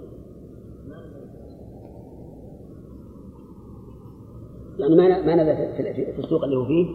[4.79, 5.83] يعني ما ما نزل
[6.13, 6.87] في السوق اللي هو فيه؟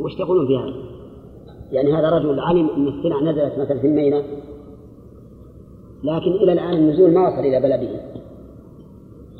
[0.00, 0.74] وش تقولون في هذا؟
[1.72, 4.24] يعني هذا رجل علم أن السلع نزلت مثلا في الميناء
[6.04, 8.00] لكن إلى الآن النزول ما وصل إلى بلده.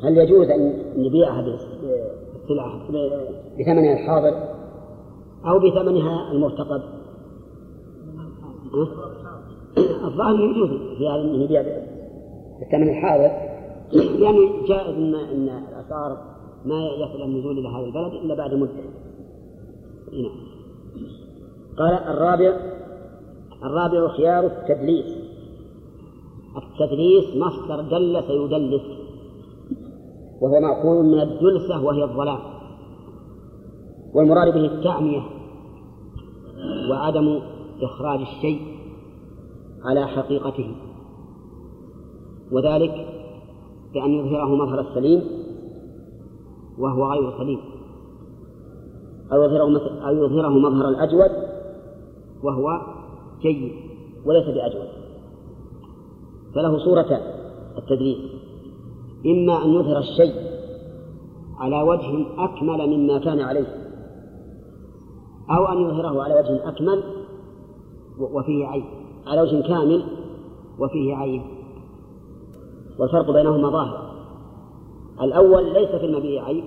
[0.03, 2.87] هل يجوز أن نبيعها بالسلعة
[3.59, 4.62] بثمنها الحاضر؟
[5.47, 6.81] أو بثمنها المرتقب.
[10.03, 11.61] الظاهر يجوز في هذا أنه يبيع
[12.59, 13.53] بالثمن الحاضر.
[13.91, 16.17] لأنه جائز أن أن الأسعار
[16.65, 18.71] ما يصل النزول إلى هذا البلد إلا بعد مدة.
[20.11, 20.35] نعم.
[21.77, 22.57] قال الرابع
[23.63, 25.17] الرابع خيار التدليس.
[26.57, 28.81] التدليس مصدر دلس يدلس
[30.41, 32.52] وهو مأخوذ من الدلسة وهي الظلام.
[34.13, 35.21] والمراد به التعمية
[36.91, 37.39] وعدم
[37.81, 38.61] إخراج الشيء
[39.83, 40.75] على حقيقته.
[42.51, 43.07] وذلك
[43.93, 45.23] بأن يظهره مظهر السليم
[46.77, 47.59] وهو غير سليم.
[49.33, 49.63] أو يظهره
[50.07, 51.31] أو يظهره مظهر الأجود
[52.43, 52.81] وهو
[53.41, 53.71] جيد
[54.25, 54.87] وليس بأجود.
[56.55, 57.21] فله صورتان
[57.77, 58.17] التدريس
[59.25, 60.33] إما أن يظهر الشيء
[61.57, 63.82] على وجه أكمل مما كان عليه.
[65.49, 67.03] أو أن يظهره على وجه أكمل
[68.19, 68.83] وفيه عيب
[69.27, 70.05] على وجه كامل
[70.79, 71.41] وفيه عيب
[72.99, 74.13] والفرق بينهما ظاهر.
[75.21, 76.63] الأول ليس في المبيع عيب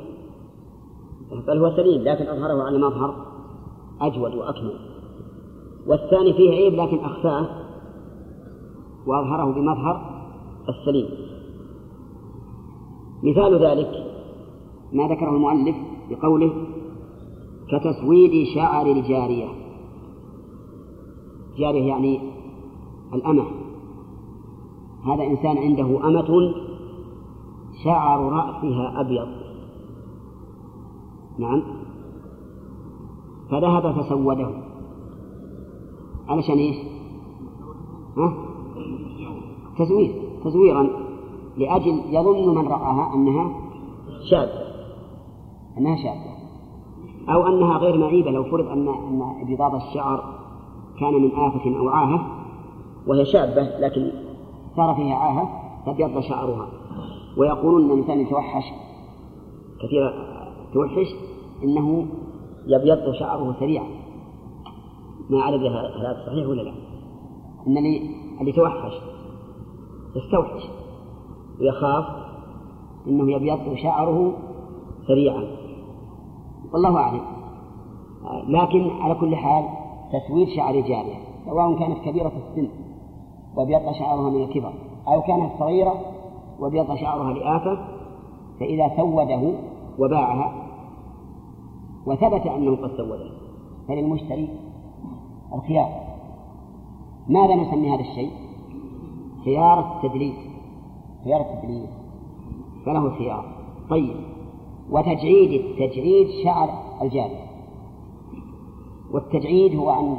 [1.47, 3.27] بل هو سليم لكن أظهره على مظهر
[4.01, 4.79] أجود وأكمل.
[5.87, 7.47] والثاني فيه عيب لكن أخفاه
[9.07, 10.27] وأظهره بمظهر
[10.69, 11.09] السليم.
[13.23, 14.07] مثال ذلك
[14.93, 15.77] ما ذكره المؤلف
[16.11, 16.53] بقوله
[17.71, 19.49] كتسويد شعر الجارية.
[21.59, 22.21] جارية يعني
[23.15, 23.45] الأمة.
[25.05, 26.55] هذا إنسان عنده أمة
[27.85, 29.29] شعر رأسها أبيض.
[31.39, 31.63] نعم.
[33.51, 34.51] فذهب فسوده.
[36.29, 36.77] علشان إيش؟
[38.17, 38.35] ها؟
[39.79, 40.15] تزوير
[40.45, 40.89] تزويرا
[41.57, 43.61] لأجل يظن من رآها أنها
[44.31, 44.67] شاذة
[45.79, 46.36] أنها شاذة
[47.29, 50.25] أو أنها غير معيبة لو فرض أن أن ابيضاض الشعر
[51.01, 52.27] كان من آفة أو عاهة
[53.07, 54.11] وهي شابة لكن
[54.77, 55.49] صار فيها عاهة
[55.87, 56.69] فابيض شعرها.
[57.39, 58.65] ويقولون أن الإنسان يتوحش
[59.83, 60.13] كثير
[60.75, 61.07] توحش
[61.65, 62.07] إنه
[62.67, 63.87] يبيض شعره سريعا.
[65.31, 66.73] ما أعرف هذا صحيح ولا لا؟
[67.67, 68.93] إن اللي اللي توحش
[70.17, 70.63] يستوحش
[71.61, 72.05] ويخاف
[73.07, 74.33] إنه يبيض شعره
[75.07, 75.66] سريعا.
[76.77, 77.21] والله أعلم.
[78.49, 79.65] لكن على كل حال
[80.13, 82.69] تسويد شعر جارية سواء كانت كبيرة السن
[83.57, 84.73] وبيض شعرها من الكبر
[85.09, 85.95] أو كانت صغيرة
[86.61, 87.79] وبيض شعرها لآفة
[88.61, 89.53] فإذا سوده
[89.99, 90.53] وباعها
[92.07, 93.31] وثبت أنه قد سوده
[93.89, 94.49] فللمشتري
[95.55, 95.89] الخيار.
[97.29, 98.31] ماذا نسمي هذا الشيء؟
[99.45, 100.37] خيار التدليس.
[101.25, 101.91] خيار التدليس.
[102.87, 103.45] فله خيار.
[103.91, 104.36] طيب.
[104.91, 106.69] وتجعيد التجعيد شعر
[107.03, 107.47] الجارية.
[109.13, 110.17] والتجعيد هو أن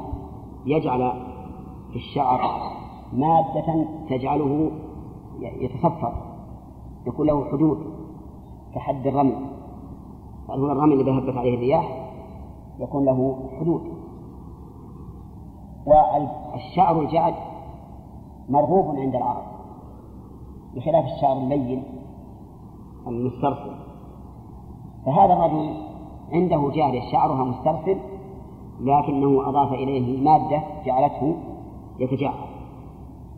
[0.65, 1.11] يجعل
[1.91, 2.71] في الشعر
[3.13, 4.71] مادة تجعله
[5.39, 6.13] يتصفر
[7.07, 7.77] يكون له حدود
[8.75, 9.45] كحد الرمل.
[10.49, 12.11] هنا الرمل إذا هبت عليه الرياح
[12.79, 13.81] يكون له حدود.
[15.85, 17.33] والشعر الجعد
[18.49, 19.43] مرغوب عند العرب
[20.75, 21.83] بخلاف الشعر اللين
[23.07, 23.86] المسترسل
[25.07, 25.73] فهذا الرجل
[26.31, 27.97] عنده جارية شعرها مسترسل
[28.79, 31.35] لكنه أضاف إليه مادة جعلته
[31.99, 32.33] يتجعد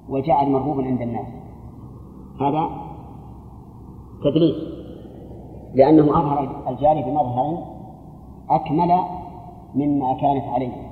[0.09, 1.27] وجعل مرغوب عند الناس.
[2.41, 2.69] هذا
[4.23, 4.55] تدليس
[5.75, 7.63] لأنه أظهر الجارية بمظهر
[8.49, 8.99] أكمل
[9.75, 10.89] مما كانت عليه.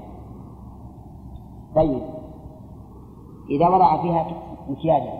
[1.75, 2.01] طيب
[3.49, 4.27] إذا وضع فيها
[4.69, 5.13] مكياجا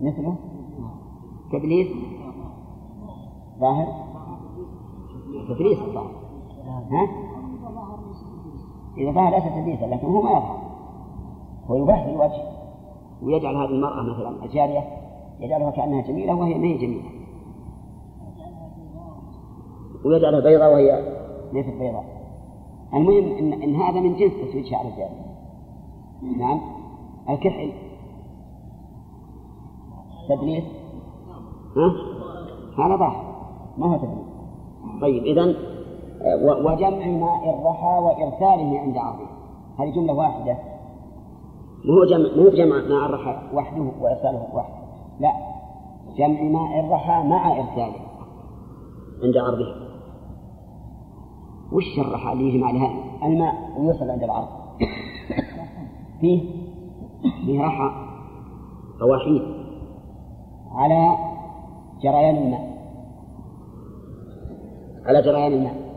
[0.00, 0.36] مثله
[1.52, 1.88] تدليس
[3.60, 3.86] ظاهر
[5.48, 6.10] تدليس الظاهر
[6.90, 7.08] ها؟
[8.96, 10.58] إذا ظهر ليس تدليسا لكن هو ما يظهر
[11.66, 12.42] هو يبهر الوجه
[13.22, 14.84] ويجعل هذه المرأة مثلا الجارية
[15.40, 17.10] يجعلها كأنها جميلة وهي ما هي جميلة.
[20.04, 21.18] ويجعلها بيضاء وهي
[21.52, 22.04] ليست بيضاء
[22.94, 25.28] المهم إن, إن هذا من جنس تسويد شعر الجارية.
[26.38, 26.60] نعم.
[27.28, 27.72] الكحل.
[30.28, 30.64] تدليس
[31.76, 31.92] ها؟
[32.84, 33.27] هذا ظاهر
[33.78, 34.38] ما هو تدليس
[35.00, 35.54] طيب إذا
[36.42, 39.28] وجمع ماء الرحى وإرساله عند عرضه.
[39.78, 40.58] هذه جملة واحدة.
[41.84, 44.78] مو جمع مو جمع ماء الرحى وحده وإرساله وحده
[45.20, 45.32] لا
[46.16, 48.00] جمع ماء الرحى مع إرساله
[49.22, 49.88] عند عرضه.
[51.72, 52.90] وش الرحى اللي يجمع لها
[53.22, 54.48] الماء ويوصل عند العرض.
[56.20, 56.50] فيه
[57.46, 57.90] فيه رحى
[59.00, 59.42] طواحين
[60.72, 61.16] على
[62.02, 62.77] جريان الماء.
[65.08, 65.88] على جريان الماء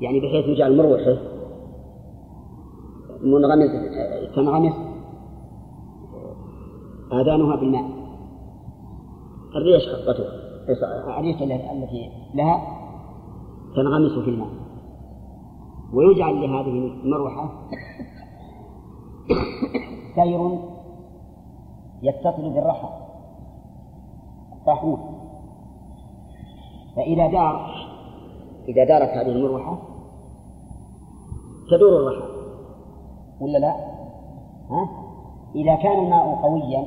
[0.00, 1.16] يعني بحيث يجعل مروحه
[3.22, 3.70] منغمس
[4.34, 4.74] تنغمس
[7.12, 7.84] آذانها بالماء.
[9.56, 12.60] الريش خطتها الريش التي لها
[13.76, 14.50] تنغمس في الماء.
[15.92, 16.68] ويجعل لهذه
[17.04, 17.50] المروحة
[20.14, 20.58] سير
[22.02, 22.88] يتصل بالرحى.
[24.66, 24.98] طاحون
[26.96, 27.87] فإذا دار
[28.68, 29.78] إذا دارت هذه المروحة
[31.70, 32.28] تدور الرحى
[33.40, 33.76] ولا لا؟
[34.70, 34.88] ها؟
[35.54, 36.86] إذا كان الماء قويا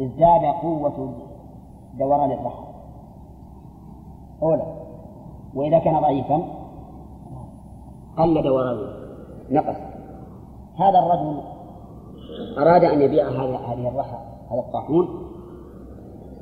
[0.00, 1.14] ازداد قوة
[1.98, 2.64] دوران الرحى
[4.42, 4.64] أولا.
[5.54, 6.42] وإذا كان ضعيفا
[8.18, 8.78] قلد ورد
[9.50, 9.76] نقص.
[10.76, 11.40] هذا الرجل
[12.58, 14.18] أراد أن يبيع هذه الرحى
[14.50, 15.08] هذا الطاحون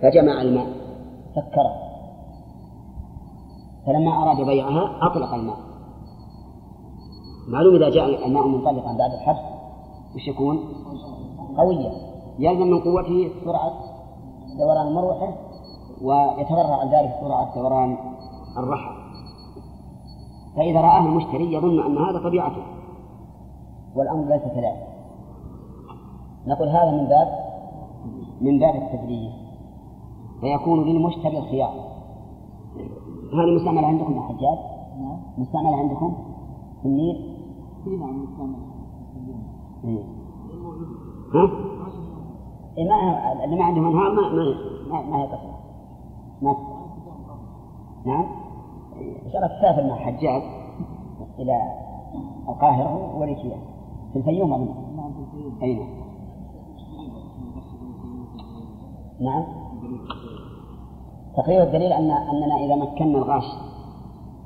[0.03, 0.67] فجمع الماء
[1.37, 1.88] فكره.
[3.89, 5.57] فلما أراد بيعها أطلق الماء.
[7.49, 9.45] معلوم إذا جاء الماء منطلقا بعد الحبس
[10.15, 10.59] وش يكون؟
[11.57, 11.93] قويا.
[12.39, 13.73] يلزم من قوته سرعة
[14.59, 15.33] دوران المروحة
[16.03, 17.97] ويتبرع عن ذلك سرعة دوران
[18.59, 18.91] الرحى.
[20.57, 22.63] فإذا رآه المشتري يظن أن هذا طبيعته
[23.97, 24.87] والأمر ليس كذلك.
[26.47, 27.29] نقول هذا من باب
[28.41, 29.33] من باب التدريس
[30.41, 31.98] فيكون للمشتري الخيار.
[33.33, 34.59] هذه مستعملة عندكم يا حجاج؟
[35.39, 36.15] مستعملة عندكم
[36.83, 37.39] في النيل؟
[38.01, 38.59] نعم مستعملة
[39.85, 40.05] إيه.
[41.35, 41.51] ها؟
[42.79, 44.55] إيه ما اللي ما عندهم أنهار ما ما
[44.91, 45.59] ما, ما هي تصلح
[46.43, 46.57] ما
[48.07, 48.25] نعم.
[49.27, 50.43] إن شاء الله تسافر مع حجاج
[51.39, 51.63] إلى
[52.49, 53.39] القاهرة وليش
[54.13, 54.69] في الفيوم أظن.
[54.97, 55.59] نعم في الفيوم.
[55.63, 55.89] أي نعم
[59.21, 59.45] نعم.
[61.39, 63.45] تقرير الدليل أن أننا إذا مكنا الغاش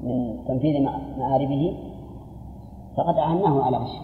[0.02, 0.82] من تنفيذ
[1.18, 1.76] مآربه
[2.96, 4.02] فقد أعناه على غشه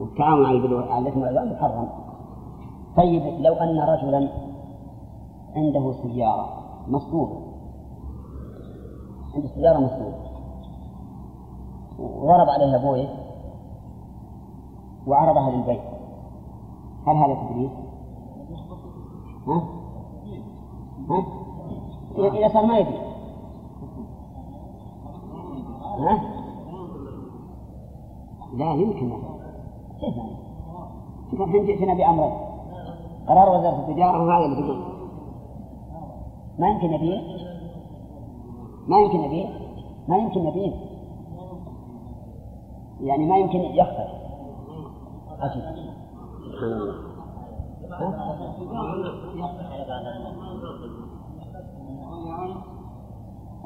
[0.00, 1.88] والتعاون على الإثم والعدوان محرم.
[2.96, 4.28] طيب لو أن رجلا
[5.56, 6.48] عنده سيارة
[6.88, 7.40] مصلوبة
[9.34, 10.16] عنده سيارة مصلوبة
[11.98, 13.08] وضرب عليها أبويه
[15.06, 15.80] وعرضها للبيت.
[17.06, 17.70] هل هذا تدريس؟
[19.46, 19.79] ها؟
[21.10, 21.24] ها؟
[22.18, 22.98] إذا صار ما يدري
[25.98, 26.20] ها؟
[28.54, 29.12] لا يمكن.
[30.00, 30.36] كيف يعني؟
[31.32, 32.32] الحين جئتنا بأمرين
[33.28, 34.22] قرار وزارة التجارة.
[34.26, 34.82] وهذا اللي تقول.
[36.58, 37.20] ما يمكن نبيه
[38.88, 39.48] ما يمكن نبيه
[40.08, 40.72] ما يمكن نبيه
[43.00, 44.08] يعني ما يمكن يخسر.
[45.40, 45.62] عجيب.
[46.44, 47.10] سبحان الله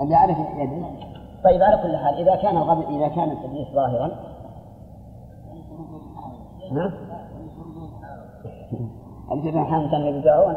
[0.01, 0.85] اللي يعرف يدري
[1.45, 4.11] طيب على كل حال إذا كان الغد إذا كان التدليس ظاهرا
[6.73, 6.93] ها؟
[9.33, 10.57] الجبن الحين كانوا يبيعون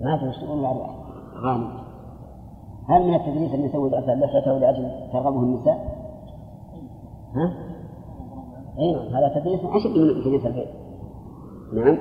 [0.00, 0.66] ما في مشتغل
[1.34, 1.86] غانم
[2.88, 5.96] هل من التدليس أن يسوي لحيته لأجل ترغبه النساء؟
[7.34, 7.52] ها؟
[8.78, 10.68] اي نعم هذا تدليس اشد من تدليس البيت
[11.72, 11.98] نعم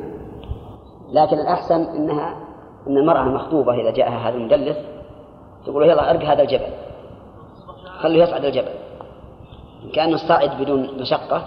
[1.12, 2.45] لكن الأحسن إنها
[2.88, 4.78] إن المرأة المخطوبة إذا جاءها هذا المدلس
[5.66, 6.70] تقول يلا أرق هذا الجبل
[8.00, 8.72] خليه يصعد الجبل
[9.94, 11.44] كأنه الصاعد بدون مشقة.